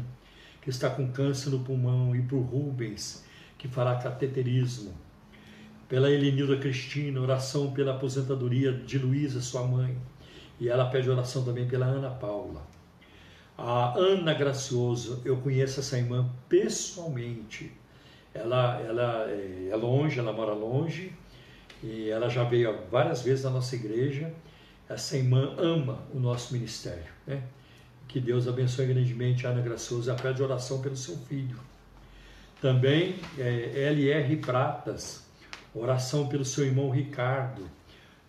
que 0.63 0.71
está 0.71 0.89
com 0.89 1.11
câncer 1.11 1.51
no 1.51 1.59
pulmão, 1.59 2.15
e 2.15 2.23
por 2.23 2.39
Rubens, 2.39 3.25
que 3.59 3.67
fará 3.67 3.97
cateterismo 3.97 4.95
pela 5.89 6.09
Elenilda 6.09 6.57
Cristina, 6.57 7.21
oração 7.21 7.73
pela 7.73 7.95
aposentadoria 7.95 8.73
de 8.73 8.97
Luísa, 8.97 9.41
sua 9.41 9.67
mãe. 9.67 9.99
E 10.61 10.69
ela 10.69 10.89
pede 10.89 11.11
oração 11.11 11.45
também 11.45 11.67
pela 11.67 11.87
Ana 11.87 12.11
Paula. 12.11 12.63
A 13.57 13.99
Ana 13.99 14.35
Gracioso, 14.35 15.21
eu 15.25 15.39
conheço 15.39 15.81
essa 15.81 15.99
irmã 15.99 16.31
pessoalmente. 16.49 17.73
Ela, 18.39 18.81
ela 18.81 19.27
é 19.29 19.75
longe, 19.77 20.19
ela 20.19 20.33
mora 20.33 20.53
longe, 20.53 21.13
e 21.83 22.09
ela 22.09 22.29
já 22.29 22.45
veio 22.45 22.77
várias 22.91 23.23
vezes 23.23 23.45
na 23.45 23.51
nossa 23.51 23.75
igreja. 23.77 24.33
Essa 24.89 25.17
irmã 25.17 25.55
ama 25.59 26.01
o 26.15 26.19
nosso 26.19 26.53
ministério. 26.53 27.13
Né? 27.27 27.43
Que 28.07 28.19
Deus 28.21 28.49
abençoe 28.49 28.87
grandemente 28.87 29.47
a 29.47 29.51
Ana 29.51 29.61
Gracioso. 29.61 30.09
Ela 30.09 30.19
pede 30.19 30.43
oração 30.43 30.81
pelo 30.81 30.97
seu 30.97 31.17
filho. 31.17 31.59
Também 32.61 33.17
é, 33.39 33.89
LR 33.91 34.37
Pratas, 34.37 35.25
oração 35.75 36.27
pelo 36.27 36.45
seu 36.45 36.65
irmão 36.65 36.91
Ricardo, 36.91 37.69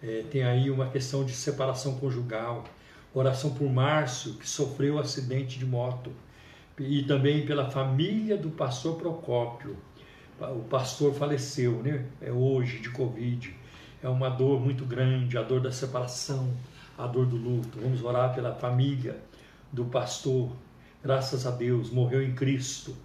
é, 0.01 0.23
tem 0.29 0.43
aí 0.43 0.69
uma 0.69 0.87
questão 0.87 1.25
de 1.25 1.33
separação 1.33 1.95
conjugal, 1.95 2.63
oração 3.13 3.53
por 3.53 3.69
Márcio, 3.69 4.35
que 4.35 4.47
sofreu 4.47 4.99
acidente 4.99 5.57
de 5.57 5.65
moto, 5.65 6.11
e 6.77 7.03
também 7.03 7.45
pela 7.45 7.69
família 7.69 8.37
do 8.37 8.49
pastor 8.49 8.95
Procópio. 8.97 9.75
O 10.39 10.63
pastor 10.69 11.13
faleceu, 11.13 11.83
né? 11.83 12.05
É 12.21 12.31
hoje 12.31 12.79
de 12.79 12.89
Covid. 12.89 13.55
É 14.01 14.07
uma 14.07 14.29
dor 14.29 14.59
muito 14.59 14.85
grande, 14.85 15.37
a 15.37 15.41
dor 15.41 15.59
da 15.59 15.71
separação, 15.71 16.53
a 16.97 17.05
dor 17.05 17.25
do 17.25 17.35
luto. 17.35 17.79
Vamos 17.81 18.03
orar 18.03 18.33
pela 18.33 18.55
família 18.55 19.17
do 19.71 19.85
pastor. 19.85 20.51
Graças 21.03 21.45
a 21.45 21.51
Deus, 21.51 21.89
morreu 21.89 22.23
em 22.23 22.33
Cristo. 22.33 22.95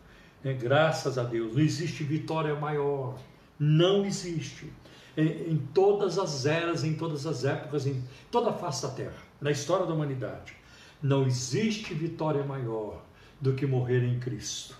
Né? 0.42 0.52
Graças 0.52 1.18
a 1.18 1.24
Deus. 1.24 1.54
Não 1.54 1.62
existe 1.62 2.04
vitória 2.04 2.54
maior 2.54 3.18
não 3.58 4.04
existe. 4.04 4.72
Em, 5.16 5.52
em, 5.52 5.56
todas 5.72 6.18
as 6.18 6.44
eras, 6.44 6.82
em 6.82 6.94
todas 6.94 7.26
as 7.26 7.44
épocas, 7.44 7.86
em 7.86 8.02
toda 8.30 8.50
a 8.50 8.52
face 8.52 8.82
da 8.82 8.88
terra, 8.88 9.16
na 9.40 9.50
história 9.50 9.86
da 9.86 9.94
humanidade, 9.94 10.54
não 11.00 11.24
existe 11.24 11.94
vitória 11.94 12.44
maior 12.44 13.02
do 13.40 13.54
que 13.54 13.66
morrer 13.66 14.02
em 14.04 14.18
Cristo. 14.18 14.76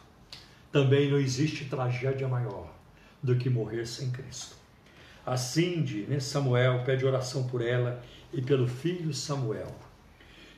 Também 0.74 1.08
não 1.08 1.20
existe 1.20 1.66
tragédia 1.66 2.26
maior 2.26 2.68
do 3.22 3.36
que 3.36 3.48
morrer 3.48 3.86
sem 3.86 4.10
Cristo. 4.10 4.56
A 5.24 5.36
Cindy, 5.36 6.00
né, 6.08 6.18
Samuel, 6.18 6.82
pede 6.84 7.06
oração 7.06 7.46
por 7.46 7.62
ela 7.62 8.02
e 8.32 8.42
pelo 8.42 8.66
filho 8.66 9.14
Samuel. 9.14 9.72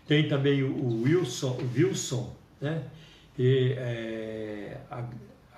Tem 0.08 0.26
também 0.26 0.62
o 0.62 1.02
Wilson, 1.02 1.58
o 1.60 1.70
Wilson 1.78 2.34
né, 2.58 2.84
e, 3.38 3.74
é, 3.76 4.80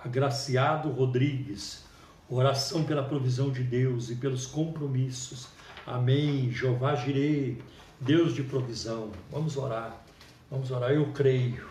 Agraciado 0.02 0.90
Rodrigues, 0.90 1.84
Oração 2.28 2.82
pela 2.82 3.04
provisão 3.04 3.52
de 3.52 3.62
Deus 3.62 4.10
e 4.10 4.16
pelos 4.16 4.44
compromissos. 4.44 5.46
Amém. 5.86 6.50
Jeová 6.50 6.96
Jirei, 6.96 7.62
Deus 8.00 8.34
de 8.34 8.42
provisão. 8.42 9.12
Vamos 9.30 9.56
orar. 9.56 10.04
Vamos 10.50 10.72
orar. 10.72 10.90
Eu 10.90 11.12
creio. 11.12 11.64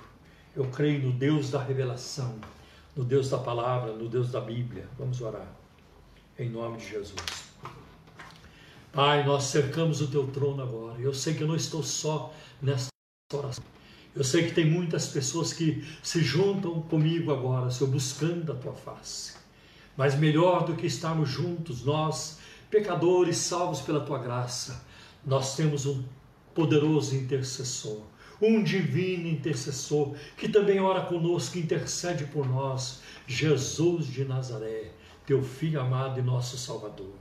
Eu 0.55 0.63
creio 0.67 1.01
no 1.01 1.11
Deus 1.11 1.51
da 1.51 1.61
revelação, 1.61 2.39
no 2.97 3.05
Deus 3.05 3.29
da 3.29 3.37
palavra, 3.37 3.93
no 3.93 4.09
Deus 4.09 4.31
da 4.31 4.41
Bíblia. 4.41 4.89
Vamos 4.97 5.21
orar. 5.21 5.47
Em 6.37 6.49
nome 6.49 6.77
de 6.77 6.89
Jesus. 6.89 7.13
Pai, 8.91 9.23
nós 9.23 9.43
cercamos 9.43 10.01
o 10.01 10.07
teu 10.07 10.25
trono 10.27 10.63
agora. 10.63 10.99
Eu 10.99 11.13
sei 11.13 11.35
que 11.35 11.43
eu 11.43 11.47
não 11.47 11.55
estou 11.55 11.83
só 11.83 12.33
nessa 12.59 12.87
oração. 13.31 13.63
Eu 14.15 14.23
sei 14.23 14.47
que 14.47 14.55
tem 14.55 14.65
muitas 14.65 15.09
pessoas 15.09 15.53
que 15.53 15.87
se 16.01 16.21
juntam 16.23 16.81
comigo 16.81 17.31
agora, 17.31 17.69
Senhor, 17.69 17.91
buscando 17.91 18.51
a 18.51 18.55
tua 18.55 18.73
face. 18.73 19.35
Mas 19.95 20.15
melhor 20.15 20.65
do 20.65 20.75
que 20.75 20.87
estarmos 20.87 21.29
juntos, 21.29 21.83
nós, 21.83 22.39
pecadores 22.71 23.37
salvos 23.37 23.79
pela 23.79 23.99
tua 23.99 24.17
graça, 24.17 24.83
nós 25.23 25.55
temos 25.55 25.85
um 25.85 26.03
poderoso 26.55 27.15
intercessor, 27.15 28.01
um 28.41 28.63
divino 28.63 29.27
intercessor 29.27 30.15
que 30.35 30.47
também 30.47 30.79
ora 30.79 31.01
conosco, 31.01 31.57
intercede 31.57 32.25
por 32.25 32.47
nós, 32.47 33.01
Jesus 33.25 34.07
de 34.07 34.23
Nazaré, 34.23 34.91
teu 35.25 35.41
filho 35.43 35.81
amado 35.81 36.19
e 36.19 36.23
nosso 36.23 36.57
Salvador. 36.57 37.13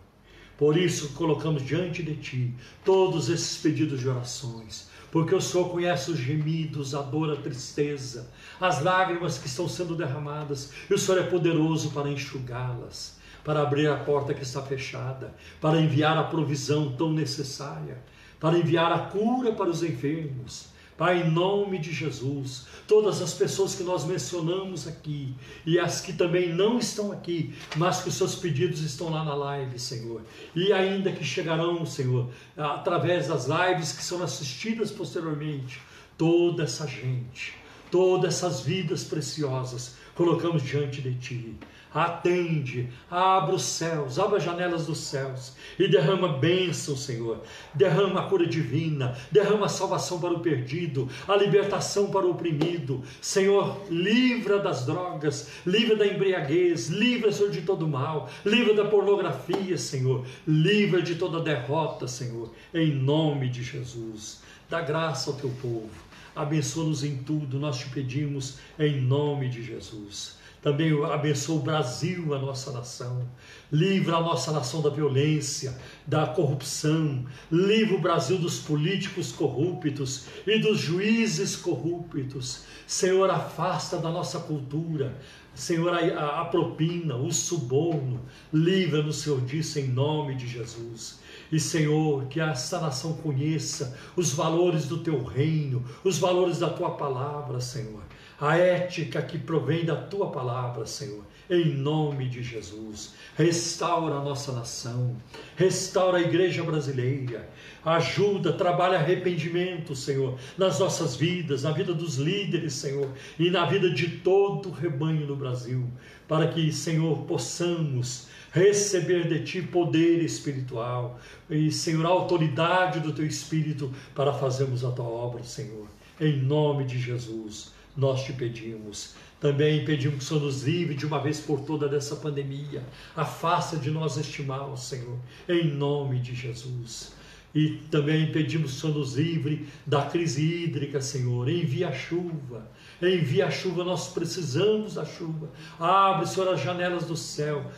Por 0.56 0.76
isso 0.76 1.10
colocamos 1.10 1.62
diante 1.62 2.02
de 2.02 2.16
Ti 2.16 2.54
todos 2.84 3.28
esses 3.28 3.58
pedidos 3.58 4.00
de 4.00 4.08
orações, 4.08 4.88
porque 5.10 5.34
o 5.34 5.40
Senhor 5.40 5.68
conhece 5.70 6.10
os 6.10 6.18
gemidos, 6.18 6.94
a 6.94 7.02
dor, 7.02 7.30
a 7.30 7.36
tristeza, 7.36 8.30
as 8.60 8.82
lágrimas 8.82 9.36
que 9.36 9.46
estão 9.46 9.68
sendo 9.68 9.94
derramadas, 9.94 10.72
e 10.88 10.94
o 10.94 10.98
Senhor 10.98 11.20
é 11.20 11.26
poderoso 11.26 11.90
para 11.90 12.10
enxugá-las, 12.10 13.18
para 13.44 13.60
abrir 13.60 13.88
a 13.88 13.96
porta 13.96 14.32
que 14.32 14.42
está 14.42 14.62
fechada, 14.62 15.34
para 15.60 15.80
enviar 15.80 16.16
a 16.16 16.24
provisão 16.24 16.92
tão 16.96 17.12
necessária, 17.12 18.02
para 18.40 18.58
enviar 18.58 18.90
a 18.92 18.98
cura 18.98 19.52
para 19.52 19.70
os 19.70 19.82
enfermos 19.82 20.74
Pai, 20.96 21.22
em 21.22 21.30
nome 21.30 21.78
de 21.78 21.92
Jesus, 21.92 22.66
todas 22.88 23.20
as 23.20 23.34
pessoas 23.34 23.74
que 23.74 23.82
nós 23.82 24.06
mencionamos 24.06 24.88
aqui 24.88 25.34
e 25.66 25.78
as 25.78 26.00
que 26.00 26.14
também 26.14 26.54
não 26.54 26.78
estão 26.78 27.12
aqui, 27.12 27.54
mas 27.76 28.00
que 28.00 28.08
os 28.08 28.14
seus 28.14 28.34
pedidos 28.34 28.80
estão 28.80 29.10
lá 29.10 29.22
na 29.22 29.34
live, 29.34 29.78
Senhor, 29.78 30.22
e 30.54 30.72
ainda 30.72 31.12
que 31.12 31.22
chegarão, 31.22 31.84
Senhor, 31.84 32.30
através 32.56 33.28
das 33.28 33.46
lives 33.46 33.92
que 33.92 34.02
são 34.02 34.22
assistidas 34.22 34.90
posteriormente, 34.90 35.80
toda 36.16 36.62
essa 36.62 36.86
gente, 36.86 37.54
todas 37.90 38.36
essas 38.36 38.62
vidas 38.62 39.04
preciosas, 39.04 39.96
colocamos 40.14 40.62
diante 40.62 41.02
de 41.02 41.14
Ti 41.14 41.56
atende, 41.96 42.90
abre 43.10 43.54
os 43.54 43.62
céus, 43.62 44.18
abre 44.18 44.36
as 44.36 44.44
janelas 44.44 44.86
dos 44.86 44.98
céus 44.98 45.54
e 45.78 45.88
derrama 45.88 46.28
bênção, 46.28 46.94
Senhor. 46.94 47.40
Derrama 47.72 48.20
a 48.20 48.28
cura 48.28 48.46
divina, 48.46 49.16
derrama 49.32 49.64
a 49.64 49.70
salvação 49.70 50.20
para 50.20 50.34
o 50.34 50.40
perdido, 50.40 51.08
a 51.26 51.34
libertação 51.34 52.10
para 52.10 52.26
o 52.26 52.32
oprimido. 52.32 53.02
Senhor, 53.20 53.80
livra 53.88 54.58
das 54.58 54.84
drogas, 54.84 55.48
livra 55.64 55.96
da 55.96 56.06
embriaguez, 56.06 56.88
livra, 56.88 57.32
Senhor, 57.32 57.50
de 57.50 57.62
todo 57.62 57.88
mal, 57.88 58.28
livra 58.44 58.74
da 58.74 58.84
pornografia, 58.84 59.78
Senhor, 59.78 60.26
livra 60.46 61.00
de 61.00 61.14
toda 61.14 61.40
derrota, 61.40 62.06
Senhor, 62.06 62.52
em 62.74 62.92
nome 62.92 63.48
de 63.48 63.62
Jesus. 63.62 64.42
Dá 64.68 64.82
graça 64.82 65.30
ao 65.30 65.36
teu 65.36 65.50
povo. 65.62 65.88
Abençoa-nos 66.34 67.02
em 67.02 67.16
tudo, 67.16 67.58
nós 67.58 67.78
te 67.78 67.88
pedimos 67.88 68.58
em 68.78 69.00
nome 69.00 69.48
de 69.48 69.62
Jesus. 69.62 70.35
Também 70.66 71.00
abençoa 71.04 71.60
o 71.60 71.62
Brasil, 71.62 72.34
a 72.34 72.40
nossa 72.40 72.72
nação. 72.72 73.24
Livra 73.70 74.16
a 74.16 74.20
nossa 74.20 74.50
nação 74.50 74.82
da 74.82 74.90
violência, 74.90 75.78
da 76.04 76.26
corrupção. 76.26 77.24
Livra 77.52 77.94
o 77.94 78.00
Brasil 78.00 78.36
dos 78.36 78.58
políticos 78.58 79.30
corruptos 79.30 80.26
e 80.44 80.58
dos 80.58 80.80
juízes 80.80 81.54
corruptos. 81.54 82.64
Senhor, 82.84 83.30
afasta 83.30 83.98
da 83.98 84.10
nossa 84.10 84.40
cultura, 84.40 85.16
Senhor, 85.54 85.94
a, 85.94 86.40
a, 86.40 86.44
propina, 86.46 87.14
o 87.14 87.32
suborno, 87.32 88.20
livra-nos, 88.52 89.18
Senhor, 89.18 89.40
disso 89.42 89.78
em 89.78 89.86
nome 89.86 90.34
de 90.34 90.48
Jesus. 90.48 91.20
E, 91.52 91.60
Senhor, 91.60 92.26
que 92.26 92.40
esta 92.40 92.80
nação 92.80 93.12
conheça 93.12 93.96
os 94.16 94.32
valores 94.32 94.86
do 94.86 94.98
teu 94.98 95.22
reino, 95.22 95.84
os 96.02 96.18
valores 96.18 96.58
da 96.58 96.68
tua 96.68 96.90
palavra, 96.90 97.60
Senhor 97.60 98.02
a 98.40 98.56
ética 98.56 99.22
que 99.22 99.38
provém 99.38 99.84
da 99.84 99.96
tua 99.96 100.30
palavra, 100.30 100.84
Senhor, 100.86 101.24
em 101.48 101.74
nome 101.74 102.28
de 102.28 102.42
Jesus. 102.42 103.14
Restaura 103.34 104.16
a 104.16 104.22
nossa 104.22 104.52
nação, 104.52 105.16
restaura 105.56 106.18
a 106.18 106.22
igreja 106.22 106.62
brasileira, 106.62 107.48
ajuda, 107.84 108.52
trabalha 108.52 108.98
arrependimento, 108.98 109.94
Senhor, 109.94 110.38
nas 110.58 110.78
nossas 110.78 111.16
vidas, 111.16 111.62
na 111.62 111.70
vida 111.70 111.94
dos 111.94 112.16
líderes, 112.16 112.74
Senhor, 112.74 113.08
e 113.38 113.50
na 113.50 113.64
vida 113.64 113.90
de 113.90 114.08
todo 114.18 114.68
o 114.68 114.72
rebanho 114.72 115.26
no 115.26 115.36
Brasil, 115.36 115.86
para 116.28 116.48
que, 116.48 116.70
Senhor, 116.72 117.22
possamos 117.22 118.28
receber 118.52 119.28
de 119.28 119.44
Ti 119.44 119.62
poder 119.62 120.22
espiritual 120.22 121.18
e, 121.48 121.70
Senhor, 121.70 122.04
a 122.04 122.10
autoridade 122.10 123.00
do 123.00 123.12
Teu 123.12 123.26
Espírito 123.26 123.92
para 124.14 124.32
fazermos 124.32 124.84
a 124.84 124.90
Tua 124.90 125.06
obra, 125.06 125.42
Senhor, 125.42 125.86
em 126.20 126.36
nome 126.36 126.84
de 126.84 126.98
Jesus 126.98 127.75
nós 127.96 128.24
te 128.24 128.32
pedimos. 128.32 129.14
Também 129.40 129.84
pedimos 129.84 130.18
que 130.18 130.24
o 130.24 130.26
Senhor 130.26 130.42
nos 130.42 130.62
livre 130.62 130.94
de 130.94 131.06
uma 131.06 131.20
vez 131.20 131.40
por 131.40 131.60
toda 131.60 131.88
dessa 131.88 132.16
pandemia. 132.16 132.82
Afasta 133.14 133.76
de 133.76 133.90
nós 133.90 134.16
este 134.16 134.42
mal, 134.42 134.76
Senhor, 134.76 135.18
em 135.48 135.68
nome 135.68 136.18
de 136.20 136.34
Jesus. 136.34 137.14
E 137.54 137.78
também 137.90 138.30
pedimos 138.32 138.72
que 138.72 138.76
o 138.76 138.80
Senhor 138.80 138.98
nos 138.98 139.14
livre 139.14 139.66
da 139.86 140.02
crise 140.02 140.42
hídrica, 140.42 141.00
Senhor. 141.00 141.48
Envia 141.48 141.88
a 141.88 141.92
chuva, 141.92 142.70
envia 143.00 143.46
a 143.46 143.50
chuva, 143.50 143.84
nós 143.84 144.08
precisamos 144.08 144.94
da 144.94 145.04
chuva. 145.04 145.50
Abre, 145.78 146.26
Senhor, 146.26 146.52
as 146.52 146.60
janelas 146.60 147.06
do 147.06 147.16
céu 147.16 147.70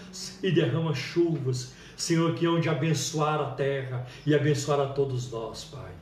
e 0.42 0.50
derrama 0.50 0.94
chuvas, 0.94 1.72
Senhor, 1.96 2.34
que 2.34 2.46
hão 2.46 2.60
de 2.60 2.68
abençoar 2.68 3.40
a 3.40 3.50
terra 3.52 4.06
e 4.26 4.34
abençoar 4.34 4.80
a 4.80 4.86
todos 4.86 5.30
nós, 5.30 5.64
Pai. 5.64 5.92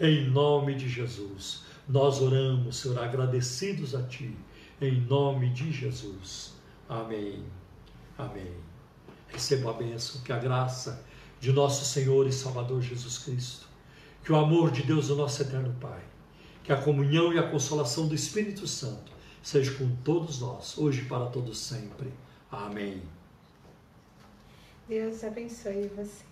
Em 0.00 0.28
nome 0.28 0.74
de 0.74 0.88
Jesus. 0.88 1.61
Nós 1.88 2.20
oramos, 2.20 2.76
Senhor, 2.76 2.98
agradecidos 2.98 3.94
a 3.94 4.02
Ti, 4.02 4.36
em 4.80 5.00
nome 5.00 5.50
de 5.50 5.72
Jesus. 5.72 6.54
Amém. 6.88 7.44
Amém. 8.16 8.52
Receba 9.28 9.70
a 9.70 9.74
bênção, 9.74 10.20
que 10.22 10.32
a 10.32 10.38
graça 10.38 11.04
de 11.40 11.52
nosso 11.52 11.84
Senhor 11.84 12.26
e 12.26 12.32
Salvador 12.32 12.80
Jesus 12.80 13.18
Cristo, 13.18 13.66
que 14.22 14.30
o 14.30 14.36
amor 14.36 14.70
de 14.70 14.82
Deus, 14.82 15.10
o 15.10 15.16
nosso 15.16 15.42
eterno 15.42 15.74
Pai, 15.80 16.02
que 16.62 16.72
a 16.72 16.80
comunhão 16.80 17.32
e 17.32 17.38
a 17.38 17.50
consolação 17.50 18.06
do 18.06 18.14
Espírito 18.14 18.66
Santo 18.68 19.12
seja 19.42 19.74
com 19.74 19.96
todos 19.96 20.40
nós, 20.40 20.78
hoje 20.78 21.02
e 21.02 21.04
para 21.06 21.26
todos 21.26 21.58
sempre. 21.58 22.12
Amém. 22.50 23.02
Deus 24.88 25.24
abençoe 25.24 25.90
você. 25.96 26.31